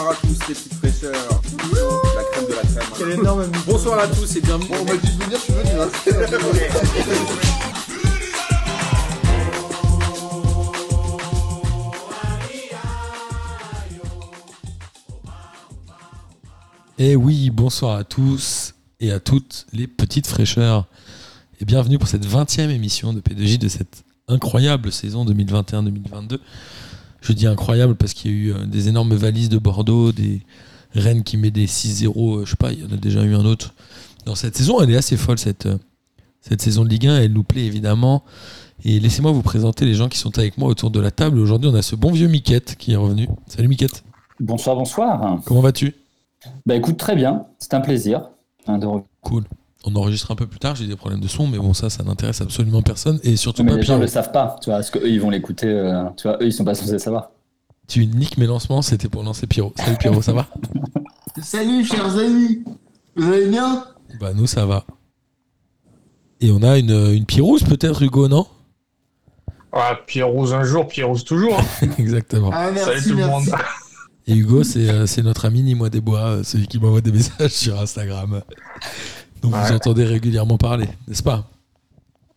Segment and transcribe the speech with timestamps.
[0.00, 1.42] Bonsoir à tous les petites fraîcheurs.
[2.16, 2.88] La crème de la crème.
[2.96, 4.68] Quel énorme Bonsoir à tous et bienvenue.
[4.70, 5.68] Bon, on m'a dit de venir, je suis venu.
[5.78, 5.90] Hein.
[16.98, 20.86] Et oui, bonsoir à tous et à toutes les petites fraîcheurs.
[21.60, 26.38] Et bienvenue pour cette 20e émission de P2J de cette incroyable saison 2021-2022.
[27.20, 30.42] Je dis incroyable parce qu'il y a eu euh, des énormes valises de Bordeaux, des
[30.94, 32.08] Rennes qui met des 6-0,
[32.40, 33.74] euh, je sais pas, il y en a déjà eu un autre.
[34.26, 35.76] Dans cette saison, elle est assez folle cette, euh,
[36.40, 38.24] cette saison de Ligue 1, elle nous plaît évidemment.
[38.84, 41.38] Et laissez-moi vous présenter les gens qui sont avec moi autour de la table.
[41.38, 43.28] Aujourd'hui, on a ce bon vieux Miquette qui est revenu.
[43.46, 44.02] Salut Miquette,
[44.40, 45.38] Bonsoir, bonsoir.
[45.44, 45.94] comment vas-tu?
[46.64, 48.30] Bah écoute, très bien, c'est un plaisir
[48.66, 48.86] hein, de
[49.20, 49.44] Cool.
[49.84, 52.02] On enregistre un peu plus tard, j'ai des problèmes de son, mais bon, ça, ça
[52.02, 53.18] n'intéresse absolument personne.
[53.22, 55.20] Et surtout Mais pas les gens ne le savent pas, tu vois, parce qu'eux, ils
[55.20, 57.30] vont l'écouter, euh, tu vois, eux, ils sont pas censés savoir.
[57.88, 59.72] Tu niques mes lancements, c'était pour lancer Pierrot.
[59.76, 60.46] Salut Pierrot, ça va?
[61.42, 62.62] Salut chers amis,
[63.16, 63.84] vous allez bien?
[64.20, 64.84] Bah nous, ça va.
[66.40, 68.46] Et on a une, une peut-être, Hugo, non?
[69.72, 71.58] Ah, Pierre-Rouge un jour, Pierre-Rouge toujours.
[71.58, 71.88] hein.
[71.98, 72.50] Exactement.
[72.52, 73.44] Ah Salut merci, tout le monde.
[74.26, 77.10] Et Hugo, c'est euh, c'est notre ami Nimois des Bois, euh, celui qui m'envoie des
[77.12, 78.42] messages sur Instagram.
[79.42, 81.44] Donc vous entendez régulièrement parler, n'est-ce pas?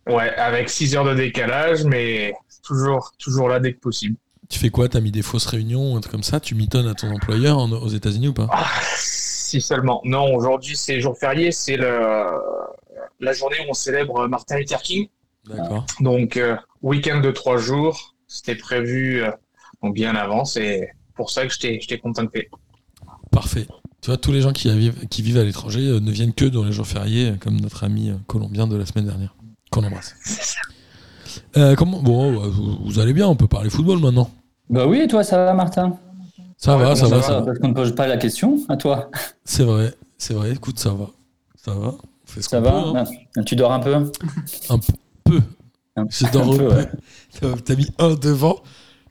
[0.06, 4.16] Ouais, avec 6 heures de décalage, mais toujours, toujours là dès que possible.
[4.48, 4.88] Tu fais quoi?
[4.88, 6.40] T'as mis des fausses réunions, un truc comme ça?
[6.40, 8.46] Tu mitonnes à ton employeur en- aux États-Unis ou pas?
[8.50, 10.00] Ah, si seulement.
[10.04, 12.26] Non, aujourd'hui c'est jour férié, c'est le
[13.20, 15.08] la journée où on célèbre Martin Luther King.
[15.48, 15.86] D'accord.
[16.00, 19.30] Donc euh, week-end de trois jours, c'était prévu euh,
[19.82, 20.44] donc bien avant.
[20.44, 22.50] C'est pour ça que t'ai contacté.
[23.30, 23.66] Parfait.
[24.04, 26.44] Tu vois, tous les gens qui vivent, qui vivent à l'étranger euh, ne viennent que
[26.44, 29.34] dans les jours fériés, euh, comme notre ami euh, colombien de la semaine dernière,
[29.70, 30.14] qu'on embrasse.
[31.78, 34.30] Comment Bon, vous, vous allez bien, on peut parler football maintenant.
[34.68, 35.96] Bah oui, et toi, ça va, Martin?
[36.58, 37.46] Ça va, ça va, ça va.
[37.46, 39.10] Parce qu'on ne pose pas la question à toi.
[39.46, 40.52] C'est vrai, c'est vrai.
[40.52, 41.08] Écoute, ça va.
[41.56, 41.94] Ça va.
[41.94, 43.04] On fait ce Ça qu'on va peut, hein.
[43.38, 43.94] Ah, Tu dors un peu?
[43.94, 44.80] Un
[45.24, 45.40] peu.
[45.96, 46.74] Un- Je dors un peu, peu.
[46.74, 47.56] ouais.
[47.64, 48.56] T'as- mis un devant.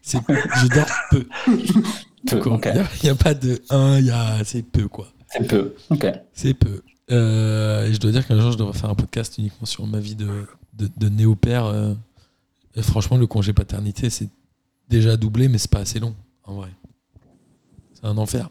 [0.03, 1.25] C'est je dors peu.
[2.27, 2.53] Peu, quoi.
[2.53, 2.69] ok.
[3.01, 5.07] Il n'y a, pas de un, il y a c'est peu quoi.
[5.27, 6.07] C'est peu, ok.
[6.33, 6.81] C'est peu.
[7.11, 9.99] Euh, et je dois dire qu'un jour je devrais faire un podcast uniquement sur ma
[9.99, 11.65] vie de, de, de néo-père.
[11.65, 11.93] euh.
[12.81, 14.29] Franchement, le congé paternité, c'est
[14.89, 16.69] déjà doublé, mais c'est pas assez long, en vrai.
[17.93, 18.49] C'est un enfer.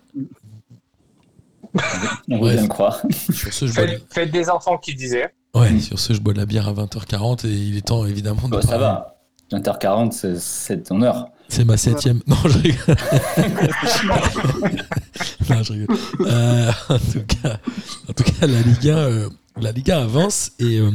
[2.28, 2.50] On Ouais.
[2.50, 3.02] veut bien le croire.
[3.32, 3.98] Sur ce, je bois de...
[4.10, 5.32] Faites, des enfants qui disaient.
[5.54, 8.48] ouais, sur ce, je bois de la bière à 20h40 et il est temps évidemment
[8.48, 9.16] de Bah, ça va.
[9.50, 11.28] 20h40, c'est- c'est ton heure.
[11.52, 12.22] C'est ma septième.
[12.26, 12.96] Non, je rigole.
[15.50, 15.96] non, je rigole.
[16.20, 17.60] Euh, en, tout cas,
[18.08, 19.28] en tout cas, la Liga, euh,
[19.60, 20.90] la Liga avance et, euh,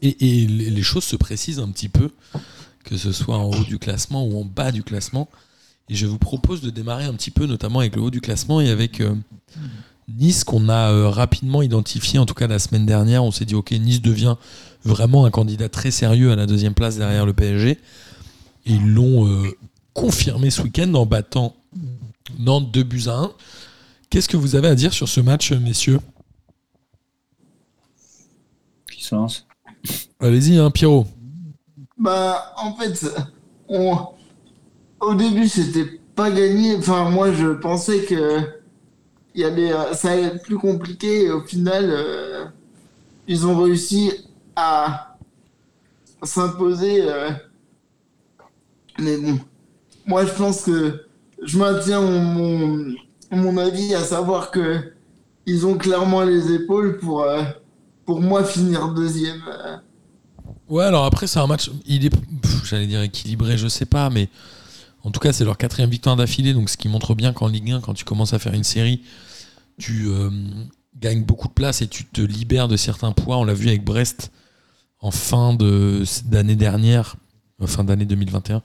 [0.00, 2.10] et, et les choses se précisent un petit peu,
[2.84, 5.28] que ce soit en haut du classement ou en bas du classement.
[5.88, 8.60] Et je vous propose de démarrer un petit peu, notamment avec le haut du classement
[8.60, 9.16] et avec euh,
[10.06, 13.24] Nice qu'on a rapidement identifié, en tout cas la semaine dernière.
[13.24, 14.36] On s'est dit, ok, Nice devient
[14.84, 17.80] vraiment un candidat très sérieux à la deuxième place derrière le PSG.
[18.66, 19.50] Et ils l'ont euh,
[19.94, 21.56] confirmé ce week-end en battant
[22.38, 23.32] Nantes 2 buts à 1.
[24.10, 26.00] Qu'est-ce que vous avez à dire sur ce match, messieurs?
[28.90, 29.46] Qui se lance?
[30.20, 31.06] Allez-y, hein, Pierrot.
[31.96, 33.06] Bah en fait,
[33.68, 33.96] on...
[35.00, 36.76] au début c'était pas gagné.
[36.76, 38.40] Enfin moi je pensais que
[39.34, 42.44] y allait, euh, ça allait être plus compliqué et au final euh,
[43.28, 44.12] ils ont réussi
[44.56, 45.16] à
[46.22, 47.02] s'imposer.
[47.02, 47.30] euh.
[49.00, 49.38] Mais bon,
[50.06, 51.06] moi je pense que
[51.42, 52.94] je maintiens mon,
[53.30, 54.92] mon, avis à savoir que
[55.46, 57.42] ils ont clairement les épaules pour, euh,
[58.04, 59.42] pour moi finir deuxième.
[59.48, 59.76] euh.
[60.68, 61.70] Ouais, alors après, c'est un match.
[61.86, 62.12] Il est,
[62.64, 64.28] j'allais dire équilibré, je sais pas, mais
[65.02, 67.72] en tout cas, c'est leur quatrième victoire d'affilée, donc ce qui montre bien qu'en Ligue
[67.72, 69.02] 1, quand tu commences à faire une série,
[69.78, 70.30] tu euh,
[70.96, 73.38] gagnes beaucoup de place et tu te libères de certains poids.
[73.38, 74.30] On l'a vu avec Brest
[75.00, 77.16] en fin d'année dernière,
[77.66, 78.62] fin d'année 2021,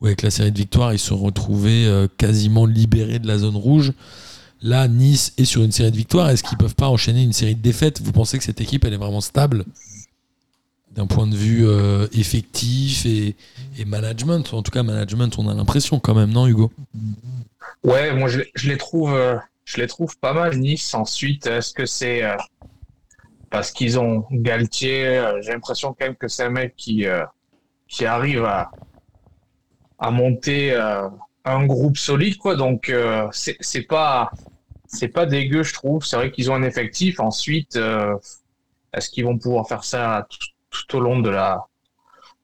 [0.00, 3.38] où avec la série de victoires, ils se sont retrouvés euh, quasiment libérés de la
[3.38, 3.92] zone rouge.
[4.62, 6.30] Là, Nice est sur une série de victoires.
[6.30, 8.00] Est-ce qu'ils peuvent pas enchaîner une série de défaites?
[8.00, 9.64] Vous pensez que cette équipe, elle est vraiment stable?
[10.92, 13.36] D'un point de vue euh, effectif et,
[13.84, 14.54] management.
[14.54, 16.72] En tout cas, management, on a l'impression quand même, non, Hugo?
[17.82, 20.94] Ouais, moi je, les- trouve, euh, je les trouve pas mal Nice.
[20.94, 22.22] Ensuite, est-ce que c'est
[23.50, 27.04] parce qu'ils ont Galtier J'ai l'impression quand même que c'est un mec qui
[27.88, 28.70] qui arrive à
[30.06, 31.08] à monter euh,
[31.44, 32.56] un groupe solide, quoi.
[32.56, 34.30] Donc euh, c'est c'est pas
[34.86, 36.04] c'est pas dégueu, je trouve.
[36.04, 37.20] C'est vrai qu'ils ont un effectif.
[37.20, 38.14] Ensuite, euh,
[38.92, 41.66] est-ce qu'ils vont pouvoir faire ça tout, tout au long de la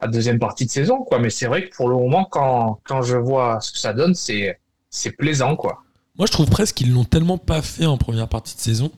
[0.03, 1.19] la deuxième partie de saison, quoi?
[1.19, 4.15] Mais c'est vrai que pour le moment, quand quand je vois ce que ça donne,
[4.15, 4.59] c'est
[4.89, 5.83] c'est plaisant, quoi.
[6.19, 8.91] Moi, je trouve presque qu'ils l'ont tellement pas fait en première partie de saison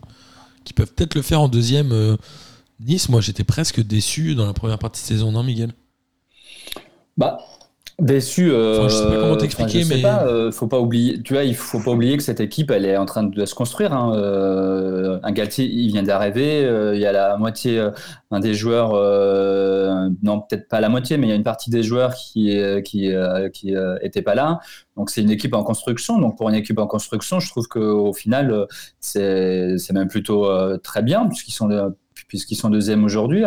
[0.65, 1.93] qu'ils peuvent peut-être le faire en deuxième.
[1.93, 2.17] euh,
[2.81, 5.73] Nice, moi, j'étais presque déçu dans la première partie de saison, non, Miguel?
[7.17, 7.39] Bah,
[8.03, 8.51] déçu.
[8.51, 11.23] euh, Enfin, je sais pas comment t'expliquer, mais- pas, euh, faut pas oublier.
[11.23, 13.55] Tu vois, il faut pas oublier que cette équipe, elle est en train de se
[13.55, 13.93] construire.
[13.95, 14.13] Hein.
[14.17, 16.65] Euh, un Galtier, il vient d'arriver.
[16.65, 17.91] euh, il y a la moitié, euh,
[18.31, 18.91] un des joueurs,
[20.23, 23.11] non, peut-être pas la moitié, mais il y a une partie des joueurs qui qui
[23.53, 24.61] qui étaient pas là.
[24.97, 26.19] Donc c'est une équipe en construction.
[26.19, 28.67] Donc pour une équipe en construction, je trouve qu'au final, euh,
[29.01, 30.47] c'est c'est même plutôt
[30.79, 31.69] très bien puisqu'ils sont
[32.33, 33.45] puisqu'ils sont deuxième aujourd'hui.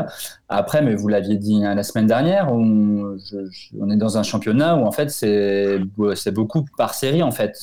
[0.48, 4.20] Après, mais vous l'aviez dit hein, la semaine dernière, on, je- je- on est dans
[4.20, 5.80] un championnat où en fait c'est
[6.32, 7.58] beaucoup par série en fait.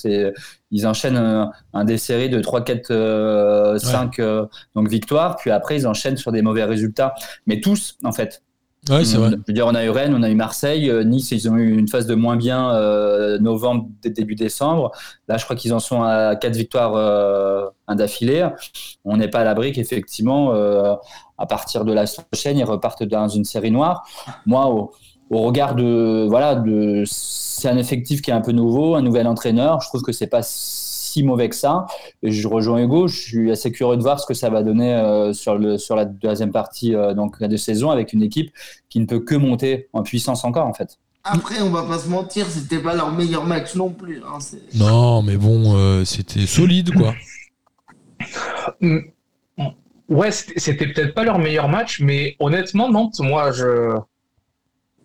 [0.72, 5.52] Ils enchaînent un, un des séries de 3, 4, euh, 5 euh, donc victoires, puis
[5.52, 7.14] après ils enchaînent sur des mauvais résultats.
[7.46, 8.42] Mais tous en fait.
[9.04, 9.30] C'est vrai.
[9.30, 11.56] Je veux dire, on a eu Rennes, on a eu Marseille, euh, Nice, ils ont
[11.56, 14.90] eu une phase de moins bien euh, novembre, dé- début décembre.
[15.28, 18.48] Là, je crois qu'ils en sont à quatre victoires euh, d'affilée.
[19.04, 20.94] On n'est pas à l'abri qu'effectivement, euh,
[21.38, 24.02] à partir de la prochaine, ils repartent dans une série noire.
[24.46, 24.90] Moi, au,
[25.30, 29.28] au regard de voilà, de c'est un effectif qui est un peu nouveau, un nouvel
[29.28, 29.80] entraîneur.
[29.80, 30.42] Je trouve que c'est pas
[31.12, 31.86] si mauvais que ça.
[32.22, 33.06] Et je rejoins Hugo.
[33.08, 35.94] Je suis assez curieux de voir ce que ça va donner euh, sur le sur
[35.96, 38.50] la deuxième partie euh, donc de saison avec une équipe
[38.88, 40.98] qui ne peut que monter en puissance encore en fait.
[41.24, 44.20] Après, on va pas se mentir, c'était pas leur meilleur match non plus.
[44.26, 44.38] hein,
[44.74, 47.14] Non, mais bon, euh, c'était solide, quoi.
[48.80, 48.98] Mm.
[50.08, 53.96] Ouais, c'était peut-être pas leur meilleur match, mais honnêtement, Nantes, moi, je.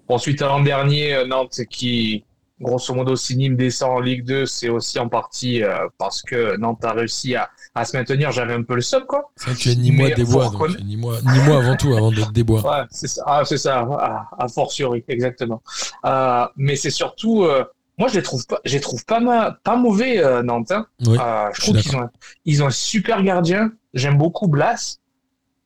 [0.07, 2.23] Bon, suite à l'an dernier, Nantes qui,
[2.59, 6.57] grosso modo, si Nîmes descend en Ligue 2, c'est aussi en partie euh, parce que
[6.57, 8.31] Nantes a réussi à, à se maintenir.
[8.31, 9.29] J'avais un peu le seum, quoi.
[9.57, 10.51] Tu es ni moi des bois,
[10.83, 12.61] ni moi, ni moi avant tout, avant d'être des bois.
[12.67, 13.23] Ouais, c'est ça.
[13.27, 13.79] Ah, c'est ça.
[13.79, 15.61] À, à fortiori, exactement.
[16.05, 17.63] Euh, mais c'est surtout, euh,
[17.99, 20.71] moi, je les trouve pas, je les trouve pas, ma- pas mauvais, euh, Nantes.
[20.71, 20.85] hein.
[21.05, 22.09] Oui, Euh, je trouve qu'ils ont,
[22.45, 23.71] ils ont un super gardien.
[23.93, 24.97] J'aime beaucoup Blas.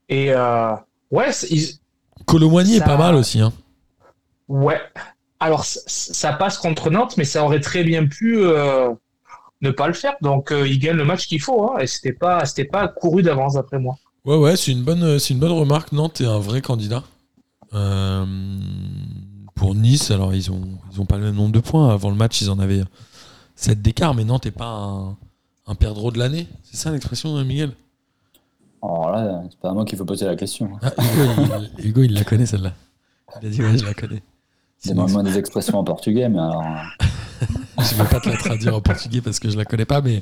[0.10, 0.74] Et euh,
[1.12, 1.70] ouais, ils,
[2.26, 3.40] Colomboigny est pas mal aussi.
[3.42, 3.54] Hein.
[4.50, 4.80] ouais.
[5.42, 8.92] Alors ça, passe contre Nantes, mais ça aurait très bien pu euh,
[9.62, 10.14] ne pas le faire.
[10.22, 11.72] Donc euh, ils gagnent le match qu'il faut.
[11.72, 13.96] Hein, et c'était pas, c'était pas couru d'avance après moi.
[14.24, 15.94] Ouais, ouais, c'est une bonne, c'est une bonne remarque.
[15.94, 17.04] Nantes est un vrai candidat.
[17.74, 18.24] Euh,
[19.56, 20.62] pour Nice, alors ils ont,
[20.92, 21.90] ils ont pas le même nombre de points.
[21.92, 22.84] Avant le match, ils en avaient
[23.56, 25.18] 7 d'écart, mais Nantes est pas un,
[25.66, 26.48] un perdreau de l'année.
[26.64, 27.72] C'est ça l'expression, hein, Miguel?
[28.84, 30.70] Alors là, c'est pas à moi qu'il faut poser la question.
[30.84, 32.74] ah, Hugo, il, Hugo, il la connaît celle-là.
[33.42, 34.22] Il a dit ouais, je la connais.
[34.84, 36.64] C'est moins des expressions en portugais, mais alors.
[37.80, 40.22] je vais pas te la traduire en portugais parce que je la connais pas, mais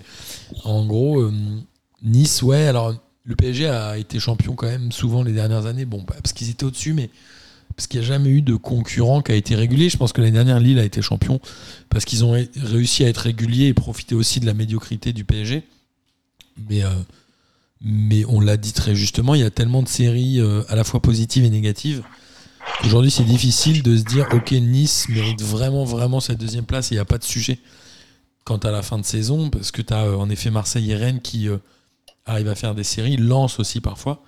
[0.65, 1.33] en gros, euh,
[2.03, 6.03] Nice, ouais, alors le PSG a été champion quand même souvent les dernières années, bon,
[6.03, 7.09] parce qu'ils étaient au-dessus, mais
[7.75, 9.89] parce qu'il n'y a jamais eu de concurrent qui a été régulier.
[9.89, 11.39] Je pense que l'année dernière, Lille a été champion
[11.89, 15.23] parce qu'ils ont ré- réussi à être réguliers et profiter aussi de la médiocrité du
[15.23, 15.63] PSG.
[16.69, 16.89] Mais, euh,
[17.81, 20.83] mais on l'a dit très justement, il y a tellement de séries euh, à la
[20.83, 22.03] fois positives et négatives
[22.85, 26.95] Aujourd'hui, c'est difficile de se dire, ok, Nice mérite vraiment, vraiment cette deuxième place il
[26.95, 27.59] n'y a pas de sujet
[28.45, 31.21] quant à la fin de saison, parce que tu as en effet Marseille et Rennes
[31.21, 31.57] qui euh,
[32.25, 34.23] arrivent à faire des séries, Lens aussi parfois.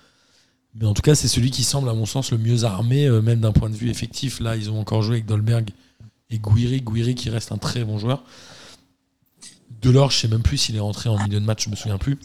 [0.75, 3.21] Mais en tout cas, c'est celui qui semble, à mon sens, le mieux armé, euh,
[3.21, 4.39] même d'un point de vue effectif.
[4.39, 5.69] Là, ils ont encore joué avec Dolberg
[6.29, 6.81] et Gouiri.
[6.81, 8.23] Gouiri qui reste un très bon joueur.
[9.81, 11.97] Delors, je sais même plus s'il est rentré en milieu de match, je me souviens
[11.97, 12.19] plus.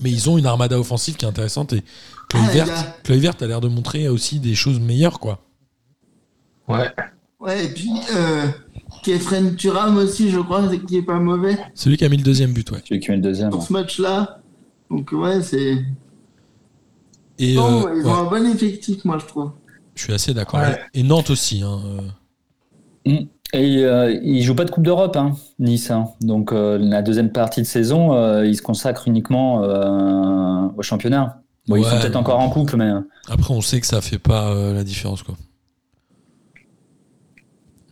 [0.00, 1.82] Mais ils ont une armada offensive qui est intéressante et
[2.34, 2.96] Ah, gars.
[3.04, 5.40] Kluivert a l'air de montrer aussi des choses meilleures, quoi.
[6.68, 6.88] Ouais.
[7.40, 8.46] Ouais, et puis euh,
[9.02, 12.22] Kefren Turam aussi, je crois, c'est- qui est pas mauvais Celui qui a mis le
[12.22, 12.82] deuxième but, ouais.
[12.86, 13.50] Celui qui met le deuxième.
[13.50, 14.40] pour ce match-là.
[14.90, 15.82] Donc ouais, c'est.
[17.38, 19.52] Et Non, euh, ils ouais, ont un bon effectif, moi, je trouve.
[19.94, 20.60] je suis assez d'accord.
[20.60, 20.78] Ouais.
[20.94, 21.62] Et Nantes aussi.
[21.62, 21.80] Hein,
[23.06, 23.12] euh.
[23.52, 25.90] Et euh, il joue pas de Coupe d'Europe, hein, Nice.
[25.90, 26.10] hein.
[26.20, 31.42] Donc euh, la deuxième partie de saison, euh, il se consacre uniquement euh, au championnat.
[31.66, 32.90] Bon, ils sont peut-être encore en coupe, mais
[33.28, 35.36] Après, on sait que ça fait pas euh, la différence, quoi.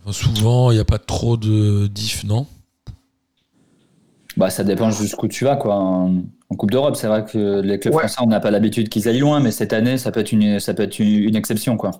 [0.02, 2.46] Enfin, souvent, il n'y a pas trop de diff, non?
[4.36, 5.56] Bah, ça dépend jusqu'où tu vas.
[5.56, 5.74] Quoi.
[5.74, 6.22] En,
[6.56, 8.00] Coupe d'Europe, c'est vrai que les clubs Ouais.
[8.08, 10.58] français, on n'a pas l'habitude qu'ils aillent loin, mais cette année, ça peut être une,
[10.60, 11.76] ça peut être une, une exception.
[11.76, 11.90] Quoi.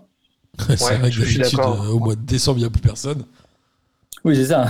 [0.69, 2.81] C'est vrai que je suis d'habitude, euh, au mois de décembre, il n'y a plus
[2.81, 3.25] personne.
[4.29, 4.67] Oui, c'est ça.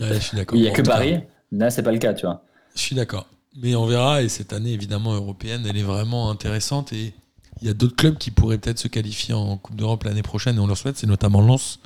[0.00, 0.58] Ouais, je suis d'accord.
[0.58, 1.20] Il n'y a que Paris.
[1.52, 2.42] Là, c'est pas le cas, tu vois.
[2.74, 3.26] Je suis d'accord.
[3.60, 4.22] Mais on verra.
[4.22, 6.92] Et cette année, évidemment, européenne, elle est vraiment intéressante.
[6.92, 7.14] Et
[7.60, 10.56] il y a d'autres clubs qui pourraient peut-être se qualifier en Coupe d'Europe l'année prochaine.
[10.56, 10.96] Et on leur souhaite.
[10.96, 11.78] C'est notamment Lens,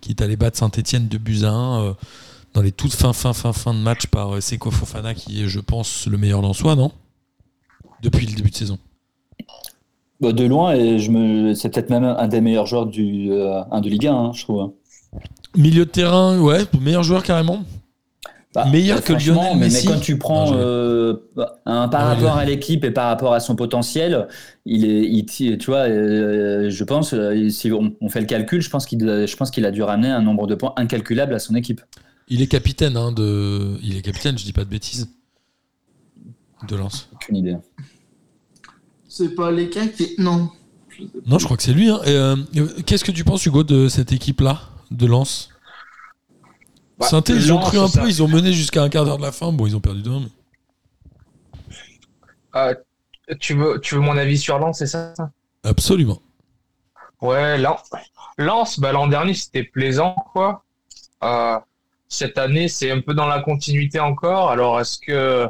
[0.00, 1.92] qui est allé battre Saint-Etienne de buts à 1 euh,
[2.54, 5.46] dans les toutes fins, fin, fin, fin de match par euh, Seko Fofana, qui est,
[5.46, 6.90] je pense, le meilleur Lensois, non?
[8.02, 8.78] Depuis le début de saison.
[10.22, 11.52] Bah, de loin, et je me...
[11.54, 14.42] c'est peut-être même un des meilleurs joueurs du, euh, un de Ligue 1, hein, je
[14.42, 14.72] trouve.
[15.56, 17.64] Milieu de terrain, ouais, meilleur joueur carrément.
[18.54, 21.14] Bah, Meilleur bah, que Lionel mais, Messi mais quand tu prends Non, euh,
[21.64, 24.28] un, par rapport à l'équipe et par rapport à son potentiel,
[24.66, 28.60] il est, il, tu vois, euh, je pense, euh, si on, on fait le calcul,
[28.60, 31.38] je pense qu'il, je pense qu'il a dû ramener un nombre de points incalculable à
[31.38, 31.80] son équipe.
[32.28, 33.78] Il est capitaine hein, de.
[33.82, 35.08] Il est capitaine, je dis pas de bêtises.
[36.68, 37.08] De Lens.
[37.14, 37.56] Aucune idée.
[39.08, 40.10] C'est pas les cas qui.
[40.18, 40.50] Non.
[40.90, 41.88] Je Non, je crois que c'est lui.
[41.88, 42.00] hein.
[42.06, 42.36] Euh,
[42.86, 44.60] Qu'est-ce que tu penses, Hugo, de cette équipe-là,
[44.92, 45.50] de Lens
[46.98, 49.18] Bah, Sainté, ils ont cru un ça- peu, ils ont mené jusqu'à un quart d'heure
[49.18, 49.52] de la fin.
[49.52, 50.18] Bon, ils ont perdu deux.
[50.18, 50.28] Mais...
[52.56, 52.74] Euh,
[53.40, 55.14] tu veux, tu veux mon avis sur Lens, c'est ça?
[55.64, 56.20] Absolument.
[57.20, 57.90] Ouais, Lens,
[58.36, 60.64] Lens bah, l'an dernier, c'était plaisant, quoi.
[61.24, 61.58] Euh,
[62.08, 64.50] cette année, c'est un peu dans la continuité encore.
[64.50, 65.48] Alors, est-ce que.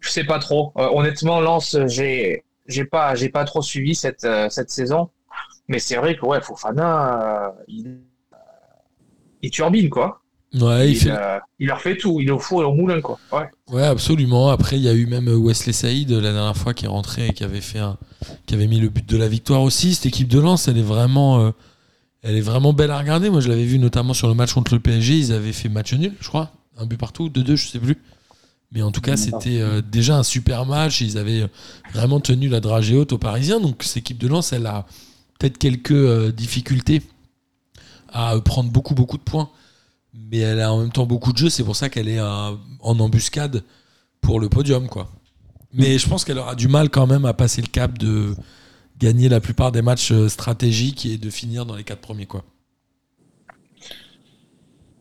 [0.00, 0.72] Je sais pas trop.
[0.76, 5.10] Euh, honnêtement, Lens, j'ai j'ai pas, j'ai pas trop suivi cette, euh, cette saison.
[5.68, 7.98] Mais c'est vrai que, ouais, Fofana, euh, il,
[9.42, 10.20] il turbine, quoi.
[10.54, 11.10] Ouais, il, Il, fait.
[11.10, 12.20] euh, il leur fait tout.
[12.20, 13.18] Il est au four et au moulin, quoi.
[13.32, 13.50] Ouais.
[13.70, 14.48] Ouais, absolument.
[14.48, 17.32] Après, il y a eu même Wesley Saïd la dernière fois qui est rentré et
[17.34, 17.98] qui avait fait un,
[18.46, 19.94] qui avait mis le but de la victoire aussi.
[19.94, 21.50] Cette équipe de Lens, elle est vraiment, euh,
[22.22, 23.28] elle est vraiment belle à regarder.
[23.28, 25.18] Moi, je l'avais vu notamment sur le match contre le PSG.
[25.18, 27.98] Ils avaient fait match nul, je crois, un but partout, 2-2, je sais plus.
[28.72, 31.00] Mais en tout cas, c'était euh, déjà un super match.
[31.02, 31.48] Ils avaient euh,
[31.92, 33.60] vraiment tenu la dragée haute aux Parisiens.
[33.60, 34.86] Donc, cette équipe de Lens, elle a
[35.38, 37.02] peut-être quelques euh, difficultés
[38.12, 39.48] à euh, prendre beaucoup, beaucoup de points.
[40.14, 41.50] Mais elle a en même temps beaucoup de jeux.
[41.50, 42.50] C'est pour ça qu'elle est euh,
[42.80, 43.62] en embuscade
[44.20, 45.08] pour le podium, quoi.
[45.72, 48.34] Mais je pense qu'elle aura du mal quand même à passer le cap de
[48.98, 52.42] gagner la plupart des matchs euh, stratégiques et de finir dans les quatre premiers, quoi.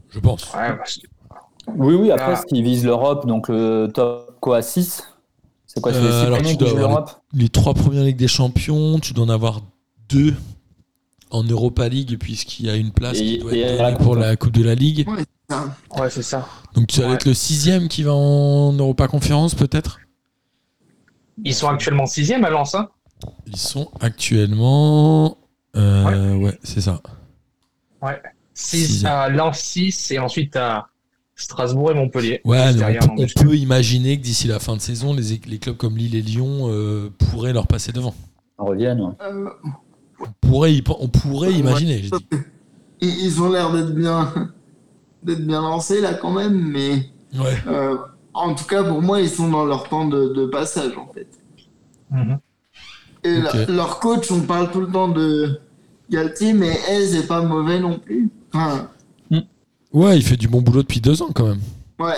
[0.09, 0.53] Je pense.
[0.53, 2.43] Ouais, que- Oui, oui, après, Ah.
[2.47, 5.03] s'ils visent l'Europe, donc le top quoi, 6
[5.65, 7.73] C'est quoi, c'est Euh, les six alors, premiers tu qui dois avoir l'Europe Les trois
[7.73, 9.61] premières Ligues des Champions, tu dois en avoir
[10.09, 10.33] deux
[11.31, 14.35] en Europa League, puisqu'il y a une place Et- qui doit être la pour la
[14.35, 15.05] Coupe de la Ligue.
[15.49, 15.75] Ça.
[15.97, 16.47] ouais, c'est ça.
[16.73, 17.13] Donc tu vas Ouais.
[17.13, 19.99] être le sixième qui va en Europa Conférence, peut-être?
[21.43, 22.89] Ils sont actuellement sixième à Lens, hein?
[23.45, 25.37] Ils sont actuellement.
[25.75, 27.01] euh, ouais, c'est ça.
[28.53, 29.11] Six, Sixième.
[29.11, 30.87] à Lens 6 et ensuite à
[31.35, 32.41] Strasbourg et Montpellier.
[32.43, 33.43] Ouais, derrière, on, peut, on embuscade.
[33.45, 36.67] peut imaginer que d'ici la fin de saison, les, les clubs comme Lille et Lyon
[36.71, 38.15] euh, pourraient leur passer devant.
[38.59, 39.01] Ils reviennent.
[39.01, 39.13] ouais.
[39.21, 39.49] Euh,
[40.19, 42.09] On pourrait, y, on pourrait Ouais, imaginer.
[43.01, 44.33] ils, ont l'air d'être bien,
[45.23, 47.57] d'être bien lancés là quand même, mais Ouais.
[47.67, 47.97] euh,
[48.33, 51.27] en tout cas pour moi ils sont dans leur temps de, de passage en fait.
[52.11, 52.39] Mhm.
[53.23, 55.59] Et la- leur coach, on parle tout le temps de
[56.09, 58.29] Galtier, mais Aise est pas mauvais non plus.
[58.53, 58.89] Enfin,
[59.93, 61.59] Ouais, il fait du bon boulot depuis deux ans quand même.
[61.99, 62.13] ouais,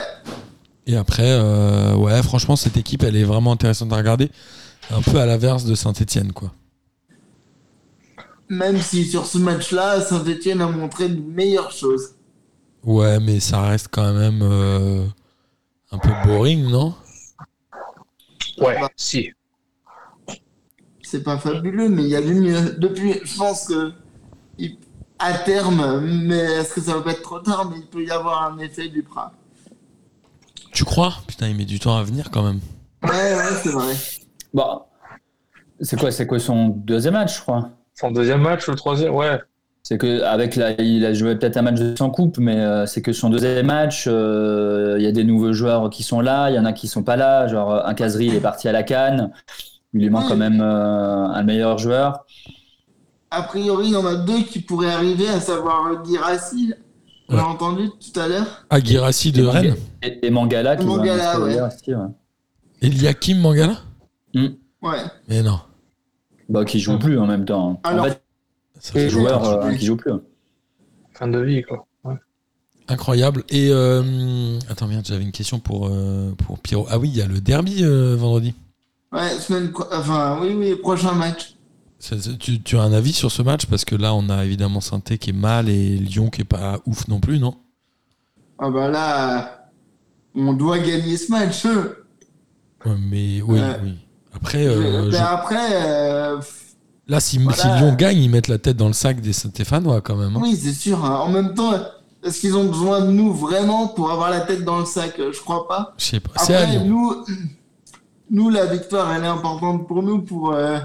[0.87, 4.29] Et après, euh, ouais, franchement, cette équipe, elle est vraiment intéressante à regarder.
[4.91, 6.51] Un peu à l'inverse de Saint-Etienne, quoi.
[8.49, 12.15] Même si sur ce match-là, Saint-Etienne a montré de meilleures choses.
[12.83, 15.05] Ouais, mais ça reste quand même euh,
[15.91, 16.95] un peu boring, non?
[18.57, 18.89] Ouais, Bah.
[18.95, 19.31] si.
[21.01, 22.75] C'est pas fabuleux, mais il y a du mieux.
[22.77, 23.93] Depuis, je pense que
[24.57, 24.77] il-
[25.17, 28.11] à terme, mais est-ce que ça va pas être trop tard, mais il peut y
[28.11, 29.33] avoir un effet du Prat.
[30.71, 31.15] Tu crois?
[31.27, 32.59] Putain, il met du temps à venir quand même.
[33.03, 33.93] Ouais, ouais, c'est vrai.
[34.53, 34.83] Bon,
[35.81, 37.69] c'est quoi, c'est quoi son deuxième match, je crois?
[37.99, 39.39] Son deuxième match ou le troisième Ouais.
[39.83, 42.85] C'est que avec la, il a joué peut-être un match de sans coupe, mais euh,
[42.85, 46.49] c'est que son deuxième match, euh, il y a des nouveaux joueurs qui sont là,
[46.49, 47.47] il y en a qui sont pas là.
[47.47, 49.31] Genre un Kazri, il est parti à la Cannes,
[49.93, 52.25] il lui manque quand même euh, un meilleur joueur.
[53.31, 56.73] A priori, il y en a deux qui pourraient arriver, à savoir Girassi.
[57.29, 57.49] On l'a Ouais.
[57.49, 58.65] entendu tout à l'heure.
[58.69, 61.61] Ah, Guirassi de Et Rennes Et, et Mangala qui Mangala, un ouais.
[61.61, 62.07] aussi, ouais.
[62.81, 63.75] Eliakim Mangala?
[64.35, 64.97] Ouais.
[65.27, 65.59] Mais non.
[66.49, 67.79] Bah, qui joue plus en même temps.
[67.83, 69.77] Alors, en fait, joue euh, plus.
[69.77, 70.13] qui jouent plus.
[71.13, 71.85] Fin de vie, quoi.
[72.03, 72.15] Ouais.
[72.87, 73.43] Incroyable.
[73.49, 76.87] Et euh, attends, merde, j'avais une question pour, euh, pour Pierrot.
[76.89, 78.55] Ah oui, il y a le derby euh, vendredi.
[79.11, 81.55] Ouais, semaine Enfin, oui, oui, prochain match.
[82.39, 83.65] Tu, tu as un avis sur ce match?
[83.65, 86.79] Parce que là, on a évidemment saint qui est mal et Lyon qui est pas
[86.85, 87.57] ouf non plus, non?
[88.57, 89.69] Ah bah là,
[90.35, 91.65] on doit gagner ce match.
[91.65, 91.89] hein.
[92.85, 93.97] Ouais, Mais oui, oui.
[94.35, 96.37] Après, euh, Mais je- après, euh,
[97.07, 97.57] là, si, Voilà.
[97.61, 100.35] si Lyon gagne, ils mettent la tête dans le sac des Stéphanois quand même.
[100.35, 100.39] hein.
[100.41, 101.03] oui, c'est sûr.
[101.03, 101.19] hein.
[101.21, 101.71] En même temps,
[102.23, 105.13] est-ce qu'ils ont besoin de nous vraiment pour avoir la tête dans le sac?
[105.17, 105.93] Je crois pas.
[105.97, 106.31] Je sais pas.
[106.35, 107.25] Après, nous,
[108.29, 110.77] nous, la victoire, elle est importante pour nous pour euh,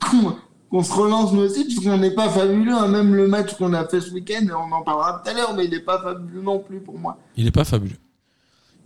[0.70, 2.74] qu'on se relance nous aussi, parce qu'on n'est pas fabuleux.
[2.74, 2.88] hein.
[2.88, 5.64] Même le match qu'on a fait ce week-end, on en parlera tout à l'heure, mais
[5.66, 7.16] il n'est pas fabuleux non plus pour moi.
[7.36, 7.96] Il est pas fabuleux.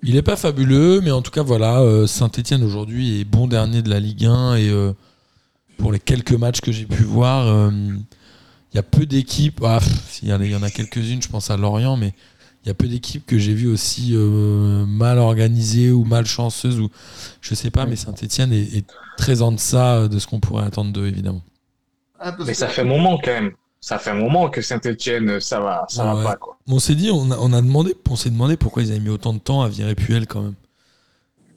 [0.02, 3.90] Il est pas fabuleux, mais en tout cas, voilà, Saint-Etienne aujourd'hui est bon dernier de
[3.90, 4.92] la Ligue 1 et euh,
[5.82, 9.60] pour les quelques matchs que j'ai pu voir, euh, il y a peu d'équipes.
[9.64, 9.80] Ah,
[10.22, 12.14] il y en a, il y en a quelques-unes, je pense à Lorient, mais
[12.64, 16.78] il y a peu d'équipes que j'ai vues aussi euh, mal organisées ou mal chanceuses
[16.78, 16.88] ou
[17.40, 18.86] je sais pas, mais Saint-Etienne est, est
[19.18, 21.42] très en deçà euh, de ce qu'on pourrait attendre d'eux, évidemment.
[22.20, 23.52] Ah, Mais ça fait un moment quand même.
[23.84, 26.24] Ça fait un moment que Saint-Etienne, ça va, ça Ah va ouais.
[26.24, 26.56] pas, quoi.
[26.68, 29.08] On s'est dit, on a, on a demandé, on s'est demandé pourquoi ils avaient mis
[29.08, 30.54] autant de temps à virer Puel quand même.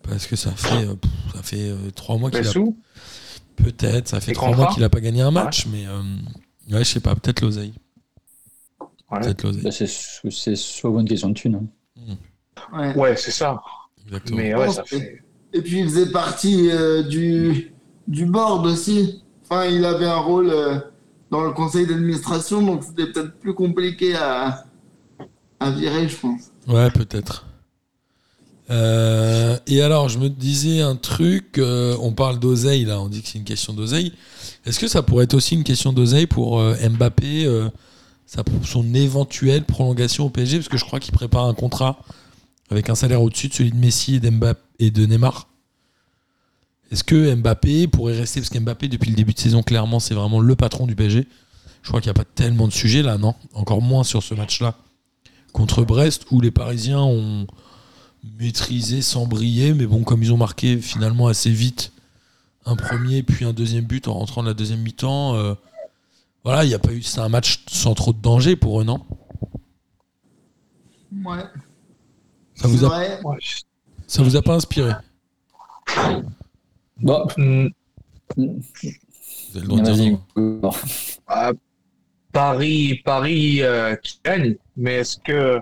[0.02, 2.52] Parce que ça fait, euh, pff, ça fait euh, trois mois qu'il a
[3.56, 6.02] peut-être, ça fait trois mois qu'il a pas gagné un match, mais euh,
[6.76, 7.74] ouais, je sais pas, peut-être l'oseille,
[9.12, 9.64] Ouais, peut-être l'oseille.
[9.64, 9.88] Bah, c'est
[10.32, 11.56] c'est souvent une question de thune.
[12.08, 12.16] hein.
[12.74, 12.96] Ouais.
[12.96, 13.62] Ouais, c'est ça.
[14.08, 14.38] Exactement.
[14.38, 15.22] Mais ouais, ça c'est- fait.
[15.54, 17.72] Et puis il faisait partie euh, du,
[18.08, 19.24] du board aussi.
[19.44, 20.80] Enfin, il avait un rôle euh,
[21.36, 24.66] dans le conseil d'administration, donc c'était peut-être plus compliqué à,
[25.60, 26.52] virer, je pense.
[26.68, 27.46] Ouais, peut-être.
[28.70, 33.22] Euh, et alors, je me disais un truc, euh, on parle d'oseille, là, on dit
[33.22, 34.14] que c'est une question d'oseille.
[34.66, 37.50] Est-ce que ça pourrait être aussi une question d'oseille pour euh, Mbappé,
[38.64, 42.00] son éventuelle prolongation au PSG Parce que je crois qu'il prépare un contrat
[42.70, 45.50] avec un salaire au-dessus de celui de Messi et, et de Neymar.
[46.92, 48.40] Est-ce que Mbappé pourrait rester?
[48.40, 51.28] Parce qu'Mbappé, depuis le début de saison, clairement, c'est vraiment le patron du PSG.
[51.82, 53.36] Je crois qu'il n'y a pas tellement de sujets là, non?
[53.54, 54.76] Encore moins sur ce match-là
[55.54, 57.48] contre Brest où les Parisiens ont
[58.40, 61.94] maîtrisé sans briller, mais bon, comme ils ont marqué finalement assez vite
[62.66, 65.54] un premier puis un deuxième but en rentrant de la deuxième mi-temps, euh,
[66.44, 68.84] voilà, il y a pas eu, c'est un match sans trop de danger pour eux,
[68.84, 69.06] non?
[71.24, 71.44] Ouais.
[72.56, 73.20] Ça vous a, vrai.
[73.24, 73.38] Ouais.
[74.08, 74.92] ça vous a pas inspiré?
[76.98, 77.72] Bon, Vous
[78.38, 80.12] avez le droit de dire vas-y.
[80.12, 80.22] non.
[80.36, 80.72] Bon.
[81.28, 81.52] ah,
[82.32, 85.60] Paris, Paris euh, qui gagne, mais est-ce que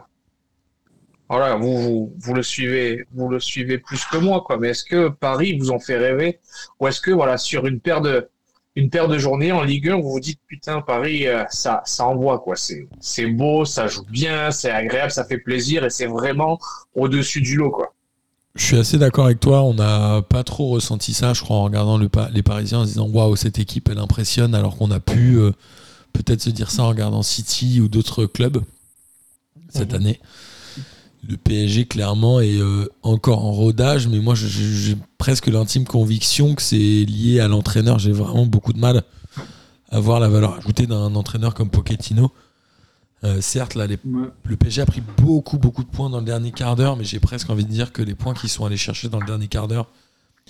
[1.29, 4.57] voilà, vous, vous, vous le suivez, vous le suivez plus que moi, quoi.
[4.57, 6.39] Mais est-ce que Paris vous en fait rêver,
[6.79, 8.29] ou est-ce que voilà, sur une paire de
[8.75, 12.05] une paire de journées en Ligue 1, vous vous dites putain Paris, euh, ça ça
[12.07, 12.55] envoie quoi.
[12.55, 16.59] C'est c'est beau, ça joue bien, c'est agréable, ça fait plaisir et c'est vraiment
[16.95, 17.93] au-dessus du lot, quoi.
[18.55, 19.63] Je suis assez d'accord avec toi.
[19.63, 22.89] On n'a pas trop ressenti ça, je crois, en regardant le les Parisiens, en se
[22.89, 25.51] disant waouh, cette équipe, elle impressionne, alors qu'on a pu euh,
[26.13, 28.61] peut-être se dire ça en regardant City ou d'autres clubs
[29.69, 29.95] cette Mhm.
[29.95, 30.19] année.
[31.27, 36.61] Le PSG, clairement, est euh, encore en rodage, mais moi, j'ai presque l'intime conviction que
[36.61, 37.97] c'est lié à l'entraîneur.
[37.97, 39.03] J'ai vraiment beaucoup de mal
[39.89, 42.31] à voir la valeur ajoutée d'un entraîneur comme Pochettino.
[43.23, 44.27] Euh, certes, là, les Ouais.
[44.43, 47.19] le PSG a pris beaucoup, beaucoup de points dans le dernier quart d'heure, mais j'ai
[47.19, 49.67] presque envie de dire que les points qu'ils sont allés chercher dans le dernier quart
[49.67, 49.87] d'heure,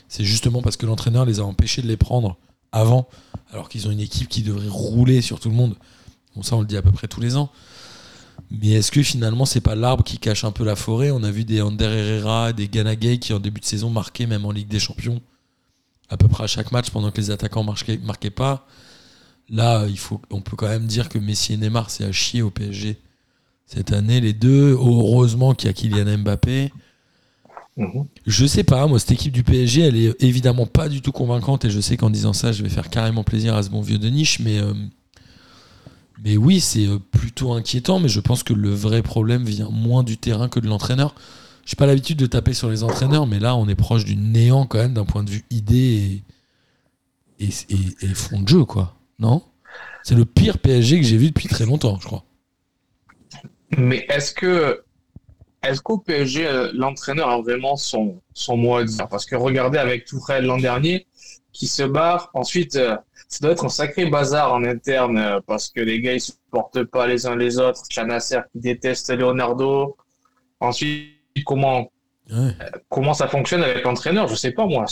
[0.08, 2.36] c'est justement parce que l'entraîneur les a empêchés de les prendre
[2.72, 3.08] avant,
[3.52, 5.76] alors qu'ils ont une équipe qui devrait rouler sur tout le monde.
[6.36, 7.52] Bon, ça, on le dit à peu près tous les ans.
[8.50, 11.12] Mais est-ce que finalement, c'est pas l'arbre qui cache un peu la forêt?
[11.12, 14.26] On a vu des Ander Herrera, des Gana Gueye qui, en début de saison, marquaient
[14.26, 15.22] même en Ligue des Champions,
[16.10, 18.66] à peu près à chaque match, pendant que les attaquants marquaient, marquaient pas.
[19.50, 22.42] Là, il faut, on peut quand même dire que Messi et Neymar, c'est à chier
[22.42, 22.98] au PSG
[23.66, 24.72] cette année, les deux.
[24.72, 26.72] Heureusement qu'il y a Kylian Mbappé.
[27.76, 28.06] Mhm.
[28.28, 31.66] Je sais pas, moi, cette équipe du PSG, elle est évidemment pas du tout convaincante
[31.66, 33.98] et je sais qu'en disant ça, je vais faire carrément plaisir à ce bon vieux
[33.98, 34.74] de niche, mais, euh,
[36.24, 40.04] mais oui, c'est euh, plutôt inquiétant, mais je pense que le vrai problème vient moins
[40.04, 41.16] du terrain que de l'entraîneur.
[41.66, 44.66] J'ai pas l'habitude de taper sur les entraîneurs, mais là, on est proche du néant
[44.68, 46.22] quand même d'un point de vue idée
[47.40, 48.96] et, et, et- et fond de jeu, quoi.
[49.24, 49.42] Non
[50.04, 52.24] C'est le pire PSG que j'ai vu depuis très longtemps, je crois.
[53.78, 54.84] Mais est-ce que
[55.64, 59.08] est-ce qu'au PSG euh, l'entraîneur a vraiment son son mot à dire?
[59.08, 61.08] Parce que regardez avec Tourelle l'an dernier
[61.54, 62.98] qui se barre, ensuite euh,
[63.30, 66.84] ça doit être un sacré bazar en interne euh, parce que les gars ils supportent
[66.84, 67.82] pas les uns les autres.
[67.90, 69.96] Chanasser qui déteste Leonardo.
[70.60, 71.14] Ensuite
[71.46, 71.90] comment
[72.32, 72.56] Ouais.
[72.90, 74.28] comment ça fonctionne avec l'entraîneur?
[74.30, 74.86] Je sais pas moi.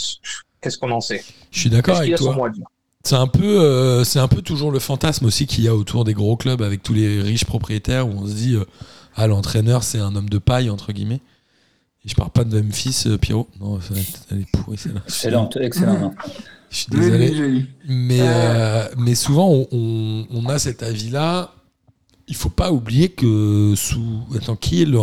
[0.61, 1.23] Qu'est-ce qu'on en sait?
[1.49, 2.35] Je suis d'accord avec a son toi.
[2.35, 2.65] mot à dire?
[3.03, 6.03] C'est un peu, euh, c'est un peu toujours le fantasme aussi qu'il y a autour
[6.05, 8.63] des gros clubs avec tous les riches propriétaires où on se dit, euh,
[9.15, 11.21] ah l'entraîneur c'est un homme de paille entre guillemets.
[12.05, 13.47] Et je parle pas de Memphis, euh, Pierrot.
[13.59, 13.93] Non, ça-
[14.31, 15.01] elle est pourrie celle-là.
[15.05, 16.13] Excellente, excellente.
[16.69, 17.65] Je suis désolé.
[17.87, 21.53] Mais, euh, mais souvent on, on- on a cet avis-là.
[22.27, 24.99] Il faut pas oublier que sous, attends, qui est le,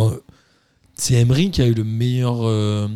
[0.95, 2.87] c'est Emery qui a eu le meilleur euh,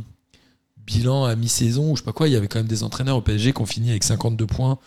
[0.86, 2.28] bilan à mi-saison ou je sais pas quoi.
[2.28, 4.78] Il y avait quand même des entraîneurs au PSG qui ont fini avec 52 points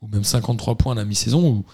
[0.00, 1.64] ou même 53 points à la mi-saison où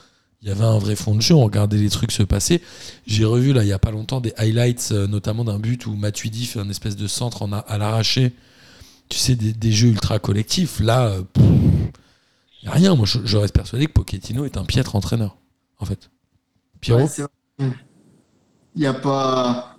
[0.43, 1.35] il y avait un vrai fond de jeu.
[1.35, 2.63] On regardait les trucs se passer.
[3.07, 5.95] J'ai revu là il y a pas longtemps des highlights, euh, notamment d'un but où
[5.95, 8.33] Matuidi fait un espèce de centre à l'arraché.
[9.09, 10.81] Tu sais des, jeux ultra collectifs.
[10.81, 11.45] Là, euh, pff,
[12.63, 12.95] y a rien.
[12.95, 15.39] Moi, je, reste persuadé que Pochettino est un piètre entraîneur,
[15.79, 16.11] en fait.
[16.81, 17.09] Pierrot.
[17.59, 19.79] Il y a pas.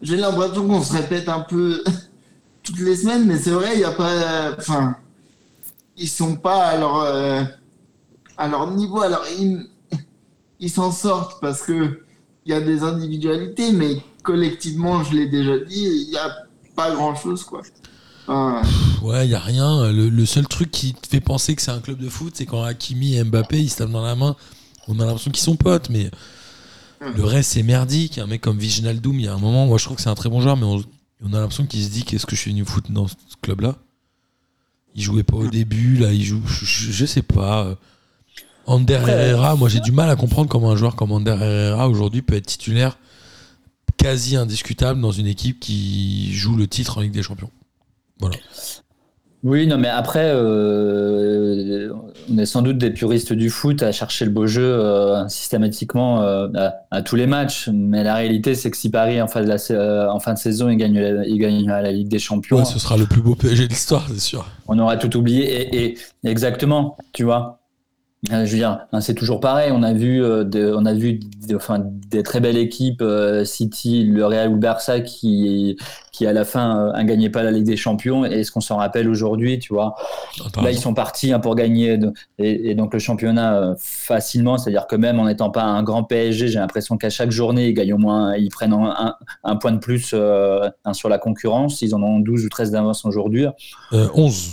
[0.00, 1.84] J'ai l'impression qu'on se répète un peu
[2.64, 4.56] toutes les semaines, mais c'est vrai, il y a pas.
[4.58, 4.96] Enfin,
[5.96, 7.42] ils sont pas à leur euh,
[8.36, 9.00] à leur niveau.
[9.00, 9.68] Alors ils
[10.58, 12.00] ils s'en sortent parce que
[12.46, 16.30] il y a des individualités, mais collectivement, je l'ai déjà dit, il n'y a
[16.76, 17.62] pas grand-chose, quoi.
[18.26, 18.62] Enfin,
[19.02, 19.92] Ouais, il y a rien.
[19.92, 22.46] Le, le seul truc qui te fait penser que c'est un club de foot, c'est
[22.46, 24.36] quand Hakimi et Mbappé ils se tapent dans la main.
[24.88, 26.10] On a l'impression qu'ils sont potes, mais
[27.00, 28.18] le reste c'est merdique.
[28.18, 30.14] Un mec comme Viginaldoum, il y a un moment, moi je trouve que c'est un
[30.14, 30.82] très bon joueur, mais on,
[31.22, 33.76] on a l'impression qu'il se dit qu'est-ce que je suis venu foot dans ce club-là?
[34.94, 37.76] Il jouait pas au début, là, il joue, je, je- je sais pas.
[38.66, 42.22] Ander Herrera, moi j'ai du mal à comprendre comment un joueur comme Ander Herrera aujourd'hui
[42.22, 42.98] peut être titulaire
[43.96, 47.50] quasi indiscutable dans une équipe qui joue le titre en Ligue des Champions.
[48.20, 48.36] Voilà.
[49.44, 51.92] Oui, non, mais après, euh,
[52.30, 56.22] on est sans doute des puristes du foot à chercher le beau jeu euh, systématiquement
[56.22, 57.68] euh, à, à tous les matchs.
[57.72, 60.38] Mais la réalité, c'est que si Paris, en fin de, la, sa- en fin de
[60.38, 63.20] saison, il gagne, la, il gagne la Ligue des Champions, Ouais, ce sera le plus
[63.20, 64.46] beau PSG de l'histoire, c'est sûr.
[64.66, 65.44] on aura tout oublié.
[65.44, 67.60] Et, et- exactement, tu vois.
[68.32, 69.70] Euh, je veux dire, hein, c'est toujours pareil.
[69.74, 73.44] On a vu, euh, de- on a vu de- enfin, des très belles équipes, euh,
[73.44, 75.76] City, le Real ou le Barça, qui,
[76.10, 78.24] qui à la fin euh, ne gagnaient pas la Ligue des Champions.
[78.24, 79.94] Et est-ce qu'on s'en rappelle aujourd'hui, tu vois
[80.46, 83.74] Attends, Là, ils sont partis hein, pour gagner de- et, et donc le championnat euh,
[83.78, 84.56] facilement.
[84.56, 87.74] C'est-à-dire que même en n'étant pas un grand PSG, j'ai l'impression qu'à chaque journée, ils
[87.74, 91.82] gagnent au moins, ils prennent un, point de plus euh, hein, sur la concurrence.
[91.82, 93.46] Ils en ont 12 ou 13 d'avance aujourd'hui,
[93.92, 94.50] euh, 11,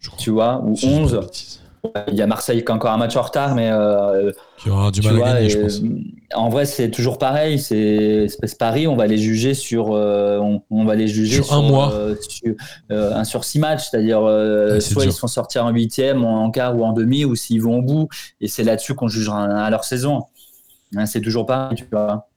[0.00, 0.18] je crois.
[0.18, 1.60] tu vois, ou Si je dis pas 11.
[2.08, 4.90] Il y a Marseille qui a encore un match en retard, mais euh, Qui aura
[4.92, 5.80] du mal vois, à gagner, je pense.
[6.34, 7.58] en vrai, c'est toujours pareil.
[7.58, 11.62] C'est Paris, on va les juger sur, euh, on, on va les juger Sur un
[11.62, 11.92] mois.
[11.92, 12.52] euh, sur,
[12.92, 15.10] euh, un sur six matchs, c'est-à-dire euh, Ouais, soit dur.
[15.10, 17.78] ils se font sortir en huitième, en, en quart ou en demi, ou s'ils vont
[17.78, 18.08] au bout.
[18.40, 20.26] Et c'est là-dessus qu'on jugera à leur saison.
[20.96, 22.28] Hein, c'est toujours pareil, tu vois.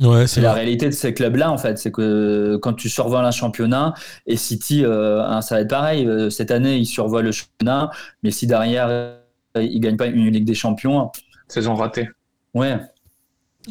[0.00, 1.78] Ouais, C'est la réalité de ces clubs-là, en fait.
[1.78, 3.94] C'est que quand tu survoles un championnat,
[4.26, 6.06] et City, euh, hein, ça va être pareil.
[6.06, 7.90] Euh, Cette année, ils survolent le championnat,
[8.22, 9.16] mais si derrière, euh,
[9.56, 11.10] ils gagnent pas une Ligue des Champions,
[11.48, 12.08] Saison ratée.
[12.54, 12.78] ouais.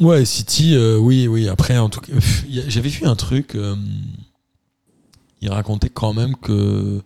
[0.00, 1.48] Ouais, City, euh, oui, oui.
[1.48, 2.12] Après, en tout cas,
[2.68, 3.54] j'avais vu un truc.
[3.54, 3.74] euh,
[5.40, 7.00] il racontait quand même que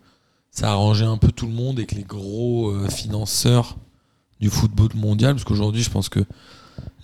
[0.51, 3.77] ça arrangeait un peu tout le monde et que les gros euh, financeurs
[4.41, 6.21] du football mondial, parce qu'aujourd'hui, je pense que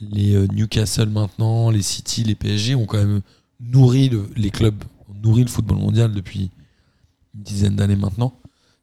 [0.00, 3.20] les euh, Newcastle maintenant, les City, les PSG ont quand même
[3.60, 6.50] nourri le- les clubs, ont nourri le football mondial depuis
[7.34, 8.34] une dizaine d'années maintenant,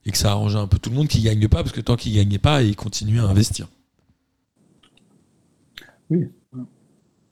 [0.05, 1.95] et que ça arrangeait un peu tout le monde qui gagne pas, parce que tant
[1.97, 3.67] qu'ils gagnaient pas, ils continuaient à investir.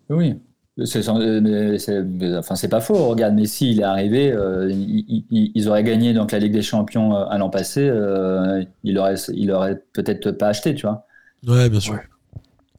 [0.10, 0.36] Oui.
[0.84, 2.04] C'est, euh, c'est-
[2.38, 3.08] enfin, c'est pas faux.
[3.08, 6.62] Regarde, Messi, il est arrivé, euh, il- il- ils auraient gagné donc la Ligue des
[6.62, 11.06] Champions euh, à l'an passé, euh, il aurait, il aurait peut-être pas acheté, tu vois.
[11.48, 11.94] Ouais, bien sûr.
[11.94, 12.02] Ouais.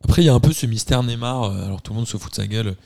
[0.08, 1.42] Après, il y a un peu ce mystère Neymar.
[1.44, 2.76] euh, Alors, tout le monde se fout de sa gueule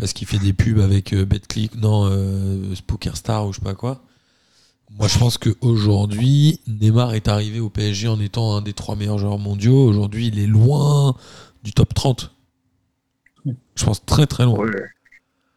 [0.00, 3.74] parce qu'il fait des pubs avec euh, BetClick, non, euh, PokerStar ou je sais pas
[3.74, 4.00] quoi.
[4.98, 9.18] Moi, je pense qu'aujourd'hui, Neymar est arrivé au PSG en étant un des trois meilleurs
[9.18, 9.84] joueurs mondiaux.
[9.86, 11.14] Aujourd'hui, il est loin
[11.62, 12.32] du top 30.
[13.44, 14.58] Je pense très très loin.
[14.58, 14.70] Ouais.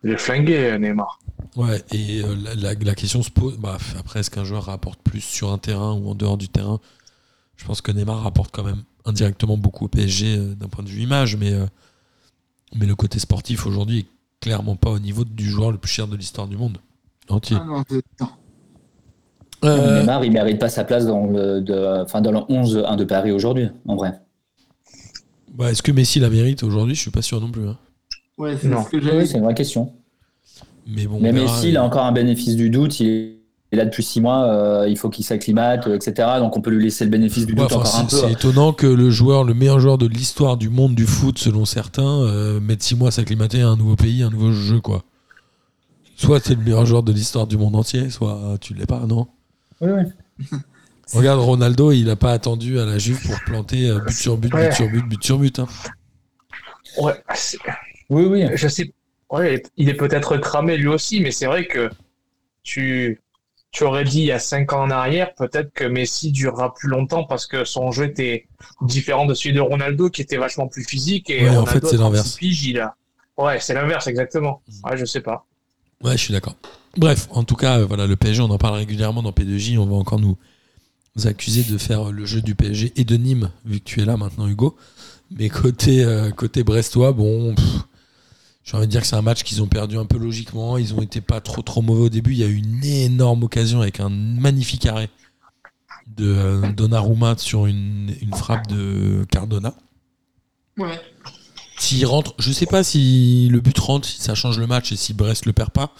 [0.04, 1.20] Il est flingué, Neymar.
[1.56, 5.00] Ouais, et euh, la, la- la question se pose, bah, après, est-ce qu'un joueur rapporte
[5.02, 6.80] plus sur un terrain ou en dehors du terrain?
[7.56, 10.90] Je pense que Neymar rapporte quand même indirectement beaucoup au PSG euh, d'un point de
[10.90, 11.66] vue image, mais, euh,
[12.76, 14.06] mais le côté sportif aujourd'hui est
[14.40, 16.78] clairement pas au niveau du joueur le plus cher de l'histoire du monde
[17.30, 17.58] entier.
[17.60, 17.84] ah non.
[19.64, 23.04] Euh, Neymar, il mérite pas sa place dans le, de, enfin, dans le 11-1 de
[23.04, 24.20] Paris aujourd'hui, en vrai.
[25.54, 26.96] bah, est-ce que Messi la mérite aujourd'hui?
[26.96, 27.68] Je suis pas sûr non plus.
[27.68, 27.78] hein.
[28.40, 29.94] Ouais, c'est ce que Oui, une vraie question.
[30.88, 31.32] Mais bon, Mais.
[31.32, 33.00] Messi, il a encore un bénéfice du doute.
[33.00, 33.41] Il
[33.72, 34.46] est là depuis six mois.
[34.46, 36.28] euh, il faut qu'il s'acclimate, euh, etc.
[36.40, 38.28] Donc on peut lui laisser le bénéfice du Ouais, doute enfin, encore un c'est peu.
[38.28, 41.66] c'est étonnant que le joueur, le meilleur joueur de l'histoire du monde du foot, selon
[41.66, 45.04] certains, euh, mette six mois à s'acclimater à un nouveau pays, un nouveau jeu, quoi.
[46.16, 49.28] Soit t'es le meilleur joueur de l'histoire du monde entier, soit tu l'es pas, non?
[49.82, 50.48] Oui, oui.
[51.14, 54.56] Regarde Ronaldo, il a pas attendu à la Juve pour planter but sur but, but
[54.58, 54.72] Ouais.
[54.72, 55.60] sur but, but sur but.
[55.60, 55.68] hein.
[56.98, 57.58] Ouais, c'est-
[58.10, 58.46] Oui, oui.
[58.56, 58.94] je sais.
[59.30, 61.90] Ouais, il est peut-être cramé lui aussi, mais c'est vrai que
[62.64, 63.20] tu,
[63.72, 66.90] tu aurais dit il y a cinq ans en arrière, peut-être que Messi durera plus
[66.90, 68.48] longtemps parce que son jeu était
[68.82, 71.30] différent de celui de Ronaldo qui était vachement plus physique.
[71.30, 72.96] Et Ouais, en fait, c'est à 36 l'inverse.
[73.38, 73.42] a...
[73.42, 74.62] Ouais, c'est l'inverse, exactement.
[74.84, 75.46] Ouais, je sais pas.
[76.04, 76.56] Ouais, je suis d'accord.
[76.98, 79.78] Bref, en tout cas, voilà, le PSG, on en parle régulièrement dans P2J.
[79.78, 80.38] On va encore nous,
[81.16, 84.06] nous accuser de faire le jeu du PSG et de Nîmes, vu que tu es
[84.06, 84.76] là maintenant, Hugo.
[85.38, 87.66] Mais côté, euh, côté Brestois, bon, pff,
[88.64, 90.78] j'ai envie de dire que c'est un match qu'ils ont perdu un peu logiquement.
[90.78, 92.32] Ils ont été pas trop trop mauvais au début.
[92.32, 95.10] Il y a eu une énorme occasion avec un magnifique arrêt
[96.16, 99.74] de euh, Donnarumma sur une, une frappe de Cardona.
[100.78, 101.00] Ouais.
[101.80, 104.96] S'il rentre, je sais pas si le but rentre, si ça change le match et
[104.96, 105.96] si Brest le perd pas.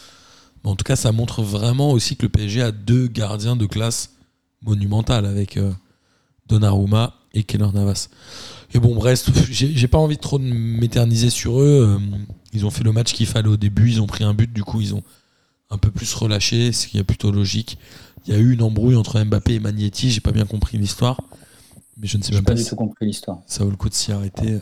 [0.64, 3.66] Mais en tout cas, ça montre vraiment aussi que le PSG a deux gardiens de
[3.66, 4.12] classe
[4.62, 5.72] monumentale avec euh,
[6.48, 8.10] Donnarumma et Keller Navas.
[8.74, 12.00] Et bon, Brest, j'ai pas envie de trop m'éterniser sur eux.
[12.54, 14.64] Ils ont fait le match qu'il fallait au début, ils ont pris un but, du
[14.64, 15.04] coup ils ont
[15.70, 17.78] un peu plus relâché, ce qui est plutôt logique.
[18.26, 21.20] Il y a eu une embrouille entre Mbappé et Magnetti, j'ai pas bien compris l'histoire,
[21.98, 23.40] mais je ne sais même pas pas du si tout compris l'histoire.
[23.48, 24.60] ça vaut le coup de s'y arrêter.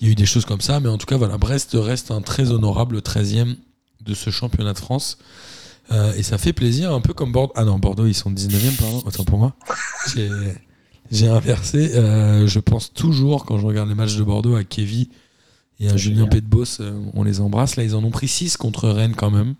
[0.00, 2.10] Il y a eu des choses comme ça, mais en tout cas, voilà, Brest reste
[2.10, 3.56] un très honorable 13e
[4.00, 5.18] de ce championnat de France.
[5.92, 7.52] Euh, et ça fait plaisir, un peu comme Bordeaux.
[7.56, 9.02] Ah non, Bordeaux, ils sont 19e, pardon.
[9.04, 9.54] Autant pour moi.
[10.14, 10.30] J'ai,
[11.10, 11.94] j'ai inversé.
[11.94, 15.06] Euh, je pense toujours, quand je regarde les matchs de Bordeaux, à Kevin
[15.80, 16.26] et à Julien.
[16.26, 16.80] Pédebos.
[16.80, 17.76] euh, on les embrasse.
[17.76, 19.54] Là, ils en ont pris 6 contre Rennes quand même.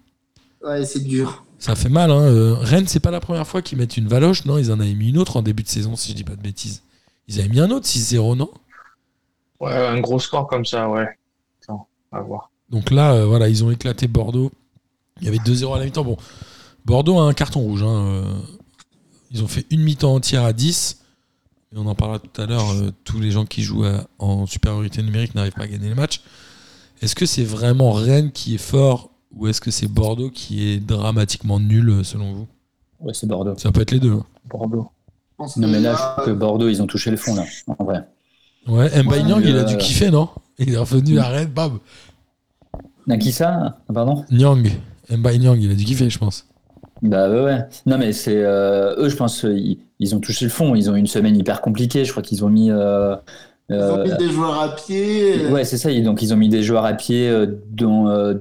[0.64, 1.44] Ouais, c'est dur.
[1.58, 2.10] Ça fait mal.
[2.10, 2.20] Hein.
[2.20, 4.44] Euh, Rennes, c'est pas la première fois qu'ils mettent une valoche.
[4.44, 6.36] Non, ils en avaient mis une autre en début de saison, si je dis pas
[6.36, 6.82] de bêtises.
[7.28, 8.50] Ils avaient mis un autre 6-0, non?
[9.60, 11.06] Ouais, un gros score comme ça, ouais.
[11.62, 12.50] Attends, à voir.
[12.70, 14.50] Donc là, euh, voilà, ils ont éclaté Bordeaux.
[15.20, 16.04] Il y avait 2-0 à la mi-temps.
[16.04, 16.16] Bon,
[16.86, 17.82] Bordeaux a un carton rouge.
[17.82, 18.24] hein,
[19.30, 21.02] Ils ont fait une mi-temps entière à 10.
[21.72, 22.68] Et on en parlera tout à l'heure.
[22.72, 25.94] euh, tous les gens qui jouent à- en supériorité numérique n'arrivent pas à gagner les
[25.94, 26.20] matchs.
[27.00, 30.80] Est-ce que c'est vraiment Rennes qui est fort ou est-ce que c'est Bordeaux qui est
[30.80, 32.48] dramatiquement nul euh, selon vous?
[32.98, 33.54] Ouais, c'est Bordeaux.
[33.56, 34.12] Ça peut être les deux.
[34.14, 34.26] hein.
[34.46, 34.90] Bordeaux.
[35.38, 37.44] Non, que mais là, je que Bordeaux, ils ont touché le fond, là,
[37.78, 38.06] en vrai.
[38.66, 40.28] Ouais, Mbaye Ouais, il a dû euh, kiffer, non?
[40.58, 41.78] Il est revenu à Rennes, bam
[43.08, 44.26] Ah, qui ça Pardon?
[44.30, 44.68] Nyang,
[45.08, 46.46] Mbaye Nyang, il a dû kiffer, je pense.
[47.02, 47.64] Bah ouais, ouais.
[47.86, 50.74] Non, mais c'est euh, eux, je pense, euh, ils, ils ont touché le fond.
[50.74, 52.04] Ils ont eu une semaine hyper compliquée.
[52.04, 52.70] Je crois qu'ils ont mis.
[52.70, 53.16] euh,
[53.70, 55.46] ils ont mis des joueurs à pied.
[55.48, 55.90] Ouais, c'est ça.
[55.90, 58.34] ils- Donc, ils ont mis des joueurs à pied, euh, dont, euh,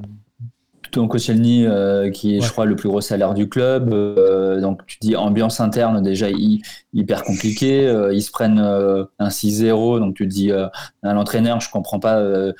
[0.92, 2.46] dont Koscielny, euh, qui est, Ouais.
[2.48, 3.94] je crois, le plus gros salaire du club.
[3.94, 6.62] Euh, donc, tu dis ambiance interne, déjà hy-
[6.94, 7.88] hyper compliquée.
[7.88, 10.00] Euh, ils se prennent euh, un 6-0.
[10.00, 10.66] Donc, tu te dis, euh,
[11.04, 12.52] à l'entraîneur, je comprends pas euh,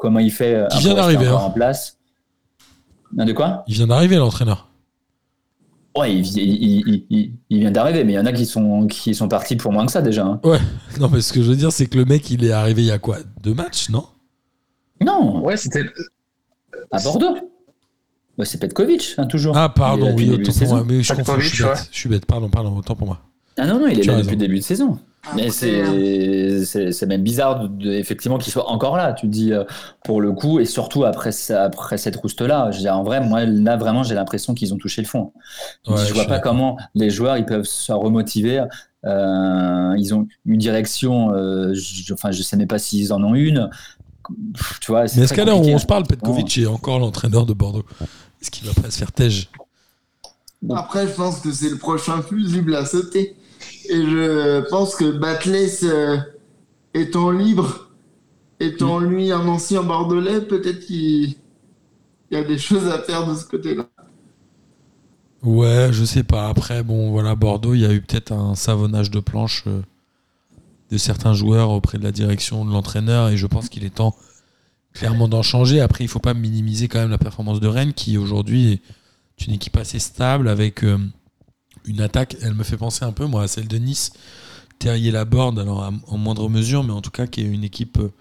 [0.00, 0.66] comment il fait.
[0.72, 1.34] Qui vient d'arriver, hein.
[1.36, 1.96] en place.
[3.18, 3.62] Ah, De quoi?
[3.68, 4.65] Il vient d'arriver, l'entraîneur.
[5.96, 8.86] Ouais, il, il- il- il- il vient d'arriver, mais il y en a qui sont,
[8.86, 10.24] qui sont partis pour moins que ça déjà.
[10.26, 10.40] hein.
[11.00, 12.86] Non, mais ce que je veux dire, c'est que le mec, il est arrivé il
[12.88, 13.18] y a quoi?
[13.42, 14.04] Deux matchs, non?
[15.00, 15.84] Non, Ouais, c'était.
[16.90, 17.36] à Bordeaux.
[18.38, 19.56] Bah, c'est Petkovic, hein, toujours.
[19.56, 20.84] Ah, pardon, Il est oui, depuis le début autant de pour moi.
[20.86, 21.88] Mais je confonds, je suis bête.
[21.90, 23.20] Je suis bête, pardon, pardon, autant pour moi.
[23.58, 24.26] Ah non, non, il est Tu as là raison.
[24.30, 24.98] depuis le début de saison.
[25.34, 29.12] Mais après, c'est même bizarre de, de- effectivement qu'il soit encore là.
[29.12, 29.64] Tu dis euh,
[30.04, 32.70] pour le coup et surtout après après cette rouste là.
[32.70, 35.32] Je veux dire, en vrai, moi là vraiment j'ai l'impression qu'ils ont touché le fond.
[35.86, 38.64] Je, Ouais, dis, je vois pas comment les joueurs ils peuvent se remotiver.
[39.04, 41.32] Euh, ils ont une direction.
[41.32, 43.70] euh, je, enfin, je sais même pas s'ils en ont une.
[44.54, 45.02] Pff, Tu vois.
[45.16, 47.84] Mais est-ce qu'à l'heure où on se parle, Petkovic est encore l'entraîneur de Bordeaux?
[48.42, 49.48] Est-ce qu'il va pas se faire tège?
[50.74, 53.36] Après, je pense que c'est le prochain fusible à sauter.
[53.88, 56.16] Et je pense que Batless, euh,
[56.94, 57.90] étant libre,
[58.60, 61.34] étant lui un ancien Bordelais, peut-être qu'il
[62.30, 63.86] il y a des choses à faire de ce côté-là.
[65.42, 66.48] Ouais, je sais pas.
[66.48, 69.82] Après, bon, voilà, Bordeaux, il y a eu peut-être un savonnage de planche euh,
[70.90, 74.16] de certains joueurs auprès de la direction de l'entraîneur et je pense qu'il est temps
[74.92, 75.80] clairement d'en changer.
[75.80, 78.72] Après, il faut pas minimiser quand même la performance de Rennes qui aujourd'hui
[79.38, 80.98] est une équipe assez stable avec euh,
[81.86, 82.36] une attaque.
[82.42, 84.12] Elle me fait penser un peu, moi, à celle de Nice.
[84.78, 87.98] Terrier Laborde, alors à- en moindre mesure, mais en tout cas qui est une équipe,
[87.98, 88.12] euh,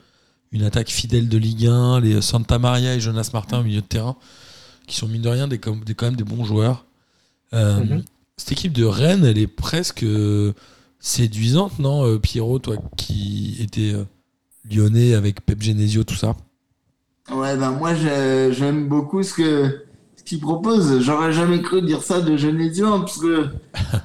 [0.53, 3.85] une attaque fidèle de Ligue 1, les Santa Maria et Jonas Martin au milieu de
[3.85, 4.15] terrain,
[4.87, 6.85] qui sont mine de rien des, quand même des bons joueurs.
[7.53, 8.03] Euh, Mhm.
[8.37, 10.53] Cette équipe de Rennes, elle est presque euh,
[10.99, 14.03] séduisante, non euh, Pierrot, toi qui étais euh,
[14.69, 16.35] lyonnais avec Pep Genesio, tout ça?
[17.31, 19.84] Ouais, ben moi, j'ai- j'aime beaucoup ce que
[20.25, 21.01] ce qu'il propose.
[21.01, 23.45] J'aurais jamais cru dire ça de Genesio, hein, parce que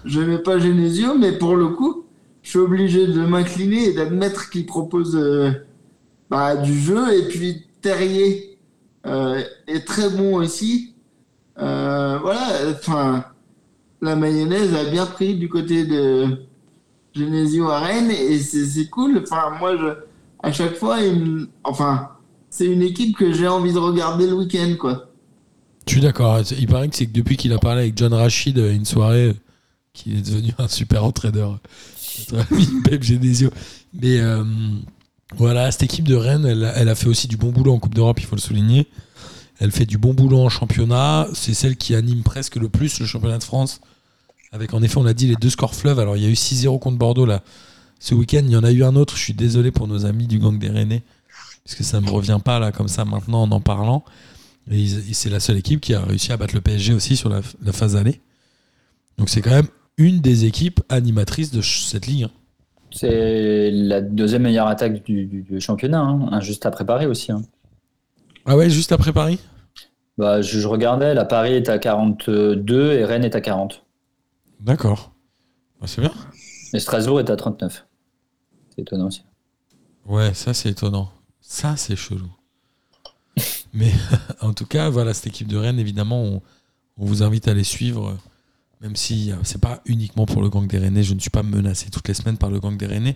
[0.04, 2.04] je n'aimais pas Genesio, mais pour le coup,
[2.42, 5.50] je suis obligé de m'incliner et d'admettre qu'il propose euh,
[6.28, 7.18] bah, du jeu.
[7.18, 8.59] Et puis Terrier
[9.06, 10.94] euh, est très bon aussi.
[11.59, 13.24] Euh, voilà, enfin,
[14.02, 16.38] la mayonnaise a bien pris du côté de
[17.14, 19.22] Genesio à Rennes et c'est cool.
[19.22, 19.87] Enfin, moi, je,
[20.42, 20.98] à chaque fois,
[21.64, 22.11] enfin,
[22.50, 25.09] c'est une équipe que j'ai envie de regarder le week-end, quoi.
[25.90, 26.40] Je suis d'accord.
[26.57, 29.29] Il paraît que c'est que depuis qu'il a parlé avec John Rachid à une soirée,
[29.31, 29.35] euh,
[29.92, 31.59] qu'il est devenu un super entraîneur.
[32.33, 33.50] Notre ami Pep Genesio.
[33.92, 34.44] Mais euh,
[35.37, 37.81] voilà, cette équipe de Rennes, elle, a- elle a fait aussi du bon boulot en
[37.81, 38.87] Coupe d'Europe, il faut le souligner.
[39.59, 41.26] Elle fait du bon boulot en championnat.
[41.35, 43.81] C'est celle qui anime presque le plus le championnat de France.
[44.53, 45.98] Avec, en effet, on l'a dit, les deux scores fleuves.
[45.98, 47.42] Alors, il y a eu 6-0 contre Bordeaux là.
[47.98, 49.16] Ce week-end, il y en a eu un autre.
[49.16, 51.03] Je suis désolé pour nos amis du gang des Rennais.
[51.64, 54.05] Parce que ça ne me revient pas là, comme ça, maintenant, en en parlant.
[54.70, 57.40] Et, c'est la seule équipe qui a réussi à battre le PSG aussi sur la,
[57.62, 58.20] la phase aller.
[59.18, 62.24] Donc, c'est quand même une des équipes animatrices de cette ligue.
[62.24, 62.30] hein.
[62.92, 67.30] C'est la deuxième meilleure attaque du, du- du championnat, hein, juste après Paris aussi.
[67.33, 67.42] hein.
[68.46, 69.38] Ah ouais, juste après Paris?
[70.18, 73.85] Bah, je, je regardais, la Paris est à 42 et Rennes est à 40.
[74.61, 75.12] D'accord.
[75.80, 76.12] Bah, c'est bien.
[76.74, 77.87] Et Strasbourg est à 39.
[78.70, 79.22] C'est étonnant aussi.
[80.06, 81.11] Ouais, ça c'est étonnant.
[81.40, 82.30] Ça c'est chelou.
[83.74, 83.92] Mais
[84.40, 86.42] en tout cas, voilà, cette équipe de Rennes, évidemment, on,
[86.98, 88.16] on vous invite à les suivre.
[88.81, 91.42] Même si euh, c'est pas uniquement pour le gang des Rennais, je ne suis pas
[91.42, 93.14] menacé toutes les semaines par le gang des Rennais.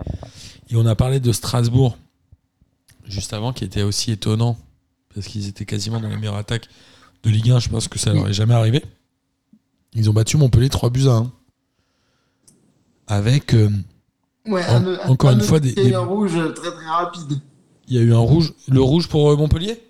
[0.69, 1.97] Et on a parlé de Strasbourg
[3.07, 4.59] juste avant, qui était aussi étonnant,
[5.15, 6.69] parce qu'ils étaient quasiment dans les meilleures attaques
[7.23, 7.61] de Ligue 1.
[7.61, 8.83] Je pense que ça leur est jamais arrivé.
[9.95, 11.33] Ils ont battu Montpellier 3 buts à 1.
[13.07, 13.55] Avec.
[13.55, 13.71] euh,
[14.47, 15.73] Ouais, En- un- encore un une fois, des-
[16.53, 17.41] très très rapide.
[17.89, 18.53] Il y a eu un rouge.
[18.69, 19.81] Le rouge pour euh, Montpellier?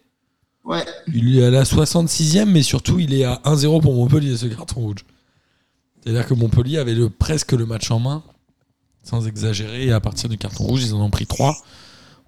[0.65, 4.47] Ouais, Il est à la 66e, mais surtout, il est à 1-0 pour Montpellier, ce
[4.47, 5.05] carton rouge.
[6.03, 8.23] C'est-à-dire que Montpellier avait le, presque le match en main,
[9.03, 11.55] sans exagérer, et à partir du carton rouge, ils en ont pris 3.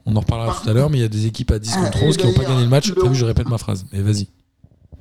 [0.05, 1.85] On en reparlera tout à l'heure, mais il y a des équipes à 10 Ah,
[1.87, 2.89] contre et 11 qui n'ont pas gagné le match.
[2.89, 4.29] le- T'as vu, je répète ma phrase, mais vas-y.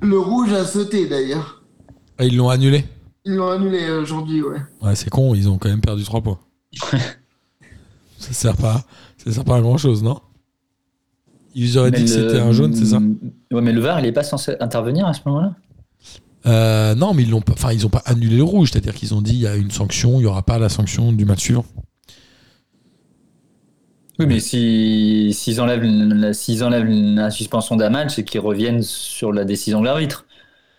[0.00, 1.62] le rouge a sauté d'ailleurs.
[2.18, 2.84] Ah, ils l'ont annulé
[3.26, 4.60] Ils l'ont annulé aujourd'hui, ouais.
[4.80, 6.38] Ouais, c'est con, ils ont quand même perdu 3 points.
[8.18, 8.84] ça sert pas,
[9.22, 10.20] ça sert pas à grand chose, non?
[11.58, 12.98] Ils auraient dit que c'était un jaune, c'est ça
[13.50, 15.54] Ouais, mais le VAR, il est pas censé intervenir à ce moment-là?
[16.46, 17.54] Euh, non, mais ils l'ont pas.
[17.54, 19.70] Enfin, ils ont pas annulé le rouge, c'est-à-dire qu'ils ont dit il y a une
[19.70, 21.64] sanction, il y aura pas la sanction du match suivant.
[24.18, 28.82] Oui, mais si- s'ils enlèvent, la- s'ils enlèvent la suspension d'un match et qu'ils reviennent
[28.82, 30.24] sur la décision de l'arbitre.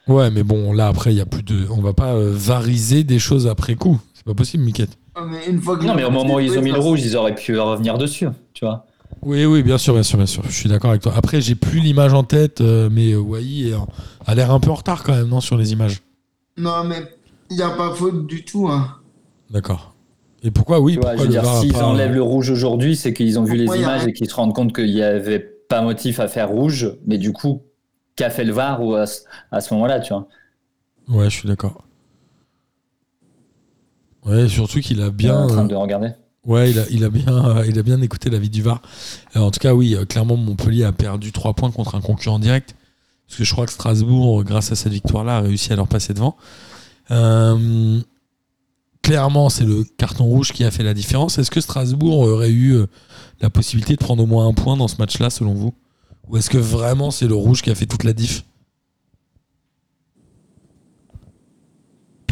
[0.07, 1.67] Ouais, mais bon, là après, il y a plus de.
[1.69, 3.99] On va pas euh, variser des choses après coup.
[4.15, 4.97] C'est pas possible, Miquette.
[5.29, 7.15] Mais une fois que Non, mais au moment où ils ont mis le rouge, ils
[7.15, 8.86] auraient pu revenir dessus, tu vois.
[9.23, 10.43] Oui, oui, bien sûr, bien sûr, bien sûr.
[10.45, 11.13] Je suis d'accord avec toi.
[11.15, 13.73] Après, j'ai plus l'image en tête, euh, mais euh, Wai est
[14.25, 16.01] a l'air un peu en retard quand même, non, sur les images?
[16.57, 17.01] Non, mais
[17.49, 18.67] il n'y a pas faute du tout.
[18.67, 18.97] Hein.
[19.49, 19.95] D'accord.
[20.43, 22.13] Et pourquoi, oui, Tu vois, pourquoi je veux le dire, VAR a s'ils pas- enlèvent
[22.13, 24.09] le rouge aujourd'hui, c'est qu'ils ont vu les Ouais, images ouais.
[24.09, 27.33] et qu'ils se rendent compte qu'il n'y avait pas motif à faire rouge, mais du
[27.33, 27.63] coup,
[28.15, 29.21] qu'a fait le VAR ou à, ce-
[29.59, 30.27] ce moment-là, tu vois?
[31.09, 31.83] Ouais, je suis d'accord.
[34.25, 35.35] Ouais, surtout qu'il a bien.
[35.43, 36.09] en train euh, de regarder.
[36.47, 38.81] Ouais, il a, bien, euh, il a écouté l'avis du VAR.
[39.35, 42.39] Euh, en tout cas, oui, euh, clairement, Montpellier a perdu 3 points contre un concurrent
[42.39, 42.73] direct.
[43.27, 45.89] Parce que je crois que Strasbourg, euh, grâce à cette victoire-là, a réussi à leur
[45.89, 46.37] passer devant.
[49.01, 51.37] Clairement, c'est le carton rouge qui a fait la différence.
[51.37, 52.77] Est-ce que Strasbourg aurait eu
[53.41, 55.73] la possibilité de prendre au moins un point dans ce match-là, selon vous?
[56.29, 58.43] Ou est-ce que vraiment c'est le rouge qui a fait toute la diff?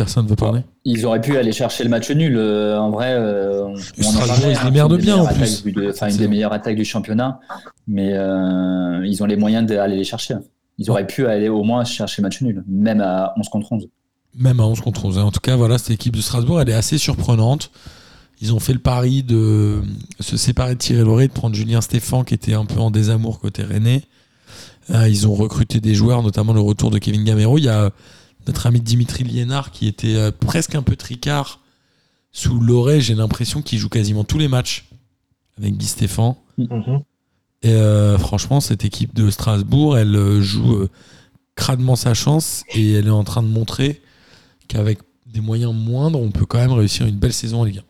[0.05, 2.35] Personne ne veut parler Ils auraient pu aller chercher le match nul.
[2.37, 5.63] euh, en vrai, euh, on en parlait, ils hein, bien, en meilleures plus.
[5.63, 7.39] de- Enfin, une des meilleures attaques du championnat.
[7.87, 10.35] Mais euh, ils ont les moyens d'aller les chercher.
[10.77, 13.87] Ils auraient pu aller au moins chercher le match nul, même à 11 contre 11.
[14.37, 15.17] Même à 11 contre 11.
[15.17, 15.23] hein.
[15.23, 17.71] En tout cas, voilà, cette équipe de Strasbourg, elle est assez surprenante.
[18.41, 19.81] Ils ont fait le pari de
[20.19, 23.39] se séparer de Thierry Lauré, de prendre Julien Stéphan, qui était un peu en désamour
[23.39, 23.63] côté.
[24.91, 27.57] Euh, ils ont recruté des joueurs, notamment le retour de Kevin Gamero.
[27.57, 27.91] Il y a
[28.47, 31.61] notre ami Dimitri Liénard, qui était euh, presque un peu tricard
[32.31, 33.01] sous Lauré.
[33.01, 34.87] J'ai l'impression qu'il joue quasiment tous les matchs
[35.57, 36.37] avec Guy Stéphan.
[36.57, 37.01] Mhm.
[37.63, 40.89] Et euh, franchement, cette équipe de Strasbourg, elle euh, joue euh,
[41.55, 44.01] crânement sa chance et elle est en train de montrer
[44.67, 47.83] qu'avec des moyens moindres, on peut quand même réussir une belle saison en Ligue 1.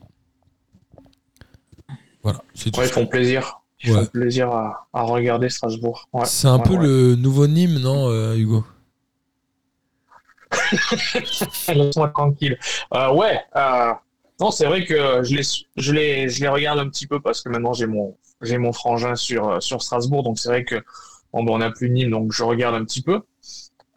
[2.24, 2.80] Voilà, c'est tout.
[2.80, 3.60] Ouais, ils font plaisir.
[3.84, 4.00] Ils Ouais.
[4.06, 6.08] font plaisir à, à regarder Strasbourg.
[6.14, 6.26] Ouais.
[6.26, 6.84] C'est un Ouais, peu ouais.
[6.88, 8.64] le nouveau Nîmes, non, euh, Hugo?
[11.68, 12.58] Laisse-moi tranquille.
[12.94, 13.40] Euh, ouais.
[13.56, 13.94] euh,
[14.40, 15.44] non, c'est vrai que je les,
[15.78, 18.74] je les, je les regarde un petit peu parce que maintenant j'ai mon, j'ai mon
[18.74, 20.76] frangin sur, euh, sur Strasbourg, donc c'est vrai que
[21.34, 23.22] ben, on n'a plus Nîmes, donc je regarde un petit peu.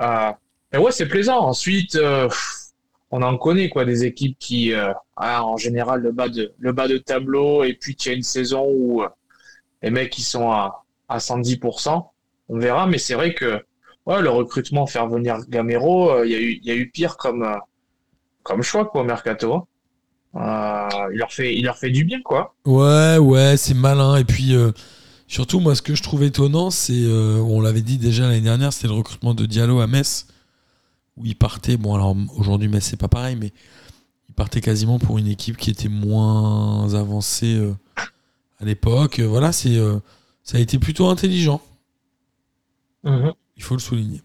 [0.03, 0.33] Euh,
[0.75, 1.38] ouais, c'est plaisant.
[1.38, 1.99] Ensuite,
[3.11, 4.73] on en connaît quoi, des équipes qui,
[5.16, 8.25] en général, le bas de, le bas de tableau, et puis qu'il y a une
[8.25, 9.05] saison où
[9.83, 12.12] les mecs ils sont à, à 110%.
[12.49, 13.62] On verra, mais c'est vrai que
[14.09, 16.90] ouais, le recrutement, faire venir Gamero, euh, il y a eu, il y a eu
[16.90, 17.57] pire comme, euh,
[18.42, 19.68] comme choix quoi, au mercato.
[20.35, 22.55] Euh, il leur fait, il leur fait du bien quoi.
[22.64, 24.16] Ouais, ouais, c'est malin.
[24.16, 24.73] Et puis, euh,
[25.27, 28.73] surtout, moi, ce que je trouve étonnant, c'est, euh, on l'avait dit déjà l'année dernière,
[28.73, 30.27] c'était le recrutement de Diallo à Metz,
[31.16, 31.77] où il partait.
[31.77, 33.53] Bon, alors aujourd'hui, Metz, c'est pas pareil, mais
[34.29, 37.61] il partait quasiment pour une équipe qui était moins avancée
[38.61, 39.21] à l'époque.
[39.21, 39.77] Voilà, c'est,
[40.44, 41.61] ça a été plutôt intelligent.
[43.59, 44.23] Il faut le souligner.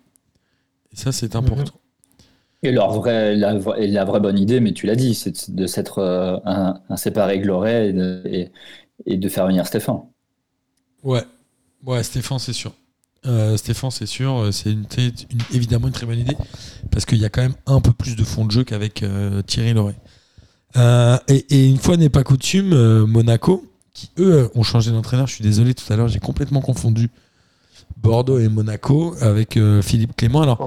[0.94, 1.74] Et ça, c'est important.
[2.62, 6.38] Et leur vraie, la, vraie bonne idée, mais tu l'as dit, c'est de s'être euh,
[6.46, 8.52] un, un séparé Gloré et de, et,
[9.06, 10.02] et de faire venir Stéphane.
[11.04, 11.24] Ouais,
[11.86, 12.74] ouais, Stéphane, c'est sûr.
[13.26, 14.86] Euh, Stéphane, c'est sûr, euh, c'est une,
[15.54, 16.38] évidemment une très bonne idée
[16.92, 19.42] parce qu'il y a quand même un peu plus de fond de jeu qu'avec euh,
[19.42, 19.96] Thierry Loret.
[20.76, 25.28] Euh, et, et une fois n'est pas coutume, euh, Monaco, qui eux ont changé d'entraîneur.
[25.28, 27.10] Je suis désolé, tout à l'heure, j'ai complètement confondu
[27.98, 30.42] Bordeaux et Monaco avec euh, Philippe Clément.
[30.42, 30.58] Alors.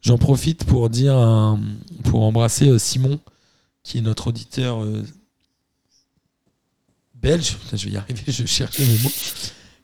[0.00, 1.60] J'en profite pour dire un-
[2.04, 3.20] pour embrasser euh, Simon,
[3.84, 5.02] qui est notre auditeur euh,
[7.14, 7.56] belge.
[7.56, 9.10] Putain, je vais y arriver, je cherchais mes mots.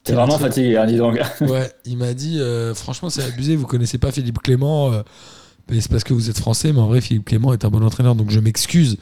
[0.04, 1.18] T'es vraiment fatigué, hein, dis donc.
[1.42, 5.02] Ouais, il m'a dit, euh, franchement, c'est abusé, vous connaissez pas Philippe Clément, euh,
[5.70, 7.82] mais c'est parce que vous êtes français, mais en vrai, Philippe Clément est un bon
[7.84, 8.96] entraîneur, donc je m'excuse.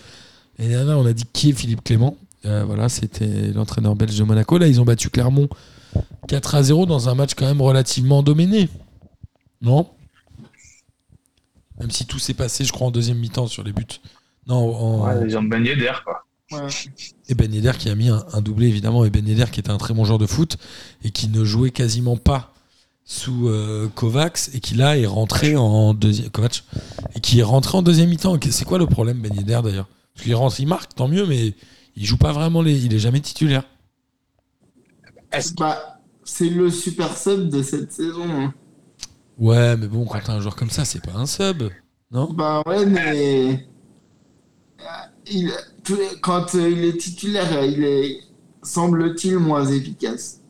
[0.59, 4.25] Et dernière, on a dit qui est Philippe Clément Euh, Voilà, c'était l'entraîneur belge de
[4.25, 4.59] Monaco.
[4.59, 5.49] Là, ils ont battu Clermont
[6.29, 8.69] 4 à 0 dans un match quand même relativement dominé.
[9.61, 9.89] Non?
[11.79, 13.85] Même si tout s'est passé, je crois, en deuxième mi-temps sur les buts.
[14.47, 15.07] Non, en...
[15.07, 16.27] Ouais, ils ont baigné d'air, quoi.
[16.53, 16.69] Ouais.
[17.29, 19.71] Et Ben Yedder qui a mis un, un doublé évidemment et Ben Yedder qui était
[19.71, 20.59] un très bon joueur de foot
[21.03, 22.53] et qui ne jouait quasiment pas
[23.05, 26.63] sous euh, Kovacs et qui là est rentré en deuxième Kovacs
[27.17, 28.39] et qui est rentré en deuxième mi-temps.
[28.51, 29.89] C'est quoi le problème Ben Yedder d'ailleurs?
[30.15, 31.53] Parce qu'il rentre, il marque, tant mieux, mais
[31.97, 33.65] il joue pas vraiment les, il est jamais titulaire.
[35.39, 38.25] Est-ce que- Bah, c'est le super sub de cette saison.
[38.29, 38.55] hein.
[39.39, 41.65] Ouais, mais bon, quand t'as un joueur comme ça, c'est pas un sub,
[42.11, 42.33] non?
[42.33, 43.67] Bah ouais, mais
[44.81, 44.85] euh,
[45.31, 45.53] il,
[46.23, 48.19] quand euh, il est titulaire, euh, il est,
[48.63, 50.41] semble-t-il, moins efficace.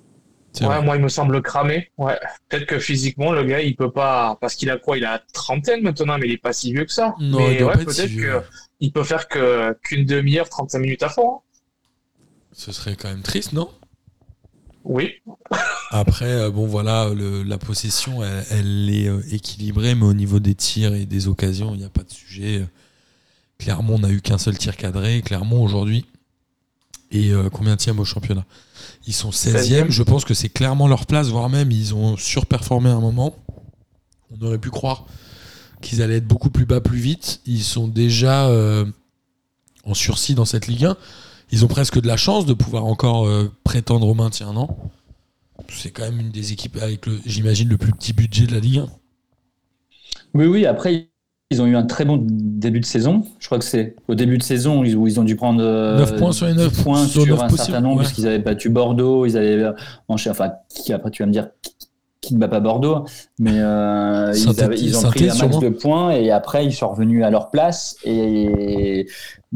[0.61, 0.83] Ouais, vrai.
[0.83, 1.91] moi, il me semble cramé.
[1.99, 2.19] Ouais.
[2.49, 4.39] Peut-être que physiquement, le gars, il peut pas.
[4.41, 6.93] Parce qu'il a quoi Il a trentaine maintenant, mais il est pas si vieux que
[6.93, 7.15] ça.
[7.21, 8.41] Non, mais il ouais, si peut-être vieux.
[8.41, 8.47] que
[8.81, 11.35] il peut faire que qu'une demi-heure, 35 minutes à fond.
[11.37, 11.39] hein.
[12.53, 13.69] Ce serait quand même triste, non?
[14.89, 15.11] Oui.
[15.91, 20.39] Après, euh, bon voilà, le- la possession, elle, elle est euh, équilibrée, mais au niveau
[20.41, 22.65] des tirs et des occasions, il n'y a pas de sujet.
[23.59, 25.23] Clermont n'a eu qu'un seul tir cadré.
[25.23, 26.07] Clermont aujourd'hui
[27.11, 28.45] est euh, combien au championnat?
[29.07, 29.87] Ils sont 16e.
[29.87, 29.91] 16e.
[29.91, 33.37] Je pense que c'est clairement leur place, voire même ils ont surperformé à un moment.
[34.31, 35.07] On aurait pu croire
[35.81, 37.41] qu'ils allaient être beaucoup plus bas plus vite.
[37.47, 38.85] Ils sont déjà euh,
[39.85, 40.97] en sursis dans cette Ligue 1.
[41.53, 44.69] Ils ont presque de la chance de pouvoir encore euh, prétendre au maintien, non?
[45.69, 48.61] C'est quand même une des équipes avec, le, j'imagine, le plus petit budget de la
[48.61, 48.87] Ligue 1.
[50.35, 51.09] Oui, oui, après,
[51.51, 53.23] ils ont eu un très bon début de saison.
[53.39, 56.17] Je crois que c'est au début de saison où ils ont dû prendre euh, 9
[56.17, 58.05] points sur les 9 points sur sur, 9 un certain nombre, ouais.
[58.05, 59.71] puisqu'ils avaient battu Bordeaux, ils avaient
[60.09, 61.49] enchaîné, enfin, qui, après tu vas me dire
[62.21, 63.05] qui ne bat pas Bordeaux,
[63.39, 66.89] mais euh, ils, avaient- ils ont pris un max de points et après ils sont
[66.89, 69.07] revenus à leur place et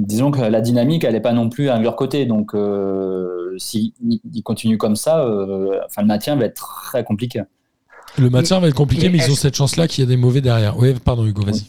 [0.01, 3.93] disons que la dynamique elle n'est pas non plus à leur côté, donc euh, s'ils
[4.33, 6.57] ils continuent comme ça, euh, enfin le maintien va être
[6.91, 7.43] très compliqué.
[8.19, 10.09] Le maintien va être compliqué, Mais mais, ils ont est-ce- cette chance-là qu'il y a
[10.09, 10.77] des mauvais derrière.
[10.79, 11.67] Oui, pardon, Hugo, vas-y.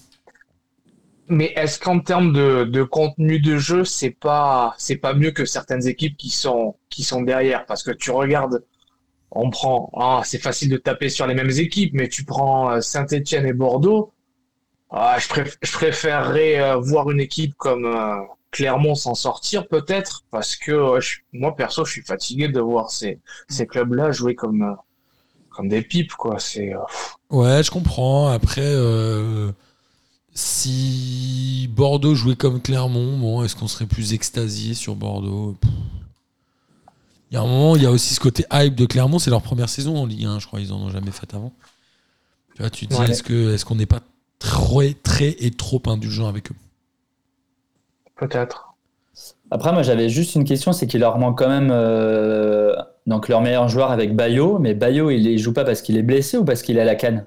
[1.28, 5.46] Mais est-ce qu'en termes de, de contenu de jeu, c'est pas c'est pas mieux que
[5.46, 7.66] certaines équipes qui sont qui sont derrière?
[7.68, 8.64] Parce que tu regardes,
[9.32, 12.82] on prend, ah, c'est facile de taper sur les mêmes équipes, mais tu prends euh,
[12.82, 14.12] Saint-Étienne et Bordeaux.
[14.92, 18.16] Ah, je, préf- je préférerais euh, voir une équipe comme euh,
[18.52, 22.92] Clermont s'en sortir peut-être, parce que euh, je- moi perso, je suis fatigué de voir
[22.92, 24.76] ces ces clubs-là jouer comme
[25.50, 26.39] comme des pipes quoi.
[26.39, 26.74] C'est
[27.30, 28.28] Ouais, je comprends.
[28.28, 28.74] Après,
[30.34, 35.58] si Bordeaux jouait comme Clermont, bon, est-ce qu'on serait plus extasié sur Bordeaux?
[37.30, 39.20] Il y a un moment, il y a aussi ce côté hype de Clermont.
[39.20, 40.60] C'est leur première saison en Ligue 1, je crois.
[40.60, 41.54] Ils en ont jamais fait avant.
[42.56, 43.10] Tu vois, tu te dis, Ouais.
[43.10, 44.02] est-ce que est-ce qu'on n'est pas
[44.42, 46.56] très, très et trop indulgent avec eux
[48.16, 48.76] peut-être.
[49.50, 52.74] Après, moi, j'avais juste une question, c'est qu'il leur manque quand même euh,
[53.08, 56.04] donc leur meilleur joueur avec Bayo, mais Bayo, il ne joue pas parce qu'il est
[56.04, 57.26] blessé ou parce qu'il est à la canne?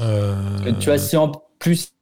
[0.00, 1.92] Euh, Tu vois, si en plus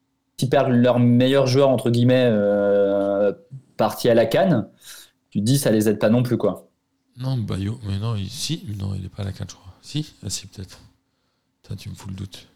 [0.41, 3.33] ils perdent leur meilleur joueur entre guillemets euh,
[3.77, 4.69] parti à la canne,
[5.31, 6.69] tu te dis ça les aide pas non plus quoi.
[7.17, 9.73] Non, Bayo, mais non, il, si, non, il est pas à la 4, je crois.
[9.81, 10.81] Si, ah, si, peut-être.
[11.79, 12.47] Tu me fous le doute.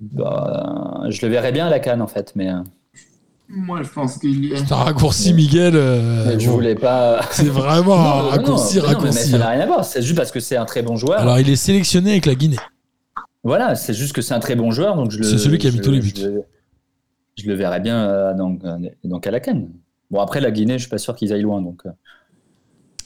[0.00, 2.56] Bah, je le verrais bien à la canne en fait, mais, euh,
[3.48, 4.64] Moi, je pense qu'il y est.
[4.66, 5.74] T'as raccourci, Miguel.
[5.76, 7.20] euh, mais je bon, voulais pas.
[7.30, 9.30] C'est vraiment Non, un non, raccourci, non, mais non, mais raccourci.
[9.30, 9.50] ça n'a hein.
[9.52, 9.84] rien à voir.
[9.84, 11.20] C'est juste parce que c'est un très bon joueur.
[11.20, 12.56] Alors, il est sélectionné avec la Guinée.
[13.44, 15.24] Voilà, c'est juste que c'est un très bon joueur, donc je le.
[15.24, 16.12] C'est celui qui a mis je- tous les buts.
[16.16, 16.44] Je, le-
[17.36, 18.60] je le verrais bien euh, donc,
[19.04, 19.68] donc à la canne.
[20.10, 21.82] Bon après la Guinée, je suis pas sûr qu'ils aillent loin donc.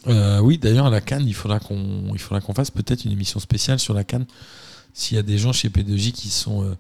[0.09, 3.13] Euh, oui, d'ailleurs, à la Cannes, il faudra qu'on il faudra qu'on fasse peut-être une
[3.13, 4.27] émission spéciale sur la Cannes.
[4.97, 6.75] S'il y a des gens chez P2J qui sont euh,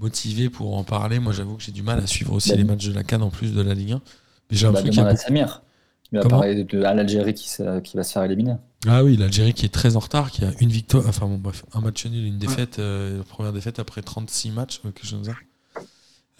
[0.00, 2.64] motivés pour en parler, moi j'avoue que j'ai du mal à suivre aussi Bah, les
[2.64, 4.02] matchs de la Cannes en plus de la Ligue 1.
[4.50, 5.62] Mais j'ai Bah, l'impression qu'il y a Samir.
[6.10, 7.48] Il va parler de, à l'Algérie qui,
[7.94, 8.56] va se faire éliminer.
[8.88, 11.64] Ah oui, l'Algérie qui est très en retard, qui a une victoire, enfin bon, bref,
[11.72, 15.20] un match nul, une défaite, euh, la première défaite après 36 matchs, euh, quelque chose
[15.22, 15.38] comme ça.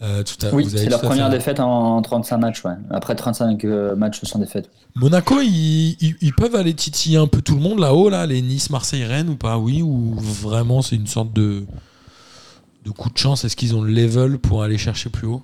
[0.01, 2.63] Euh, tout à, Oui, c'est leur première fait- défaite en 35 matchs.
[2.65, 2.73] Ouais.
[2.89, 4.69] Après 35 euh, matchs sans défaite.
[4.95, 8.41] Monaco, ils, ils- ils peuvent aller titiller un peu tout le monde là-haut, là, les
[8.41, 9.57] Nice, Marseille, Rennes ou pas?
[9.57, 11.65] Oui, ou vraiment c'est une sorte de,
[12.83, 13.45] de coup de chance?
[13.45, 15.41] Est-ce qu'ils ont le level pour aller chercher plus haut?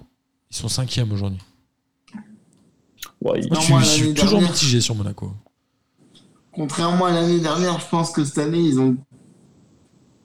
[0.52, 1.40] Ils sont cinquième aujourd'hui.
[3.22, 5.32] Ouais, il- Moi, Non, je suis, moi, je suis l'année toujours dernière- mitigé sur Monaco.
[6.52, 8.98] Contrairement à l'année dernière, je pense que cette année, ils ont,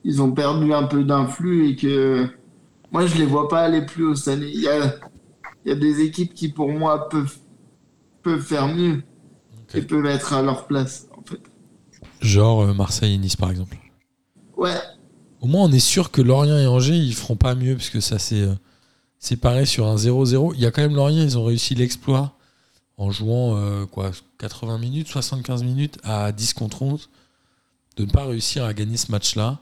[0.03, 2.29] ils ont perdu un peu d'influx et que
[2.93, 4.51] moi, je les vois pas aller plus haut cette année.
[4.53, 4.97] Il y a,
[5.65, 7.37] il y a des équipes qui, pour moi, peuvent,
[8.23, 9.03] peuvent faire mieux
[9.75, 11.41] et peuvent être à leur place, en fait.
[12.21, 13.77] Genre euh, Marseille et Nice, par exemple.
[14.57, 14.79] Ouais,
[15.41, 18.19] Au moins, on est sûr que Lorient et Angers, ils feront pas mieux, puisque ça
[18.19, 18.55] s'est euh,
[19.19, 20.53] séparé sur un 0-0.
[20.55, 22.37] Il y a quand même Lorient, ils ont réussi l'exploit
[22.99, 27.11] en jouant euh, quoi, 80 minutes, 75 minutes à 10 contre 11,
[27.97, 29.61] de ne pas réussir à gagner ce match-là.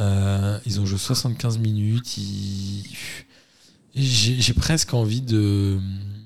[0.00, 2.16] Euh, ils ont joué 75 minutes.
[2.18, 2.84] ils-
[3.94, 5.78] J'ai presque envie de,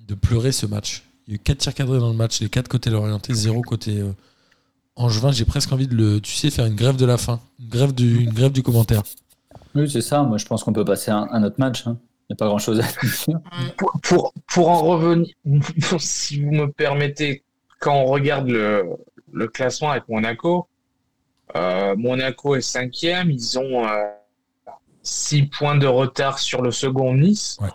[0.06, 1.02] de pleurer ce match.
[1.26, 3.60] Il y a eu 4 tirs cadrés dans le match, les 4 côtés l'orienté, 0
[3.62, 4.12] côté euh,
[4.96, 5.32] Angevin.
[5.32, 7.92] J'ai presque envie de le, tu sais, faire une grève de la faim, une grève
[7.94, 9.02] du, une grève du commentaire.
[9.74, 10.22] Oui, c'est ça.
[10.22, 11.86] Moi, je pense qu'on peut passer à un, un autre match.
[11.86, 11.98] hein.
[12.30, 13.38] Il n'y a pas grand-chose à dire.
[13.76, 15.28] Pour, pour, pour en revenir,
[15.98, 17.42] si vous me permettez,
[17.80, 18.84] quand on regarde le,
[19.32, 20.66] le classement avec Monaco,
[21.56, 23.94] euh, Monaco est cinquième, ils ont euh,
[25.02, 27.56] six points de retard sur le second Nice.
[27.60, 27.68] Ouais.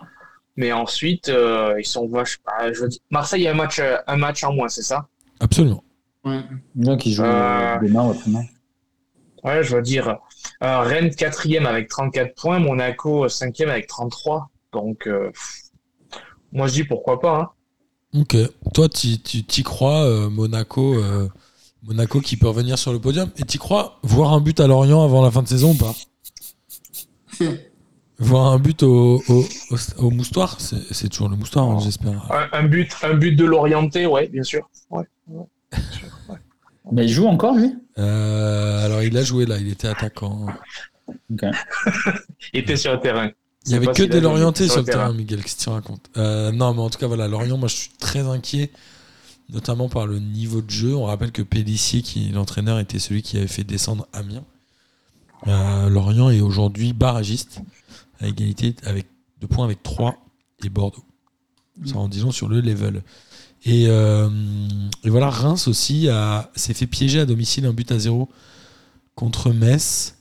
[0.56, 2.38] Mais ensuite, euh, ils sont vache.
[2.46, 5.08] ah, je veux dire, Marseille a un match, un match en moins, c'est ça?
[5.40, 5.82] Absolument.
[6.24, 6.40] ouais.
[6.76, 8.44] Donc, ils jouent Euh, demain.
[9.42, 10.16] Ouais, je veux dire,
[10.62, 14.48] euh, Rennes quatrième avec 34 points, Monaco cinquième avec 33.
[14.72, 15.30] Donc, euh,
[16.52, 17.52] moi je dis pourquoi pas.
[18.14, 18.20] Hein.
[18.20, 18.36] Ok.
[18.72, 21.28] Toi, tu t'y crois, euh, Monaco, euh,
[21.86, 23.30] Monaco qui peut revenir sur le podium.
[23.36, 25.94] Et tu crois voir un but à Lorient avant la fin de saison ou pas
[28.20, 29.76] Voir un but au, au, au,
[30.06, 32.30] au moustoir C'est c'est toujours le moustoir, hein, j'espère.
[32.32, 34.68] Un, un but, un but de l'orienté, ouais, bien sûr.
[34.88, 36.36] Ouais, ouais, bien sûr, ouais.
[36.92, 37.74] Mais il joue encore, lui?
[37.98, 40.46] Euh, alors, il a joué là, il était attaquant.
[42.52, 43.30] Il était sur le terrain.
[43.66, 45.68] Il y avait que s'il a des Lorientais sur le terrain, Miguel, qu'est-ce que tu
[45.70, 46.08] racontes?
[46.16, 48.70] Euh, Non, mais en tout cas, voilà, Lorient, moi je suis très inquiet,
[49.50, 50.94] notamment par le niveau de jeu.
[50.94, 54.44] On rappelle que Pellissier, qui est l'entraîneur, était celui qui avait fait descendre Amiens.
[55.46, 57.60] Euh, Lorient est aujourd'hui barragiste,
[58.20, 59.06] à égalité avec
[59.40, 60.16] deux points avec 3
[60.64, 61.04] et Bordeaux.
[61.84, 63.02] Ça en disant sur le level.
[63.66, 64.28] Et, euh,
[65.02, 66.08] et voilà, Reims aussi
[66.54, 68.28] s'est fait piéger à domicile un but à zéro
[69.14, 70.14] contre Metz.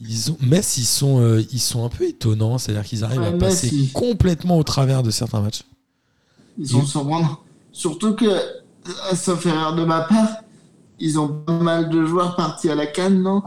[0.00, 3.26] Ils ont, Metz, ils sont, euh, ils sont un peu étonnants, c'est-à-dire qu'ils arrivent Ouais,
[3.28, 5.62] à Metz, passer ils- complètement au travers de certains matchs.
[6.58, 6.68] Ils.
[7.74, 10.28] Surtout que, euh, sauf erreur de ma part,
[11.00, 13.42] ils ont pas mal de joueurs partis à la canne, non?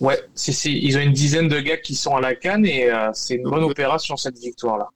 [0.00, 0.18] Ouais,
[0.64, 3.42] ils ont une dizaine de gars qui sont à la canne et euh, c'est une
[3.50, 4.88] bonne opération cette victoire-là.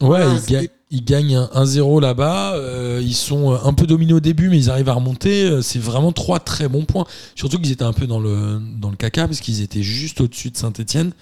[0.00, 2.54] Ouais, Ah, ils, c'est- ga- ils gagnent un 1-0 là-bas.
[2.54, 5.60] euh, ils sont un peu dominés au début, mais ils arrivent à remonter.
[5.62, 7.04] C'est vraiment trois très bons points.
[7.36, 10.50] Surtout qu'ils étaient un peu dans le, dans le caca, parce qu'ils étaient juste au-dessus
[10.50, 11.12] de Saint-Etienne.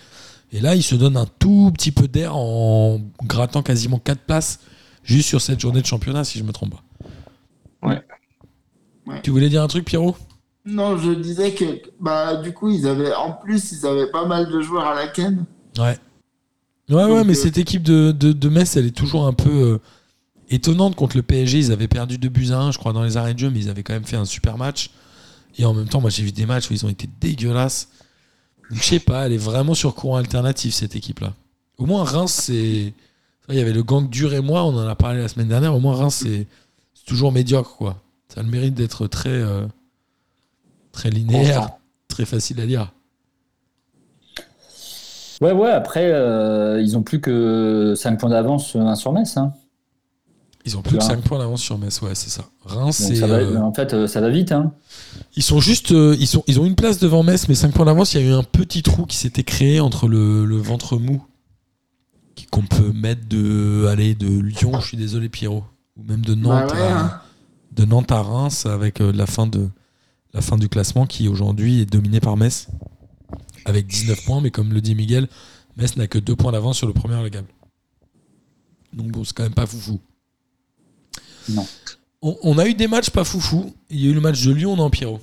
[0.53, 4.61] Et là, ils se donnent un tout petit peu d'air en grattant quasiment 4 places
[5.07, 7.89] juste sur cette journée de championnat, si je me trompe pas.
[7.89, 8.03] Ouais.
[9.07, 9.23] Ouais.
[9.23, 10.17] Tu voulais dire un truc, Pierrot?
[10.67, 14.51] Non, je disais que, bah, du coup, ils avaient, en plus, ils avaient pas mal
[14.51, 15.47] de joueurs à la canne.
[15.79, 15.97] Ouais.
[16.89, 19.51] Ouais, ouais, mais euh, cette équipe de, de, de Metz, elle est toujours un peu
[19.51, 19.79] euh,
[20.51, 21.59] étonnante contre le PSG.
[21.59, 23.61] Ils avaient perdu 2 buts à 1, je crois, dans les arrêts de jeu, mais
[23.61, 24.91] ils avaient quand même fait un super match.
[25.59, 27.89] Et en même temps, moi, j'ai vu des matchs où ils ont été dégueulasses.
[28.71, 31.35] Je sais pas, elle est vraiment sur courant alternatif, cette équipe-là.
[31.79, 32.93] Au moins, Reims, c'est.
[33.49, 35.75] Il y avait le gang dur et moi, on en a parlé la semaine dernière.
[35.75, 36.47] Au moins, Reims, c'est
[37.07, 38.03] toujours médiocre, quoi.
[38.35, 39.67] Ça a le mérite d'être très, euh,
[40.93, 41.69] très linéaire,
[42.09, 42.93] très facile à lire.
[45.41, 49.37] Ouais, ouais, après, euh, ils ont plus que 5 points d'avance sur Metz.
[49.37, 49.53] Hein.
[50.65, 51.15] Ils ont plus que Tu vois.
[51.15, 52.43] 5 points d'avance sur Metz, ouais, c'est ça.
[52.65, 53.23] Reims, c'est.
[53.23, 54.51] euh, En fait, ça va vite.
[54.51, 54.73] Hein.
[55.37, 57.85] Ils sont juste, euh, ils sont, ils ont une place devant Metz, mais 5 points
[57.85, 58.15] d'avance.
[58.15, 61.23] Il y a eu un petit trou qui s'était créé entre le, le ventre mou
[62.57, 64.81] qu'on peut mettre de, aller de Lyon.
[64.81, 65.63] Je suis désolé Pierrot,
[65.99, 67.21] ou même de Nantes, Bah ouais, à, hein.
[67.73, 69.69] de Nantes à Reims avec euh, la fin de
[70.33, 72.69] la fin du classement qui aujourd'hui est dominé par Metz
[73.67, 75.29] avec 19 points, mais comme le dit Miguel,
[75.77, 77.49] Metz n'a que 2 points d'avance sur le premier relégable.
[78.95, 80.01] Donc bon, c'est quand même pas foufou.
[81.51, 81.67] Non.
[82.23, 83.75] On, on a eu des matchs pas foufou.
[83.91, 85.21] Il y a eu le match de Lyon, non Pierrot?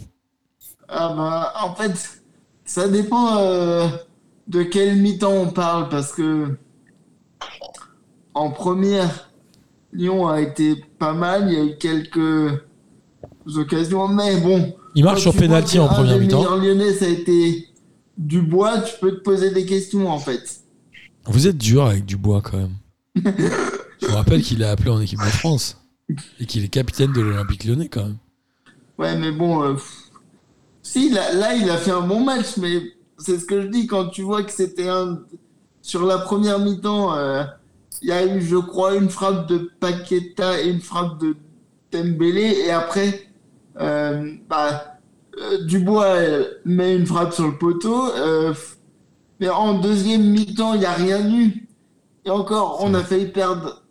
[0.88, 2.22] Ah bah, en fait,
[2.64, 3.88] ça dépend euh,
[4.48, 6.58] de quel mi-temps on parle parce que
[8.34, 9.30] en première,
[9.92, 12.62] Lyon a été pas mal, il y a eu quelques
[13.56, 14.76] occasions, mais bon.
[14.96, 16.40] Il marche sur penalty en première mi-temps.
[16.40, 17.68] meilleurs lyonnais, ça a été
[18.18, 20.62] Dubois, tu peux te poser des questions en fait.
[21.26, 22.76] Vous êtes dur avec Dubois quand même.
[23.16, 25.78] Je vous rappelle qu'il est appelé en équipe de France
[26.40, 28.18] et qu'il est capitaine de l'Olympique lyonnais quand même.
[28.98, 29.64] Ouais, mais bon.
[29.64, 29.76] euh,
[30.82, 32.82] si, là, là, il a fait un bon match, mais
[33.18, 35.20] c'est ce que je dis quand tu vois que c'était un.
[35.82, 37.44] Sur la première mi-temps, euh,
[38.02, 41.36] il y a eu, je crois, une frappe de Paqueta et une frappe de
[41.92, 43.28] Dembélé, et après,
[43.80, 45.00] euh, bah,
[45.40, 46.16] euh, Dubois
[46.66, 48.54] met une frappe sur le poteau, euh,
[49.40, 51.68] mais en deuxième mi-temps, il n'y a rien eu.
[52.26, 53.84] Et encore, on a failli perdre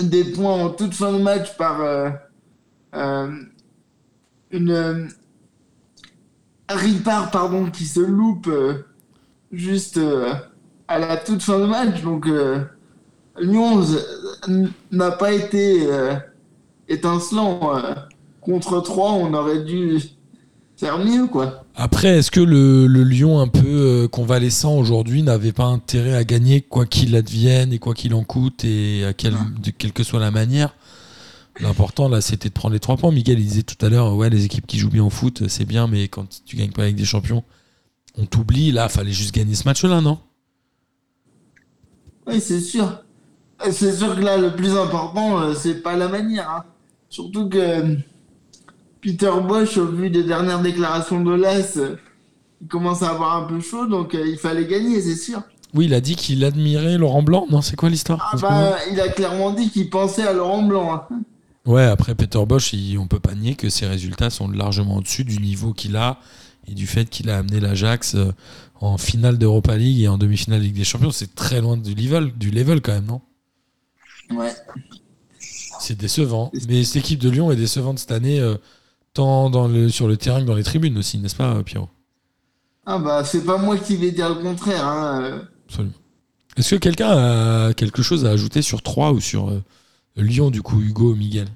[0.00, 1.80] des points en toute fin de match par.
[4.50, 5.06] une, euh,
[7.32, 8.50] pardon, qui se loupe
[9.52, 9.98] juste
[10.88, 12.02] à la toute fin de match.
[12.02, 12.28] Donc,
[13.40, 13.84] Lyon
[14.92, 16.14] n'a pas été euh,
[16.88, 17.76] étincelant.
[17.76, 17.94] euh.
[18.40, 19.98] contre 3, on aurait dû
[20.76, 21.64] faire mieux, quoi.
[21.74, 26.24] Après, est-ce que le, le Lyon un peu euh, convalescent aujourd'hui n'avait pas intérêt à
[26.24, 30.04] gagner quoi qu'il advienne et quoi qu'il en coûte et à quelle, de quelle que
[30.04, 30.74] soit la manière?
[31.60, 33.10] L'important là, c'était de prendre les trois points.
[33.10, 35.64] Miguel, il disait tout à l'heure, ouais, les équipes qui jouent bien au foot, c'est
[35.64, 37.42] bien, mais quand tu gagnes pas avec des champions,
[38.16, 38.72] on t'oublie.
[38.72, 40.18] Là, fallait juste gagner ce match-là, non?
[42.26, 43.02] Oui, c'est sûr.
[43.70, 46.48] C'est sûr que là, le plus important, euh, c'est pas la manière.
[46.50, 46.64] hein.
[47.08, 47.96] Surtout que euh,
[49.00, 51.96] Peter Bosch, au vu des dernières déclarations de l'AS, euh,
[52.60, 55.42] il commence à avoir un peu chaud, donc il fallait gagner, c'est sûr.
[55.74, 57.46] Oui, il a dit qu'il admirait Laurent Blanc.
[57.50, 58.30] Non, c'est quoi l'histoire?
[58.32, 60.94] Ah bah, il a clairement dit qu'il pensait à Laurent Blanc.
[61.10, 61.16] hein.
[61.66, 65.24] Ouais, après Peter Bosch, il- on peut pas nier que ses résultats sont largement au-dessus
[65.24, 66.18] du niveau qu'il a
[66.68, 68.16] et du fait qu'il a amené l'Ajax
[68.80, 71.10] en finale d'Europa League et en demi-finale de Ligue des Champions.
[71.10, 73.20] C'est très loin du level, du level quand même, non?
[74.30, 74.52] Ouais.
[75.38, 76.50] C'est décevant.
[76.68, 78.56] Mais cette équipe de Lyon est décevante cette année, euh,
[79.14, 81.88] tant dans le, sur le terrain que dans les tribunes aussi, n'est-ce pas, Pierrot?
[82.86, 84.86] Ah bah, c'est pas moi qui vais dire le contraire.
[84.86, 85.20] Hein.
[85.22, 85.38] euh.
[85.68, 85.94] Absolument.
[86.56, 89.62] Est-ce que quelqu'un a quelque chose à ajouter sur 3 ou sur euh,
[90.16, 91.48] Lyon, du coup, Hugo, Miguel?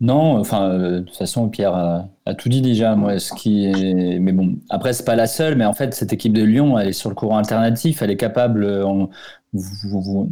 [0.00, 2.94] Non, enfin, euh, de toute façon, Pierre a, a tout dit déjà.
[2.94, 4.18] Moi, ce qui est...
[4.20, 6.88] Mais bon, après, c'est pas la seule, mais en fait, cette équipe de Lyon, elle
[6.88, 8.00] est sur le courant alternatif.
[8.02, 9.10] Elle est capable, euh, on-
[9.52, 10.30] vous, vous,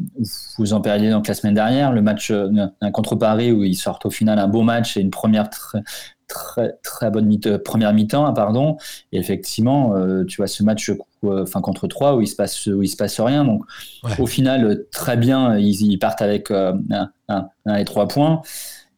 [0.58, 2.50] vous en parliez donc la semaine dernière, le match euh,
[2.92, 5.82] contre Paris où ils sortent au final un beau match et une première très,
[6.28, 8.76] très, très bonne mi première mi-temps, hein, pardon.
[9.12, 12.66] Et effectivement, euh, tu vois ce match euh, enfin, contre 3 où il se passe,
[12.66, 13.44] où il se passe rien.
[13.44, 13.62] Donc,
[14.04, 14.12] Ouais.
[14.20, 18.08] au final, euh, très bien, ils, ils partent avec euh, un, un, un et trois
[18.08, 18.42] points.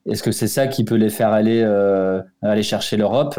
[0.07, 3.39] Est-ce que c'est ça qui peut les faire aller, euh, aller chercher l'Europe?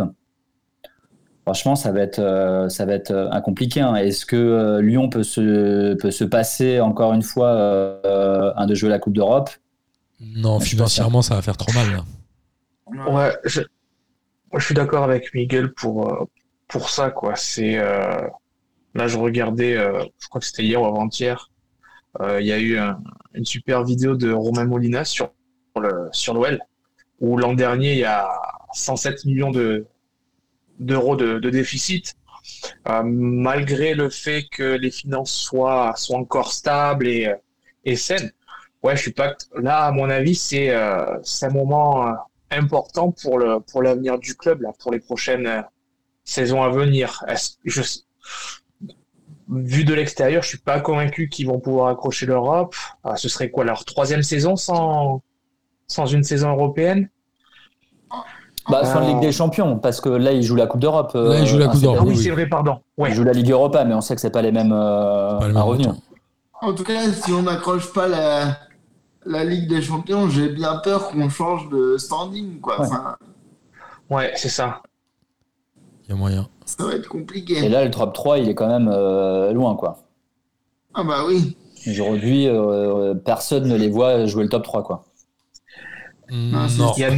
[1.49, 3.81] Franchement, ça va être, euh, ça va être euh, un compliqué.
[3.81, 3.95] hein.
[3.95, 8.75] Est-ce que euh, Lyon peut se, peut se passer encore une fois euh, un de
[8.75, 9.49] jouer la Coupe d'Europe?
[10.19, 11.87] Non, financièrement, ça va faire trop mal.
[11.91, 13.09] Là.
[13.11, 13.61] Ouais, je,
[14.51, 16.27] moi, je suis d'accord avec Miguel pour,
[16.67, 17.35] pour ça, quoi.
[17.35, 18.27] C'est, euh,
[18.93, 21.49] là, je regardais, euh, je crois que c'était hier ou avant-hier,
[22.21, 22.99] euh, il y a eu un-
[23.33, 25.31] une super vidéo de Romain Molina sur
[25.81, 26.59] le, sur l'OL,
[27.19, 28.29] où l'an dernier, il y a
[28.73, 29.87] 107 millions de,
[30.79, 32.15] d'euros de, de déficit.
[32.89, 37.35] Euh, malgré le fait que les finances soient, soient encore stables et, euh,
[37.85, 38.31] et saines.
[38.83, 42.13] Ouais, je suis pas, là, à mon avis, c'est, euh, un moment, euh,
[42.51, 45.61] important pour le pour l'avenir du club là pour les prochaines euh,
[46.23, 47.23] saisons à venir.
[47.65, 47.81] Je,
[49.49, 52.75] vu de l'extérieur, je suis pas convaincu qu'ils vont pouvoir accrocher l'Europe.
[53.03, 55.21] Ah, ce serait quoi leur troisième saison sans
[55.87, 57.09] sans une saison européenne?
[58.69, 61.11] Bah, Fin de Euh, Ligue des Champions, parce que là, ils jouent la Coupe d'Europe.
[61.15, 62.79] euh, Là, ils jouent la un Coupe d'Europe, Ah oui, c'est vrai, pardon.
[62.97, 63.09] Ouais.
[63.09, 65.47] Ils jouent la Ligue Europa, mais on sait que c'est pas les mêmes euh, Pas
[65.47, 65.95] le à montant.
[66.61, 68.57] En tout cas, si on n'accroche pas la,
[69.25, 72.79] la Ligue des Champions, j'ai bien peur qu'on change de standing, quoi.
[72.81, 72.87] Ouais.
[72.87, 73.15] Enfin,
[74.09, 74.81] Ouais, c'est ça.
[76.05, 76.47] Il y a moyen.
[76.65, 77.63] ça va être compliqué.
[77.63, 79.99] Et là, le top 3, il est quand même euh, loin, quoi.
[80.95, 81.55] Ah bah oui.
[81.87, 85.05] Aujourd'hui, euh, personne ne les voit jouer le top 3, quoi.
[86.31, 86.93] Non, c'est- Non.
[86.97, 87.11] Il y a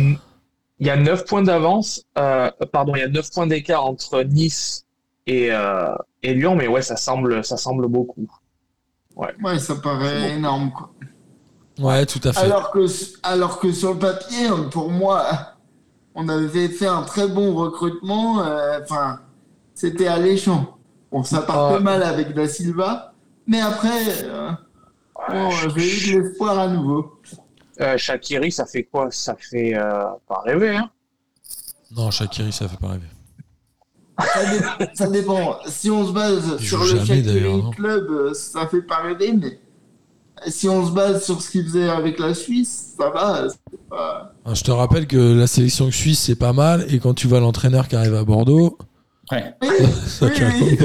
[0.82, 2.03] il y a neuf points d'avance.
[2.17, 4.86] euh, pardon, il y a neuf points d'écart entre Nice
[5.27, 8.27] et euh, et Lyon, mais ouais, ça semble ça semble beaucoup.
[9.15, 10.91] Ouais, ça paraît énorme, quoi.
[11.79, 12.39] Ouais, tout à fait.
[12.39, 12.86] Alors que,
[13.23, 15.25] alors que sur le papier, pour moi,
[16.15, 18.41] on avait fait un très bon recrutement.
[18.43, 19.19] euh, Enfin,
[19.73, 20.77] c'était alléchant.
[21.11, 21.79] Bon, ça partait Ah.
[21.79, 23.13] mal avec Da Silva,
[23.47, 24.51] mais après, euh,
[25.29, 25.67] bon, j'ai
[26.09, 27.19] eu de l'espoir à nouveau.
[27.82, 29.09] Euh, Shakiri, ça fait quoi?
[29.11, 30.89] Ça fait euh, pas rêver, hein?
[31.95, 33.07] Non, Shakiri, ça fait pas rêver.
[34.19, 35.57] Ça, dé- ça dépend.
[35.65, 37.71] Si on se base Il sur le jamais, non?
[37.71, 39.59] Club, ça fait pas rêver, mais
[40.47, 43.47] si on se base sur ce qu'il faisait avec la Suisse, ça va.
[43.89, 46.86] pas- Ah, Je te rappelle que la sélection suisse, c'est pas mal.
[46.93, 48.77] Et quand tu vois l'entraîneur qui arrive à Bordeaux,
[49.32, 49.38] Oui,
[49.71, 50.77] oui.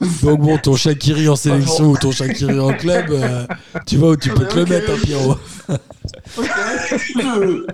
[0.22, 3.46] Donc bon, ton Shakiri en sélection ou ton Shakiri en club, euh,
[3.86, 5.36] tu vois où tu peux te le mettre, hein, Pierrot.
[6.36, 6.46] Ok,
[6.90, 7.64] je,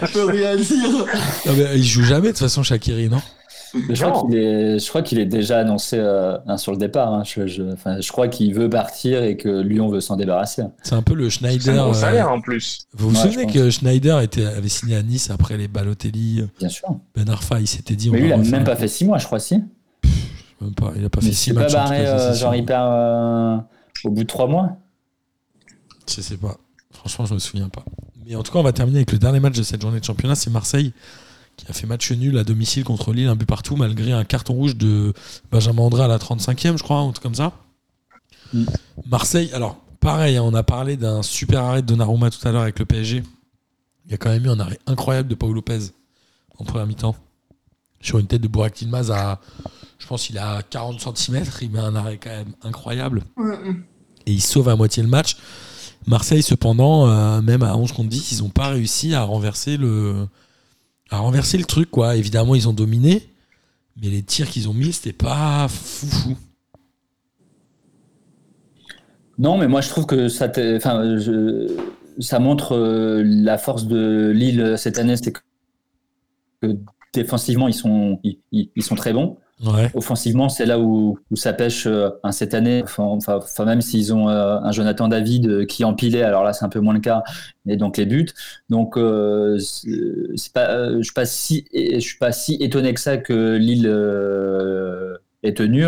[0.00, 1.06] je peux rien dire.
[1.46, 3.22] Non, mais il joue jamais de toute façon, Shakiri, non?
[3.74, 7.12] Je crois qu'il est, je crois qu'il est déjà annoncé euh, hein, sur le départ.
[7.12, 7.22] hein.
[7.24, 10.62] Je, je, enfin, je crois qu'il veut partir et que Lyon veut s'en débarrasser.
[10.82, 11.74] C'est un peu le C'est un Schneider.
[11.76, 12.86] gros euh, salaire en plus.
[12.94, 16.68] Vous vous Ouais, souvenez que Schneider était, avait signé à Nice après les Balotelli, Bien
[16.68, 16.88] sûr.
[17.14, 18.08] Ben Arfa, il s'était dit.
[18.10, 19.62] on Mais lui, il va a refaire même pas fait six mois, je crois, si.
[20.60, 21.74] Même pas, il a pas Mais fait six c'est pas matchs.
[21.74, 23.56] en tout barré, cas, euh, genre il perd euh,
[24.04, 24.76] au bout de trois mois.
[26.08, 26.56] Je sais pas.
[26.92, 27.84] Franchement, je me souviens pas.
[28.26, 30.04] Mais en tout cas, on va terminer avec le dernier match de cette journée de
[30.04, 30.34] championnat.
[30.34, 30.92] C'est Marseille
[31.56, 34.54] qui a fait match nul à domicile contre Lille, un but partout, malgré un carton
[34.54, 35.12] rouge de
[35.50, 37.52] Benjamin André à la 35e, je crois, un truc comme ça.
[38.52, 38.64] Mm.
[39.06, 42.62] Marseille, alors pareil, hein, on a parlé d'un super arrêt de Donnarumma tout à l'heure
[42.62, 43.22] avec le PSG.
[44.04, 45.90] Il y a quand même eu un arrêt incroyable de Paul Lopez
[46.58, 47.16] en première mi-temps.
[48.00, 49.40] Sur une tête de Burak Yilmaz à,
[49.98, 53.22] je pense qu'il a 40 cm, il met un arrêt quand même incroyable
[54.26, 55.36] et il sauve à moitié le match.
[56.06, 60.28] Marseille, cependant, euh, même à 11 contre 10, ils n'ont pas réussi à renverser le,
[61.10, 62.16] à renverser le truc, quoi.
[62.16, 63.28] Évidemment, ils ont dominé,
[64.00, 66.36] mais les tirs qu'ils ont mis, c'était pas foufou.
[69.38, 70.48] Non, mais moi je trouve que ça,
[72.38, 75.40] montre euh, la force de Lille cette année, c'est que,
[77.12, 79.36] défensivement ils sont, ils sont très bons.
[79.94, 82.84] Offensivement, c'est là où, ça pêche euh, cette année.
[82.98, 86.68] Enfin, même s'ils ont euh, un Jonathan David euh, qui empilait, alors là c'est un
[86.68, 87.22] peu moins le cas,
[87.66, 88.28] et donc les buts.
[88.68, 90.50] Donc je suis
[91.00, 93.86] suis pas si étonné que ça que Lille
[95.42, 95.86] est tenu.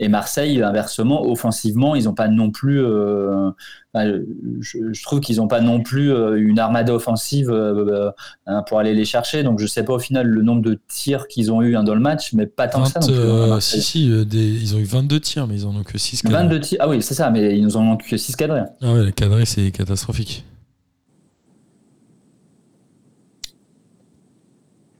[0.00, 2.80] Et Marseille, inversement, offensivement, ils n'ont pas non plus.
[2.84, 3.50] euh,
[3.92, 4.12] enfin,
[4.60, 8.10] je, je trouve qu'ils n'ont pas non plus euh, une armada offensive euh,
[8.46, 9.42] hein, pour aller les chercher.
[9.42, 11.94] Donc je sais pas au final le nombre de tirs qu'ils ont eu hein, dans
[11.96, 13.28] le match, mais pas tant que ça 20, non plus.
[13.28, 15.98] hein, euh, si, si, des- ils ont eu 22 tirs, mais ils en ont que
[15.98, 16.42] 6 cadrés.
[16.42, 16.78] 22 tirs.
[16.80, 18.62] Ah oui, c'est ça, mais ils nous en manquent que 6 cadrés.
[18.80, 20.44] Ah ouais, les cadrés, c'est catastrophique.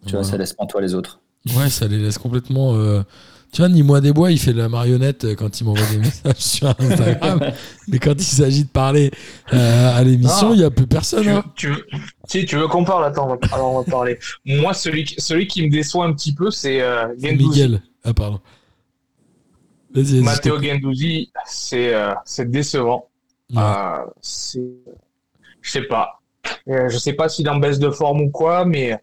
[0.07, 1.21] Tu vois, ça laisse toi les autres.
[1.57, 2.75] Ouais, ça les laisse complètement.
[3.51, 6.37] Tu vois, Nimois Desbois, il fait de la marionnette euh, quand il m'envoie des messages
[6.37, 7.41] sur Instagram.
[7.89, 9.11] mais quand il s'agit de parler
[9.55, 11.23] euh, à l'émission, il n'y a plus personne.
[11.23, 11.45] Tu, hein.
[11.55, 11.87] tu veux,
[12.27, 14.19] si tu veux qu'on parle, attends, on va, alors on va parler.
[14.45, 17.09] Moi, celui, qui- celui qui me déçoit un petit peu, c'est euh.
[17.19, 17.81] Miguel.
[18.05, 18.39] Ah, pardon.
[19.95, 20.63] Vas-y, Matteo.
[20.63, 23.09] Gendouzi, c'est euh, c'est décevant.
[23.55, 23.63] Ouais.
[24.23, 26.21] Je sais pas.
[26.67, 28.99] Je sais pas s'il est en baisse de forme ou quoi, mais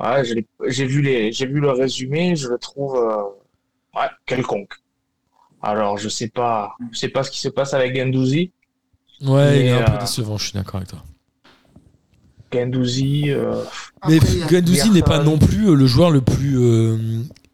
[0.00, 0.22] ouais,
[0.68, 2.98] j'ai vu les, j'ai vu le résumé, je le trouve
[4.00, 4.74] ouais, quelconque.
[5.62, 8.52] Alors je sais pas, je sais pas ce qui se passe avec Gendouzi.
[9.22, 11.02] Ouais, il est un peu euh, décevant, je suis d'accord avec toi.
[12.52, 13.62] Gendouzi, euh,
[14.08, 14.18] Mais
[14.48, 16.96] Guendouzi n'est pas non plus euh, le joueur le plus euh,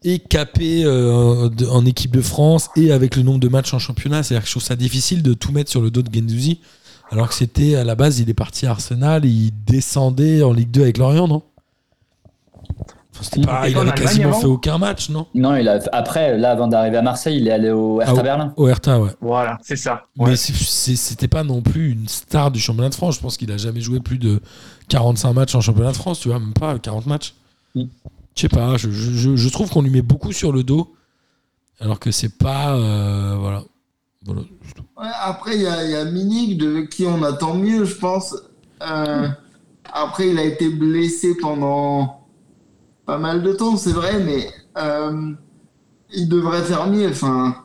[0.03, 4.23] écapé euh, de- en équipe de France et avec le nombre de matchs en championnat.
[4.23, 6.61] C'est-à-dire que je trouve ça difficile de tout mettre sur le dos de Guendouzi.
[7.11, 10.71] Alors que c'était à la base, il est parti à Arsenal, il descendait en Ligue
[10.71, 11.43] 2 avec Lorient, non?
[13.17, 15.27] Enfin, Il pas, était il pas en avait Allemagne quasiment avant fait aucun match, non
[15.33, 18.23] Non, il a, après, là, avant d'arriver à Marseille, il est allé au Hertha Ah,
[18.23, 18.53] Berlin.
[18.57, 19.11] Au Hertha, ouais.
[19.21, 20.03] voilà, c'est ça.
[20.17, 20.35] Mais Ouais.
[20.35, 23.15] c'est- c'était pas non plus une star du championnat de France.
[23.15, 24.41] Je pense qu'il a jamais joué plus de
[24.89, 27.33] 45 matchs en championnat de France, tu vois, même pas 40 matchs.
[27.75, 27.83] Mm.
[28.35, 30.93] Je sais pas, je, je- je- je trouve qu'on lui met beaucoup sur le dos,
[31.79, 32.75] alors que c'est pas.
[32.75, 33.63] euh, voilà.
[34.25, 34.41] Voilà.
[34.41, 38.35] Ouais, après, il y a, y a Minik de qui on attend mieux, je pense.
[38.81, 39.27] Euh,
[39.93, 42.24] après, il a été blessé pendant
[43.05, 45.33] pas mal de temps, c'est vrai, mais euh,
[46.13, 47.09] il devrait faire mieux.
[47.09, 47.55] Enfin,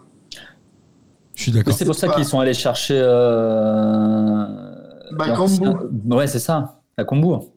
[1.35, 1.75] Je suis d'accord.
[1.75, 3.01] c'est pour ça qu'ils sont allés chercher.
[3.03, 4.45] Euh...
[5.13, 5.69] Bakambu.
[6.07, 7.53] Ouais, c'est ça, à Combourg.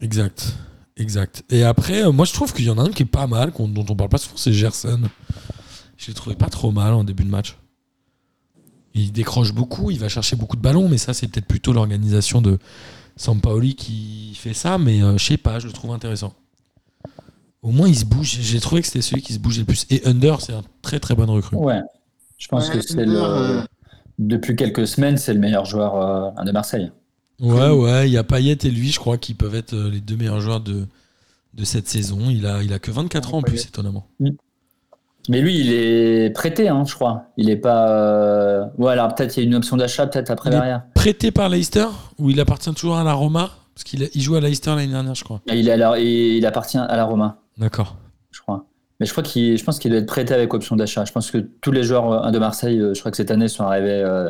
[0.00, 0.54] Exact.
[0.96, 1.42] Exact.
[1.50, 3.52] Et après, euh, moi je trouve qu'il y en a un qui est pas mal,
[3.58, 5.00] dont on parle pas souvent, c'est Gerson.
[5.96, 7.56] Je l'ai trouvé pas trop mal en début de match.
[8.94, 12.42] Il décroche beaucoup, il va chercher beaucoup de ballons, mais ça c'est peut-être plutôt l'organisation
[12.42, 12.58] de
[13.16, 16.34] Sampaoli qui fait ça, mais euh, je sais pas, je le trouve intéressant.
[17.62, 19.86] Au moins il se bouge, j'ai trouvé que c'était celui qui se bougeait le plus.
[19.90, 21.56] Et Under, c'est un très très bonne recrue.
[21.56, 21.80] Ouais.
[22.38, 23.22] Je pense Ouais, que c'est le.
[23.22, 23.62] euh,
[24.18, 25.96] Depuis quelques semaines, c'est le meilleur joueur
[26.38, 26.90] euh, de Marseille.
[27.40, 30.00] Ouais, ouais, il y a Payet et lui, je crois, qui peuvent être euh, les
[30.00, 30.86] deux meilleurs joueurs de,
[31.54, 32.30] de cette saison.
[32.30, 34.06] Il a, il a que 24 ans en plus, étonnamment.
[35.28, 37.26] Mais lui, il est prêté, hein, je crois.
[37.36, 37.88] Il est pas.
[37.90, 40.82] euh, Ouais, alors peut-être il y a une option d'achat, peut-être après Il est- derrière.
[40.94, 41.86] Prêté par Leicester,
[42.18, 43.50] ou il appartient toujours à la Roma?
[43.74, 45.40] Parce qu'il il joue à Leicester l'année dernière, je crois.
[45.46, 47.96] Il, est à la- et il appartient à la Roma, D'accord.
[48.32, 48.66] je crois.
[49.00, 51.04] Mais je crois qu'il, je pense qu'il doit être prêté avec option d'achat.
[51.04, 53.48] Je pense que tous les joueurs euh, de Marseille, euh, je crois que cette année,
[53.48, 54.28] sont arrivés euh,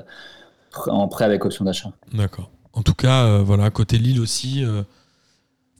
[0.86, 1.90] en prêt avec option d'achat.
[2.14, 2.50] D'accord.
[2.74, 4.82] En tout cas, euh, voilà, côté Lille aussi, euh,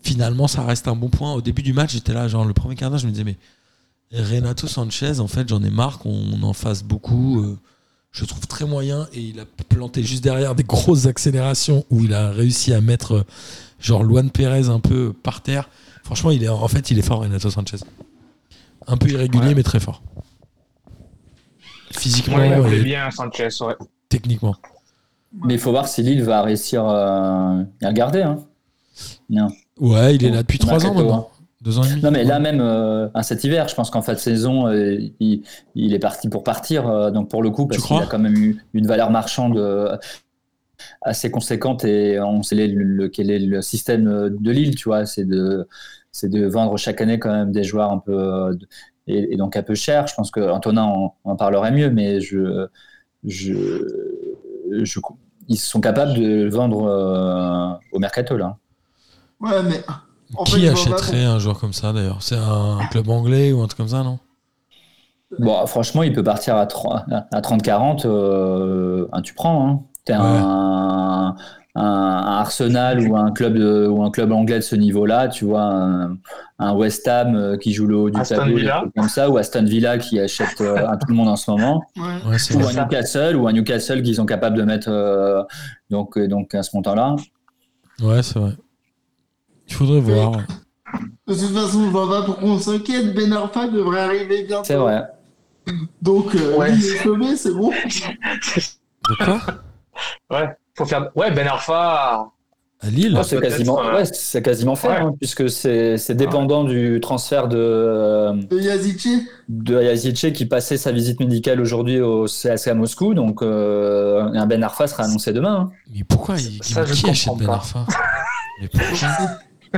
[0.03, 1.33] finalement, ça reste un bon point.
[1.35, 3.37] Au début du match, j'étais là, genre le premier quart d'heure, je me disais, mais
[4.13, 7.41] Renato Sanchez, en fait, j'en ai marre qu'on en fasse beaucoup.
[7.43, 7.59] euh,
[8.11, 12.01] je le trouve très moyen et il a planté juste derrière des grosses accélérations où
[12.05, 13.25] il a réussi à mettre euh,
[13.81, 15.71] genre Luan Pérez un peu par terre.
[16.05, 17.79] Franchement, il est, en fait, il est fort, Renato Sanchez.
[18.87, 19.55] Un peu irrégulier, Ouais.
[19.55, 20.03] mais très fort.
[21.91, 23.75] Physiquement Moi, il plaît et bien Sanchez, ouais.
[24.09, 24.57] techniquement.
[25.45, 28.23] Mais il faut voir si Lille va réussir euh, à le garder.
[28.23, 28.41] Hein.
[29.31, 29.49] Non.
[29.81, 31.31] Ouais, il est là depuis trois ans maintenant.
[31.63, 32.03] Deux ans et demi.
[32.03, 34.97] Non, mais là même, euh, à cet hiver, je pense qu'en fin de saison, euh,
[35.21, 35.43] il,
[35.75, 36.89] il est parti pour partir.
[36.89, 39.57] euh, donc pour le coup, parce qu'il a quand même eu une valeur marchande.
[39.57, 39.97] euh,
[41.03, 45.07] assez conséquente et on sait le, le- quel est le système de Lille, tu vois,
[45.07, 45.67] c'est de
[46.13, 48.67] c'est de vendre chaque année quand même des joueurs un peu euh, de-
[49.07, 50.07] et, et donc un peu cher.
[50.07, 52.67] Je pense que Antonin en, en parlerait mieux, mais je
[53.25, 53.55] je,
[54.71, 55.01] je
[55.49, 58.59] ils sont capables de le vendre euh, au mercato là.
[59.41, 59.81] Ouais, mais.
[60.37, 62.19] En Qui achèterait un joueur comme ça d'ailleurs?
[62.23, 64.19] C'est un club anglais ou un truc comme ça, non?
[65.39, 69.67] Bon, franchement, il peut partir à 30 à 30-40, euh, hein, tu prends.
[69.69, 69.81] Hein.
[70.05, 71.37] T'es un, un,
[71.75, 75.63] un Arsenal ou un club de- ou un club anglais de ce niveau-là, tu vois,
[75.63, 76.19] un,
[76.59, 78.59] un West Ham euh, qui joue le haut du Aston tableau,
[78.95, 81.83] comme ça, ou Aston Villa qui achète euh, à tout le monde en ce moment,
[81.97, 82.31] Ouais.
[82.33, 85.43] Ouais, c'est ou un Newcastle, ou un Newcastle qui sont capables de mettre euh,
[85.89, 87.17] donc euh, donc à ce montant-là.
[88.03, 88.53] Ouais, c'est vrai.
[89.73, 90.33] Il faudrait voir.
[91.27, 93.15] De toute façon, je vois pas pourquoi on s'inquiète.
[93.15, 94.65] Ben Arfa devrait arriver bientôt.
[94.67, 95.03] C'est vrai.
[96.03, 96.73] Donc, euh, Ouais.
[96.75, 97.71] il est sauvé, c'est bon.
[97.71, 99.41] De quoi?
[100.31, 101.09] Ouais, faut faire.
[101.15, 102.29] Ouais, Ben Arfa.
[102.85, 104.97] À Lille Ouais, c'est quasiment, euh, ouais, c'est quasiment fait, ouais.
[104.97, 109.29] hein, puisque c'est c'est dépendant du transfert de euh, De Yazici.
[109.49, 113.15] de qui passait sa visite médicale aujourd'hui au CSKA Moscou.
[113.15, 115.55] Donc, euh, un Ben Arfa sera annoncé demain.
[115.55, 115.71] hein.
[115.95, 117.53] Mais pourquoi il, Ça, je qui achète comprends Ben.
[117.55, 117.87] Arfa?
[118.61, 119.09] Mais pourquoi,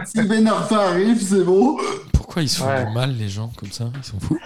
[0.05, 1.76] Si Ben Arfa arrive, c'est bon.
[2.12, 2.92] pourquoi ils se font Ouais.
[2.92, 3.90] mal, les gens, comme ça?
[3.97, 4.38] Ils sont fous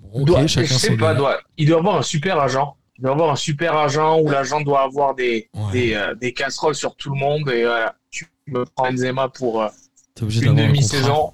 [0.00, 2.76] Bon, doit, chacun je sais pas, doit, il doit avoir un super agent.
[2.98, 5.72] Il doit avoir un super agent où l'agent doit avoir des, Ouais.
[5.72, 9.62] des, euh, des casseroles sur tout le monde et voilà, tu me prends Benzema pour
[9.62, 9.68] euh,
[10.20, 11.32] une demi-saison.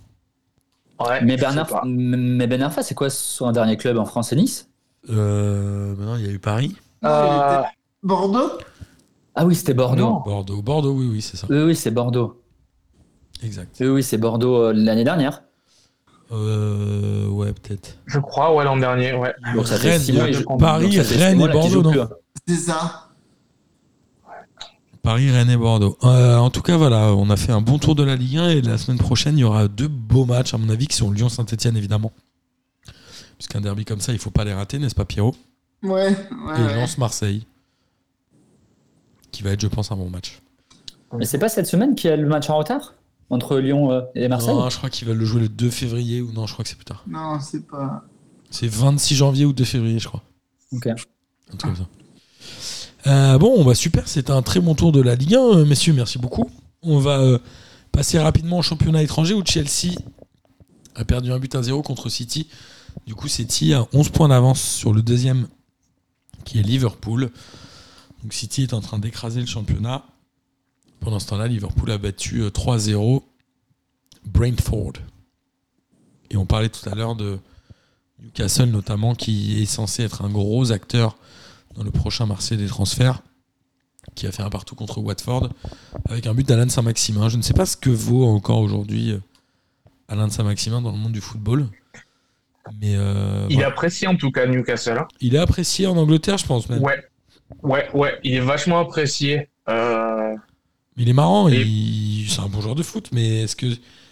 [1.00, 4.68] Ouais, Mais, Bernard, mais Ben Arfa, c'est quoi son dernier club en France C'est Nice?
[5.10, 6.76] Euh, maintenant, il y a eu Paris.
[7.04, 7.62] Euh,
[8.02, 8.50] Bordeaux
[9.34, 10.02] Ah oui, c'était Bordeaux.
[10.04, 10.20] Non.
[10.24, 10.62] Bordeaux.
[10.62, 11.46] Bordeaux, oui, oui, c'est ça.
[11.50, 12.40] Oui, oui, c'est Bordeaux.
[13.44, 13.76] Exact.
[13.80, 15.42] Oui, oui, c'est Bordeaux euh, l'année dernière.
[16.32, 17.98] Euh, ouais, peut-être.
[18.06, 19.34] je crois, ouais, l'an dernier, ouais.
[19.54, 22.00] Donc ça Rennes, mois, Paris, donc ça fait six Rennes mois, et Bordeaux, non plus.
[22.48, 23.10] C'est ça.
[25.02, 25.98] Paris, Rennes et Bordeaux.
[26.02, 28.48] Euh, en tout cas, voilà, on a fait un bon tour de la Ligue 1
[28.48, 31.10] et la semaine prochaine, il y aura deux beaux matchs, à mon avis, qui sont
[31.10, 32.10] Lyon-Saint-Etienne, évidemment.
[33.36, 35.36] Puisqu'un derby comme ça, il faut pas les rater, n'est-ce pas, Pierrot?
[35.82, 36.14] Ouais, ouais.
[36.56, 36.74] Et ouais.
[36.74, 37.46] Lens-Marseille.
[39.30, 40.40] Qui va être, je pense, un bon match.
[41.12, 42.94] Mais c'est pas cette semaine qu'il y a le match en retard?
[43.30, 46.20] Entre Lyon euh, et Marseille Non, je crois qu'ils veulent le jouer le 2 février
[46.20, 47.04] ou non, je crois que c'est plus tard.
[47.06, 48.04] Non, c'est pas.
[48.50, 50.22] C'est 26 janvier ou 2 février, je crois.
[50.72, 50.86] Ok.
[50.86, 50.94] Un
[51.56, 51.88] truc comme ça.
[53.06, 55.92] Euh, bon, bah super, c'était un très bon tour de la Ligue 1, euh, messieurs,
[55.92, 56.50] merci beaucoup.
[56.82, 57.38] On va euh,
[57.92, 59.94] passer rapidement au championnat étranger où Chelsea
[60.94, 62.48] a perdu un but à 0 contre City.
[63.06, 65.48] Du coup, City a 11 points d'avance sur le deuxième
[66.44, 67.30] qui est Liverpool.
[68.22, 70.04] Donc City est en train d'écraser le championnat.
[71.04, 73.22] Pendant ce temps-là, Liverpool a battu euh, 3-0
[74.24, 74.94] Brentford.
[76.30, 77.38] Et on parlait tout à l'heure de
[78.22, 81.16] Newcastle notamment qui est censé être un gros acteur
[81.76, 83.20] dans le prochain marché des transferts,
[84.14, 85.50] qui a fait un partout contre Watford,
[86.08, 87.28] avec un but d'Alan Saint-Maximin.
[87.28, 89.18] Je ne sais pas ce que vaut encore aujourd'hui euh,
[90.08, 91.66] Alain Saint-Maximin dans le monde du football.
[92.80, 93.68] Mais euh, Il est voilà.
[93.68, 94.96] apprécié en tout cas, Newcastle.
[94.98, 95.08] hein.
[95.20, 96.82] il est apprécié en Angleterre, je pense même.
[96.82, 97.04] Ouais,
[97.62, 99.48] ouais, ouais, il est vachement apprécié.
[99.68, 100.34] Euh,
[100.96, 103.66] Il est marrant, Et- il- c'est un bon joueur de foot, mais est-ce que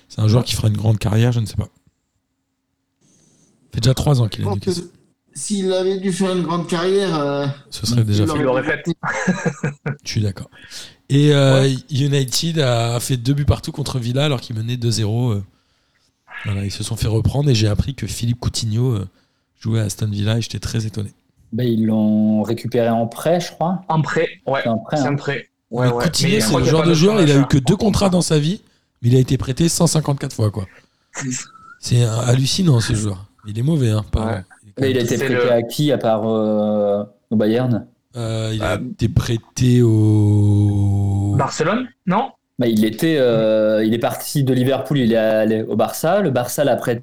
[0.08, 1.68] c'est un joueur qui fera une grande carrière Je ne sais pas.
[3.02, 4.84] Ça fait déjà trois ans qu'il est Newcastle.
[5.34, 8.36] S'il avait dû faire une grande carrière, euh, Ce serait déjà il fait.
[8.36, 8.84] Il l'aurait fait.
[10.04, 10.50] Je suis d'accord.
[11.08, 15.32] Et euh, United a fait deux buts partout contre Villa alors qu'ils menaient 2-0.
[15.32, 15.42] euh.
[16.44, 19.08] Voilà, ils se sont fait reprendre et j'ai appris que Philippe Coutinho euh,
[19.58, 21.12] jouait à Aston Villa et j'étais très étonné.
[21.52, 23.82] Ben, ils l'ont récupéré en prêt, je crois.
[23.88, 24.96] En prêt, ouais, C'est un prêt.
[24.98, 25.12] c'est hein.
[25.12, 25.48] un prêt.
[25.72, 26.04] Ouais, mais ouais.
[26.04, 27.46] Coutinho, c'est le genre de joueur, il a eu d'achat.
[27.48, 28.60] que deux contrats dans sa vie,
[29.02, 30.50] mais il a été prêté 154 fois.
[30.50, 30.66] quoi.
[31.80, 33.26] C'est hallucinant ce joueur.
[33.46, 34.42] Il est mauvais, hein, Ouais.
[34.80, 37.86] Mais il a été prêté le- à qui à part euh, au Bayern?
[38.16, 41.34] Euh, il a Euh, été prêté au.
[41.36, 41.88] Barcelone?
[42.06, 42.30] Non?
[42.58, 46.20] Bah, il était, euh, il est parti de Liverpool, il est allé au Barça.
[46.20, 47.02] Le Barça l'a prêté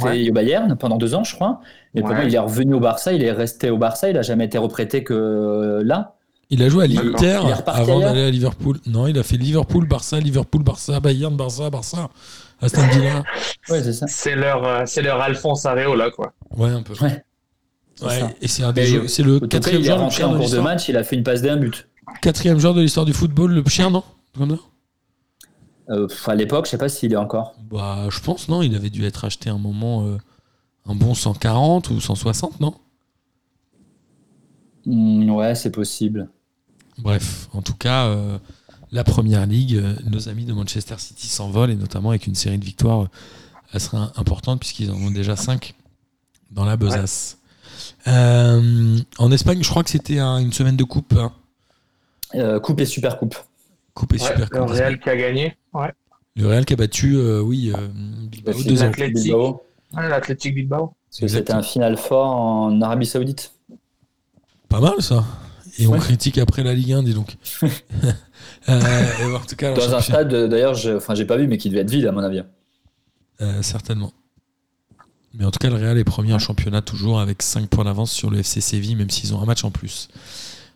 [0.00, 0.28] Ouais.
[0.28, 1.60] au Bayern pendant deux ans, je crois.
[1.94, 2.14] Et Ouais.
[2.14, 4.58] puis il est revenu au Barça, il est resté au Barça, il a jamais été
[4.58, 6.14] reprêté que là.
[6.54, 8.78] Il a joué à l'Inter avant d'aller à Liverpool.
[8.86, 12.08] Non, il a fait Liverpool, Barça, Liverpool, Barça, Bayern, Barça, Barça,
[12.60, 13.22] Aston Villa.
[13.70, 14.06] Ouais, c'est ça.
[14.06, 16.32] C'est leur, euh, c'est leur Alphonse Areola, quoi.
[16.56, 16.92] Ouais, un peu.
[17.02, 17.24] Ouais.
[17.96, 18.30] C'est Ouais, ça.
[18.42, 20.38] et c'est un des Mais jeux- c'est le quatrième il est joueur, le en de
[20.38, 21.88] cours de match, il a fait une passe d'un but.
[22.20, 24.02] Quatrième joueur de l'histoire du football, le chien, non?
[24.36, 24.56] Comme ça?
[25.90, 27.54] Euh, à l'époque, je sais pas s'il est encore.
[27.70, 28.62] Bah, je pense, non.
[28.62, 30.18] Il avait dû être acheté un moment, euh,
[30.86, 32.74] un bon 140 ou 160, non?
[34.86, 36.28] Hmm, ouais, c'est possible.
[36.98, 38.38] Bref, en tout cas, euh,
[38.92, 42.58] la première ligue, euh, nos amis de Manchester City s'envolent et notamment avec une série
[42.58, 43.08] de victoires euh,
[43.72, 45.74] assez importante puisqu'ils en ont déjà 5
[46.52, 47.38] dans la besace.
[48.06, 51.14] Euh, en Espagne, je crois que c'était un- une semaine de coupe.
[51.18, 51.32] hein.
[52.34, 53.36] Euh, coupe et super coupe.
[53.94, 54.70] Coupe et Ouais, super le coupe.
[54.70, 55.56] Real qui a gagné.
[55.72, 55.92] Ouais.
[56.36, 57.88] Le Real qui a battu, euh, oui, euh,
[58.28, 58.82] Bilbao Le 2-0.
[58.82, 59.14] Athletic.
[59.22, 59.62] Bilbao,
[59.96, 60.94] Ouais, L'Athletic Bilbao.
[61.08, 63.52] parce que c'était un final fort en Arabie Saoudite.
[64.68, 65.24] Pas mal ça.
[65.78, 65.98] Et on Ouais.
[65.98, 67.36] critique après la Ligue 1, dis donc.
[68.68, 71.58] Euh, en tout cas, alors, Dans un stade, d'ailleurs, je- enfin, j'ai pas vu, mais
[71.58, 72.42] qui devait être vide à mon avis.
[73.42, 74.12] Euh, certainement.
[75.34, 78.10] Mais en tout cas, le Real est premier en championnat toujours avec 5 points d'avance
[78.12, 80.08] sur le FC Séville, même s'ils ont un match en plus.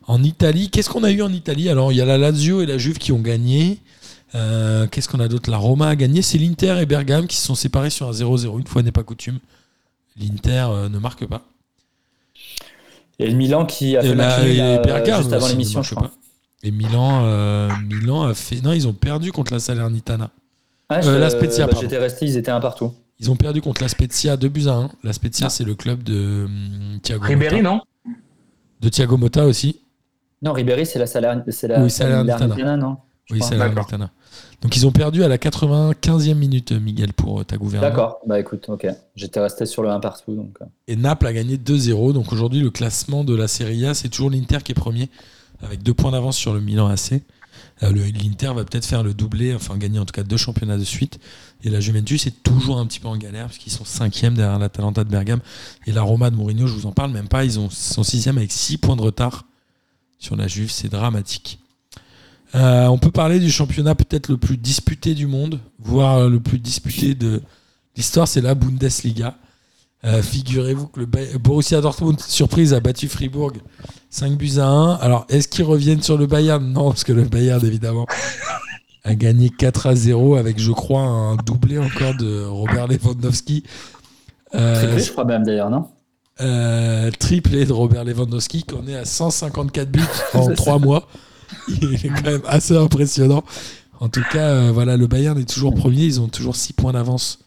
[0.07, 1.69] En Italie, qu'est-ce qu'on a eu en Italie?
[1.69, 3.79] Alors, il y a la Lazio et la Juve qui ont gagné.
[4.35, 5.49] Euh, qu'est-ce qu'on a d'autre?
[5.49, 6.21] La Roma a gagné.
[6.21, 8.59] C'est l'Inter et Bergame qui se sont séparés sur un 0-0.
[8.59, 9.39] Une fois n'est pas coutume.
[10.19, 11.43] L'Inter euh, ne marque pas.
[13.19, 15.81] Et le Milan qui a Et fait la- match nul, là, Bergame juste avant l'émission,
[15.83, 16.07] je crois.
[16.07, 16.13] pas.
[16.63, 18.61] Et Milan, euh, Milan a fait.
[18.61, 20.29] Non, ils ont perdu contre la Salernitana.
[20.89, 21.81] Ah, Euh, je- la Spezia, bah, pardon.
[21.81, 22.93] J'étais resté, ils étaient un partout.
[23.19, 24.89] Ils ont perdu contre la Spezia 2 buts à 1.
[25.03, 25.49] La Spezia, Ah.
[25.49, 27.69] c'est le club de hum, Thiago Ribéry, Motta.
[27.75, 27.81] non?
[28.81, 29.79] De Thiago Motta aussi.
[30.41, 32.39] Non, Ribéry, c'est la Salern- c'est la Oui, Salernitana.
[32.39, 32.97] Salernitana, non?
[33.31, 33.69] Oui, c'est la.
[34.61, 37.89] Donc ils ont perdu à la 95e minute, Miguel, pour euh, ta gouvernante.
[37.89, 38.87] D'accord, bah écoute, ok.
[39.15, 40.35] J'étais resté sur le 1 partout.
[40.35, 40.65] Donc, euh.
[40.87, 42.13] Et Naples a gagné 2-0.
[42.13, 45.09] Donc aujourd'hui, le classement de la Serie A, c'est toujours l'Inter qui est premier,
[45.63, 47.21] avec deux points d'avance sur le Milan AC.
[47.83, 50.77] Euh, le- L'Inter va peut-être faire le doublé, enfin gagner en tout cas deux championnats
[50.77, 51.19] de suite.
[51.63, 54.59] Et la Juventus est toujours un petit peu en galère, parce qu'ils sont cinquième derrière
[54.59, 55.39] l'Atalanta de Bergame.
[55.87, 58.37] Et la Roma de Mourinho, je vous en parle même pas, ils ont, sont sixième
[58.37, 59.45] avec six points de retard
[60.19, 60.71] sur la Juve.
[60.71, 61.59] C'est dramatique.
[62.55, 66.59] Euh, on peut parler du championnat peut-être le plus disputé du monde, voire le plus
[66.59, 67.41] disputé de
[67.95, 69.35] l'histoire, c'est la Bundesliga.
[70.05, 73.51] Euh, Figurez-vous que le Borussia Dortmund, surprise, a battu Fribourg
[74.09, 74.93] 5 buts à 1.
[74.95, 76.65] Alors, est-ce qu'ils reviennent sur le Bayern?
[76.65, 78.07] Non, parce que le Bayern, évidemment,
[79.03, 83.63] a gagné 4 à 0 avec, je crois, un doublé encore de Robert Lewandowski.
[84.55, 85.87] Euh, Triplé, je crois même d'ailleurs, non?
[86.41, 90.01] Euh, triplé de Robert Lewandowski, qu'on est à 154 buts
[90.33, 91.07] en C'est 3 mois.
[91.67, 93.43] Il est quand même assez impressionnant.
[93.99, 96.03] En tout cas, euh, voilà, le Bayern est toujours premier.
[96.05, 97.39] Ils ont toujours 6 points d'avance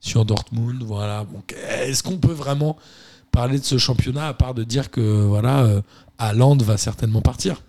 [0.00, 0.82] sur Dortmund.
[0.82, 1.24] Voilà.
[1.32, 2.76] Donc, est-ce qu'on peut vraiment
[3.30, 5.80] parler de ce championnat à part de dire que voilà, euh,
[6.18, 7.62] Haaland va certainement partir?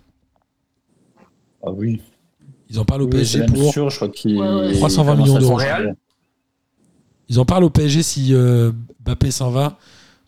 [1.64, 2.00] Ah oui.
[2.68, 3.72] Ils en parlent au Oui, PSG pour.
[3.72, 4.72] sûr, je crois qu'il Ouais, ouais.
[4.74, 5.60] 320 il commence millions d'euros.
[7.28, 8.72] Ils en parlent au PSG si euh,
[9.04, 9.78] Mbappé s'en va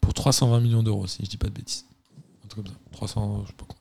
[0.01, 1.85] pour 320 millions d'euros, si je dis pas de bêtises.
[2.45, 2.79] Un truc comme ça.
[2.93, 3.77] 300, je sais pas quoi.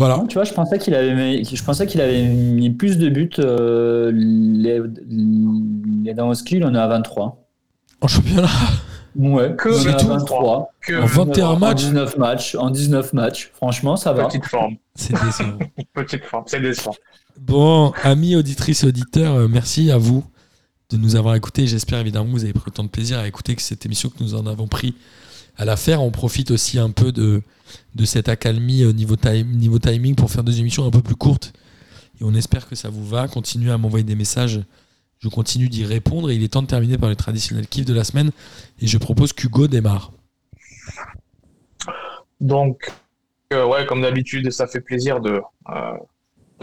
[0.00, 0.16] Voilà.
[0.16, 3.10] Non, tu vois, je pensais qu'il avait, mis- je pensais qu'il avait mis plus de
[3.10, 3.28] buts.
[3.38, 4.80] Euh, les,
[5.10, 7.46] il en est à 23.
[8.00, 8.48] En championnat,
[9.14, 10.06] Ouais, Que il en est c'est à tout.
[10.06, 10.72] 23.
[10.80, 12.54] Que En 21 En matchs, 19 matchs.
[12.54, 13.50] En 19 matchs.
[13.54, 14.24] Franchement, ça va.
[14.26, 14.76] petite forme.
[14.94, 15.58] c'est décevant.
[15.92, 16.94] Petite forme, c'est décevant.
[17.38, 20.24] Bon, amis auditrices et auditeurs, euh, merci à vous
[20.90, 21.66] de nous avoir écoutés.
[21.66, 24.22] J'espère évidemment que vous avez pris autant de plaisir à écouter que cette émission que
[24.22, 24.94] nous en avons pris
[25.60, 26.02] à la faire.
[26.02, 27.42] On profite aussi un peu de,
[27.94, 31.16] de cette accalmie au niveau, time, niveau timing pour faire des émissions un peu plus
[31.16, 31.52] courtes.
[32.18, 33.28] Et on espère que ça vous va.
[33.28, 34.60] Continuez à m'envoyer des messages.
[35.18, 36.30] Je continue d'y répondre.
[36.30, 38.30] Et il est temps de terminer par le traditionnel kiff de la semaine.
[38.80, 40.12] Et je propose qu'Hugo démarre.
[42.40, 42.90] Donc,
[43.52, 45.92] euh, ouais, comme d'habitude, ça fait plaisir de, euh,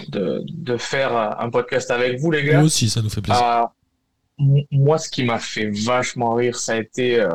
[0.08, 2.60] de, de faire euh, un podcast avec vous, les gars.
[2.60, 3.44] Nous aussi, ça nous fait plaisir.
[3.44, 3.64] Euh,
[4.40, 7.30] m- moi, ce qui m'a fait vachement rire, ça a été euh,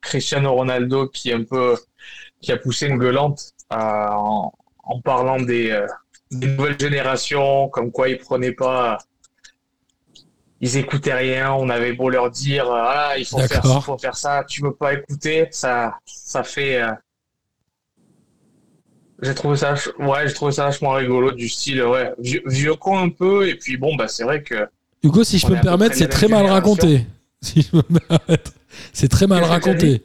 [0.00, 1.76] Cristiano Ronaldo qui un peu
[2.40, 5.86] qui a poussé une gueulante euh, en, en parlant des, euh,
[6.30, 8.98] des nouvelles générations, comme quoi ils prenaient pas,
[10.60, 11.52] ils écoutaient rien.
[11.52, 14.44] On avait beau leur dire, euh, ah, il faut faire ça, il faut faire ça,
[14.48, 16.80] tu veux pas écouter, ça, ça fait.
[16.82, 16.92] euh,
[19.22, 22.98] J'ai trouvé ça, ouais, j'ai trouvé ça vachement rigolo du style, ouais, vieux, vieux con
[22.98, 24.66] un peu, et puis bon, bah c'est vrai que
[25.02, 27.06] Hugo, si je peux me permettre, c'est très mal raconté.
[27.42, 28.52] Si je peux me permettre.
[28.92, 30.02] C'est très mal raconté.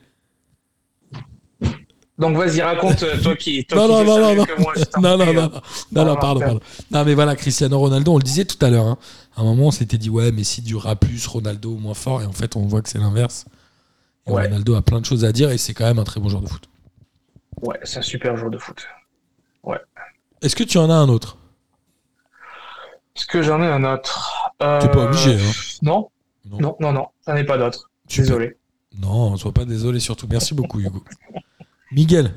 [2.18, 5.18] Donc vas-y, raconte euh, toi qui toi Non, qui non, non, non, que moi, Non,
[5.18, 5.34] non, hein.
[5.34, 5.52] non, non,
[5.92, 6.46] non, non, pardon, non.
[6.46, 6.60] pardon.
[6.92, 8.86] Non, mais voilà, Cristiano Ronaldo, on le disait tout à l'heure.
[8.86, 8.98] hein.
[9.36, 12.22] À un moment, on s'était dit, ouais, Messi durera plus, Ronaldo moins fort.
[12.22, 13.44] Et en fait, on voit que c'est l'inverse.
[14.28, 14.44] Ouais.
[14.44, 16.42] Ronaldo a plein de choses à dire et c'est quand même un très bon joueur
[16.42, 16.64] de foot.
[17.62, 18.88] Ouais, c'est un super joueur de foot.
[20.42, 21.38] Est-ce que tu en as un autre?
[23.18, 24.52] Est-ce que j'en ai un autre?
[24.62, 24.80] Euh...
[24.80, 25.52] T'es pas obligé, hein.
[25.82, 26.10] Non,
[26.50, 26.58] Non.
[26.60, 27.90] non, non, non, j'en ai pas d'autre.
[28.08, 28.26] Super.
[28.26, 28.58] Désolé.
[29.02, 30.28] Non, sois pas désolé surtout.
[30.30, 31.04] Merci beaucoup, Hugo.
[31.92, 32.32] Miguel,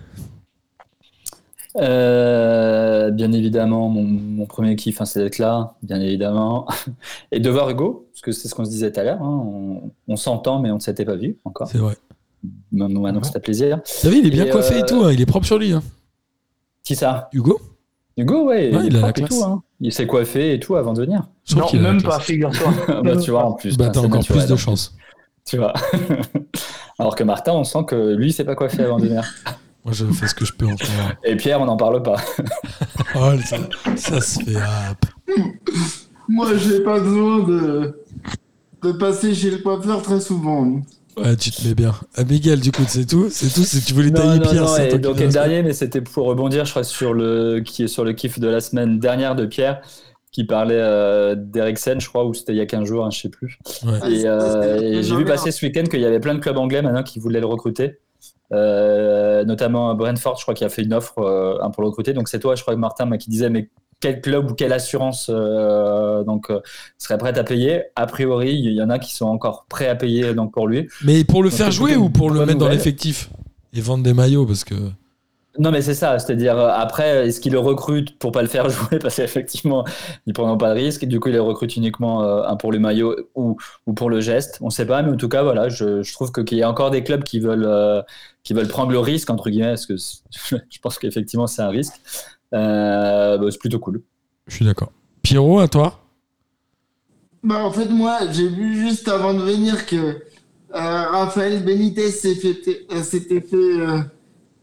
[1.76, 6.66] Euh, bien évidemment, mon, mon premier kiff, hein, c'est d'être là, bien évidemment.
[7.32, 9.22] Et de voir Hugo, parce que c'est ce qu'on se disait tout à l'heure.
[9.22, 11.68] hein, on on s'entend, mais on ne s'était pas vu encore.
[11.68, 11.96] c'est vrai.
[12.72, 13.80] Maintenant, maintenant, c'est un plaisir.
[14.02, 15.04] T'as vu, il est bien Et, coiffé et euh, tout.
[15.04, 15.12] hein.
[15.12, 15.72] Il est propre sur lui.
[15.72, 15.82] hein.
[16.84, 17.28] Qui ça?
[17.32, 17.60] Hugo?
[18.16, 18.74] Hugo, ouais.
[18.74, 19.28] Ouais, il a la classe.
[19.28, 19.62] tout, hein.
[19.80, 21.28] Il s'est coiffé et tout avant de venir.
[21.54, 22.72] Non, même pas, figure-toi.
[23.04, 23.76] bah, tu vois, en plus.
[23.76, 24.96] Bah, putain, t'as encore naturel, plus de chance.
[25.48, 25.72] Tu vois.
[26.98, 29.24] Alors que Martin, on sent que lui, il s'est pas coiffé avant de venir.
[29.84, 31.10] Moi, je fais ce que je peux en moment.
[31.24, 32.16] Et Pierre, on n'en parle pas.
[33.14, 33.56] Oh, ça,
[33.96, 34.56] ça se fait.
[34.60, 34.94] ah,
[36.28, 37.98] Moi, j'ai pas besoin de,
[38.82, 40.82] de passer chez le coiffeur très souvent.
[41.16, 41.94] ouais, tu te mets bien.
[42.16, 43.28] Ah, Miguel, du coup, c'est tout?
[43.30, 43.62] C'est tout?
[43.64, 46.02] Si tu voulais Non, tailler non, Pierre, non, c'est et donc le dernier, mais c'était
[46.02, 49.34] pour rebondir, je crois, sur le qui est sur le kiff de la semaine dernière
[49.34, 49.80] de Pierre,
[50.32, 53.20] qui parlait euh, d'Eriksen, je crois, ou c'était il y a 15 jours, hein, je
[53.20, 53.58] sais plus.
[53.84, 54.12] Ouais.
[54.12, 56.56] Et, c'est- euh, et j'ai vu passer ce week-end qu'il y avait plein de clubs
[56.58, 57.98] anglais maintenant qui voulaient le recruter.
[58.52, 62.12] Euh, notamment Brentford, je crois, qui a fait une offre euh, hein, pour le recruter.
[62.12, 63.68] Donc c'est toi, je crois que Martin, moi, qui disait, mais
[64.00, 66.60] quel club ou quelle assurance euh, donc euh,
[66.98, 67.82] serait prête à payer?
[67.96, 70.88] A priori, il y en a qui sont encore prêts à payer donc pour lui.
[71.04, 73.28] Mais pour le Donc, faire jouer ou pour le mettre dans l'effectif?
[73.74, 74.74] Et vendre des maillots parce que.
[75.58, 76.18] Non, mais c'est ça.
[76.20, 78.98] C'est-à-dire, euh, après, est-ce qu'il le recrute pour pas le faire jouer?
[79.00, 79.84] Parce qu'effectivement,
[80.26, 81.04] ils prendront pas de risque.
[81.04, 83.56] Du coup, il le recrute uniquement euh, pour le maillot ou,
[83.86, 84.58] ou pour le geste.
[84.60, 85.02] On sait pas.
[85.02, 87.24] Mais en tout cas, voilà, je, je trouve que- qu'il y a encore des clubs
[87.24, 88.02] qui veulent, euh,
[88.44, 89.96] qui veulent prendre le risque, entre guillemets, parce que
[90.70, 91.94] je pense qu'effectivement, c'est un risque.
[92.54, 94.02] Euh, bah, c'est plutôt cool.
[94.46, 94.92] Je suis d'accord.
[95.22, 96.00] Pierrot, à toi?
[97.42, 100.16] Bah, en fait, moi, j'ai vu juste avant de venir que euh,
[100.72, 103.56] Raphaël Benitez euh, s'était fait,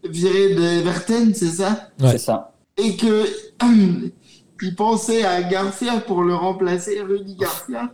[0.10, 1.90] virer de Everton, c'est ça?
[2.02, 2.12] Ouais.
[2.14, 2.54] C'est ça.
[2.78, 3.26] Et que
[4.62, 7.92] il pensait à Garcia pour le remplacer, Rudy Garcia.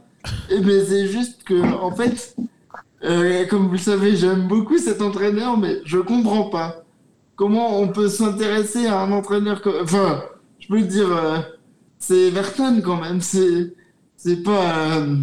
[0.49, 2.36] Et mais c'est juste que, en fait,
[3.03, 6.84] euh, comme vous le savez, j'aime beaucoup cet entraîneur, mais je comprends pas
[7.36, 9.82] comment on peut s'intéresser à un entraîneur comme.
[9.84, 10.22] Enfin,
[10.59, 11.38] je peux dire, euh,
[11.97, 13.22] c'est Everton quand même.
[13.22, 13.74] C'est
[14.16, 14.97] c'est pas.
[14.97, 15.16] euh,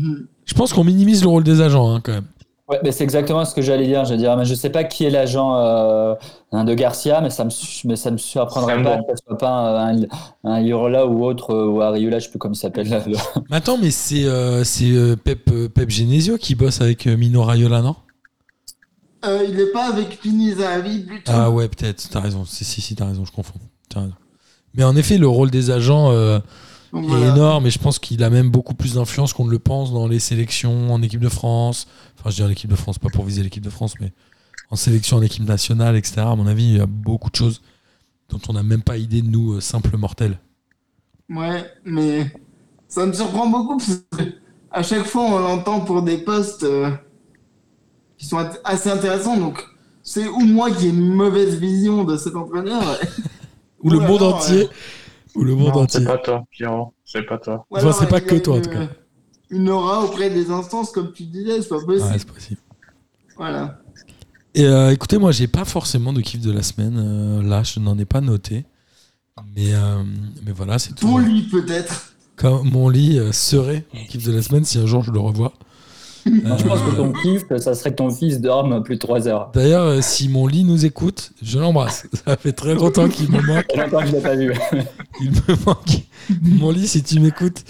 [0.44, 2.26] Je pense qu'on minimise le rôle des agents hein, quand même.
[2.68, 4.04] Ouais, mais c'est exactement ce que j'allais dire.
[4.04, 6.14] Je veux dire, mais je sais pas qui est l'agent euh,
[6.52, 7.50] hein, de Garcia, mais ça me,
[7.84, 10.00] mais ça me surprendrait pas que ce soit pas un,
[10.44, 12.88] un Irola ou autre, euh, ou Ariula, je sais plus comment il s'appelle.
[12.90, 13.00] là,
[13.50, 17.96] attends, mais c'est euh, c'est, euh, Pep, Pep Genesio qui bosse avec Mino Raiola, non?
[19.24, 21.32] Euh, il est pas avec Pini Zahavi plutôt.
[21.34, 22.08] Ah ouais, peut-être.
[22.10, 22.44] T'as raison.
[22.44, 23.58] Si, si, si, t'as raison, je confonds.
[23.94, 24.12] Raison.
[24.74, 26.38] Mais en effet, le rôle des agents euh,
[26.92, 27.34] Donc, est voilà.
[27.34, 30.06] énorme et je pense qu'il a même beaucoup plus d'influence qu'on ne le pense dans
[30.08, 31.86] les sélections en équipe de France.
[32.18, 34.12] Enfin, je dis en équipe de France, pas pour viser l'équipe de France, mais
[34.70, 36.20] en sélection en équipe nationale, etc.
[36.20, 37.60] À mon avis, il y a beaucoup de choses
[38.30, 40.38] dont on n'a même pas idée de nous, euh, simples mortels.
[41.30, 42.30] Ouais, mais
[42.88, 44.32] ça me surprend beaucoup parce que
[44.70, 46.90] à chaque fois on l'entend pour des postes euh,
[48.16, 49.36] qui sont assez intéressants.
[49.36, 49.62] Donc
[50.02, 52.82] c'est ou moi qui ai une mauvaise vision de cet entraîneur.
[53.82, 54.62] Ou le monde alors, entier.
[54.64, 54.66] euh,
[55.38, 56.00] Ou le monde Non, entier.
[56.00, 56.92] c'est pas toi, Pierrot.
[57.04, 57.66] C'est pas toi.
[57.70, 58.88] Enfin, c'est pas que toi, en une, tout cas.
[59.50, 62.02] Une aura auprès des instances, comme tu disais, c'est pas possible.
[62.10, 62.60] Ouais, c'est possible.
[63.36, 63.78] voilà.
[64.54, 66.96] Et euh, écoutez, moi, j'ai pas forcément de kiff de la semaine.
[66.98, 68.64] euh, là, je n'en ai pas noté.
[69.54, 70.02] Mais, euh,
[70.44, 71.06] mais voilà, c'est tout.
[71.06, 72.14] Pour lui peut-être.
[72.36, 75.18] Comme mon lit euh, serait mon kiff de la semaine si un jour je le
[75.20, 75.52] revois.
[76.30, 79.28] Non, je pense que ton kiff, ça serait que ton fils dorme plus de 3
[79.28, 79.50] heures.
[79.54, 82.06] D'ailleurs, euh, si mon lit nous écoute, je l'embrasse.
[82.26, 83.66] Ça fait très longtemps qu'il me manque.
[83.74, 84.52] Ça fait longtemps que je l'ai pas vu.
[85.20, 86.02] Il me manque.
[86.42, 87.64] Mon lit, si tu m'écoutes,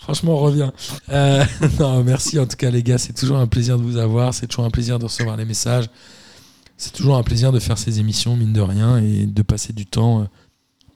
[0.00, 0.72] franchement, reviens.
[1.10, 1.44] Euh,
[1.80, 2.98] non, merci en tout cas, les gars.
[2.98, 4.34] C'est toujours un plaisir de vous avoir.
[4.34, 5.88] C'est toujours un plaisir de recevoir les messages.
[6.76, 9.86] C'est toujours un plaisir de faire ces émissions, mine de rien, et de passer du
[9.86, 10.24] temps euh,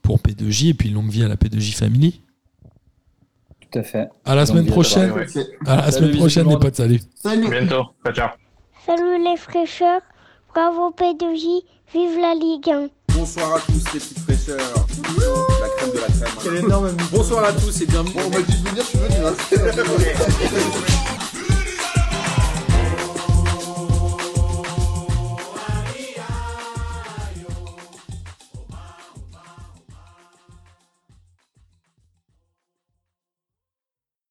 [0.03, 2.21] pour P2J et puis longue vie à la P2J Family.
[3.73, 4.09] Tout à fait.
[4.25, 5.11] À la semaine à prochaine.
[5.12, 5.27] Ouais.
[5.67, 6.77] À la Salut, semaine prochaine, les potes.
[6.77, 7.01] Salut.
[7.23, 7.49] Salut.
[7.51, 7.85] Bientôt.
[8.05, 8.29] Ciao, ciao.
[8.87, 10.01] Salut les fraîcheurs,
[10.55, 11.62] bravo P2J,
[11.93, 12.89] vive la Ligue 1.
[13.19, 14.86] Bonsoir à tous les petites fraîcheurs.
[15.61, 16.39] La crème de la crème.
[16.43, 18.12] Quel énorme Bonsoir à tous et bienvenue.
[18.15, 19.27] Bon, on m'a dit de venir, je suis venu.
[19.27, 21.12] hein.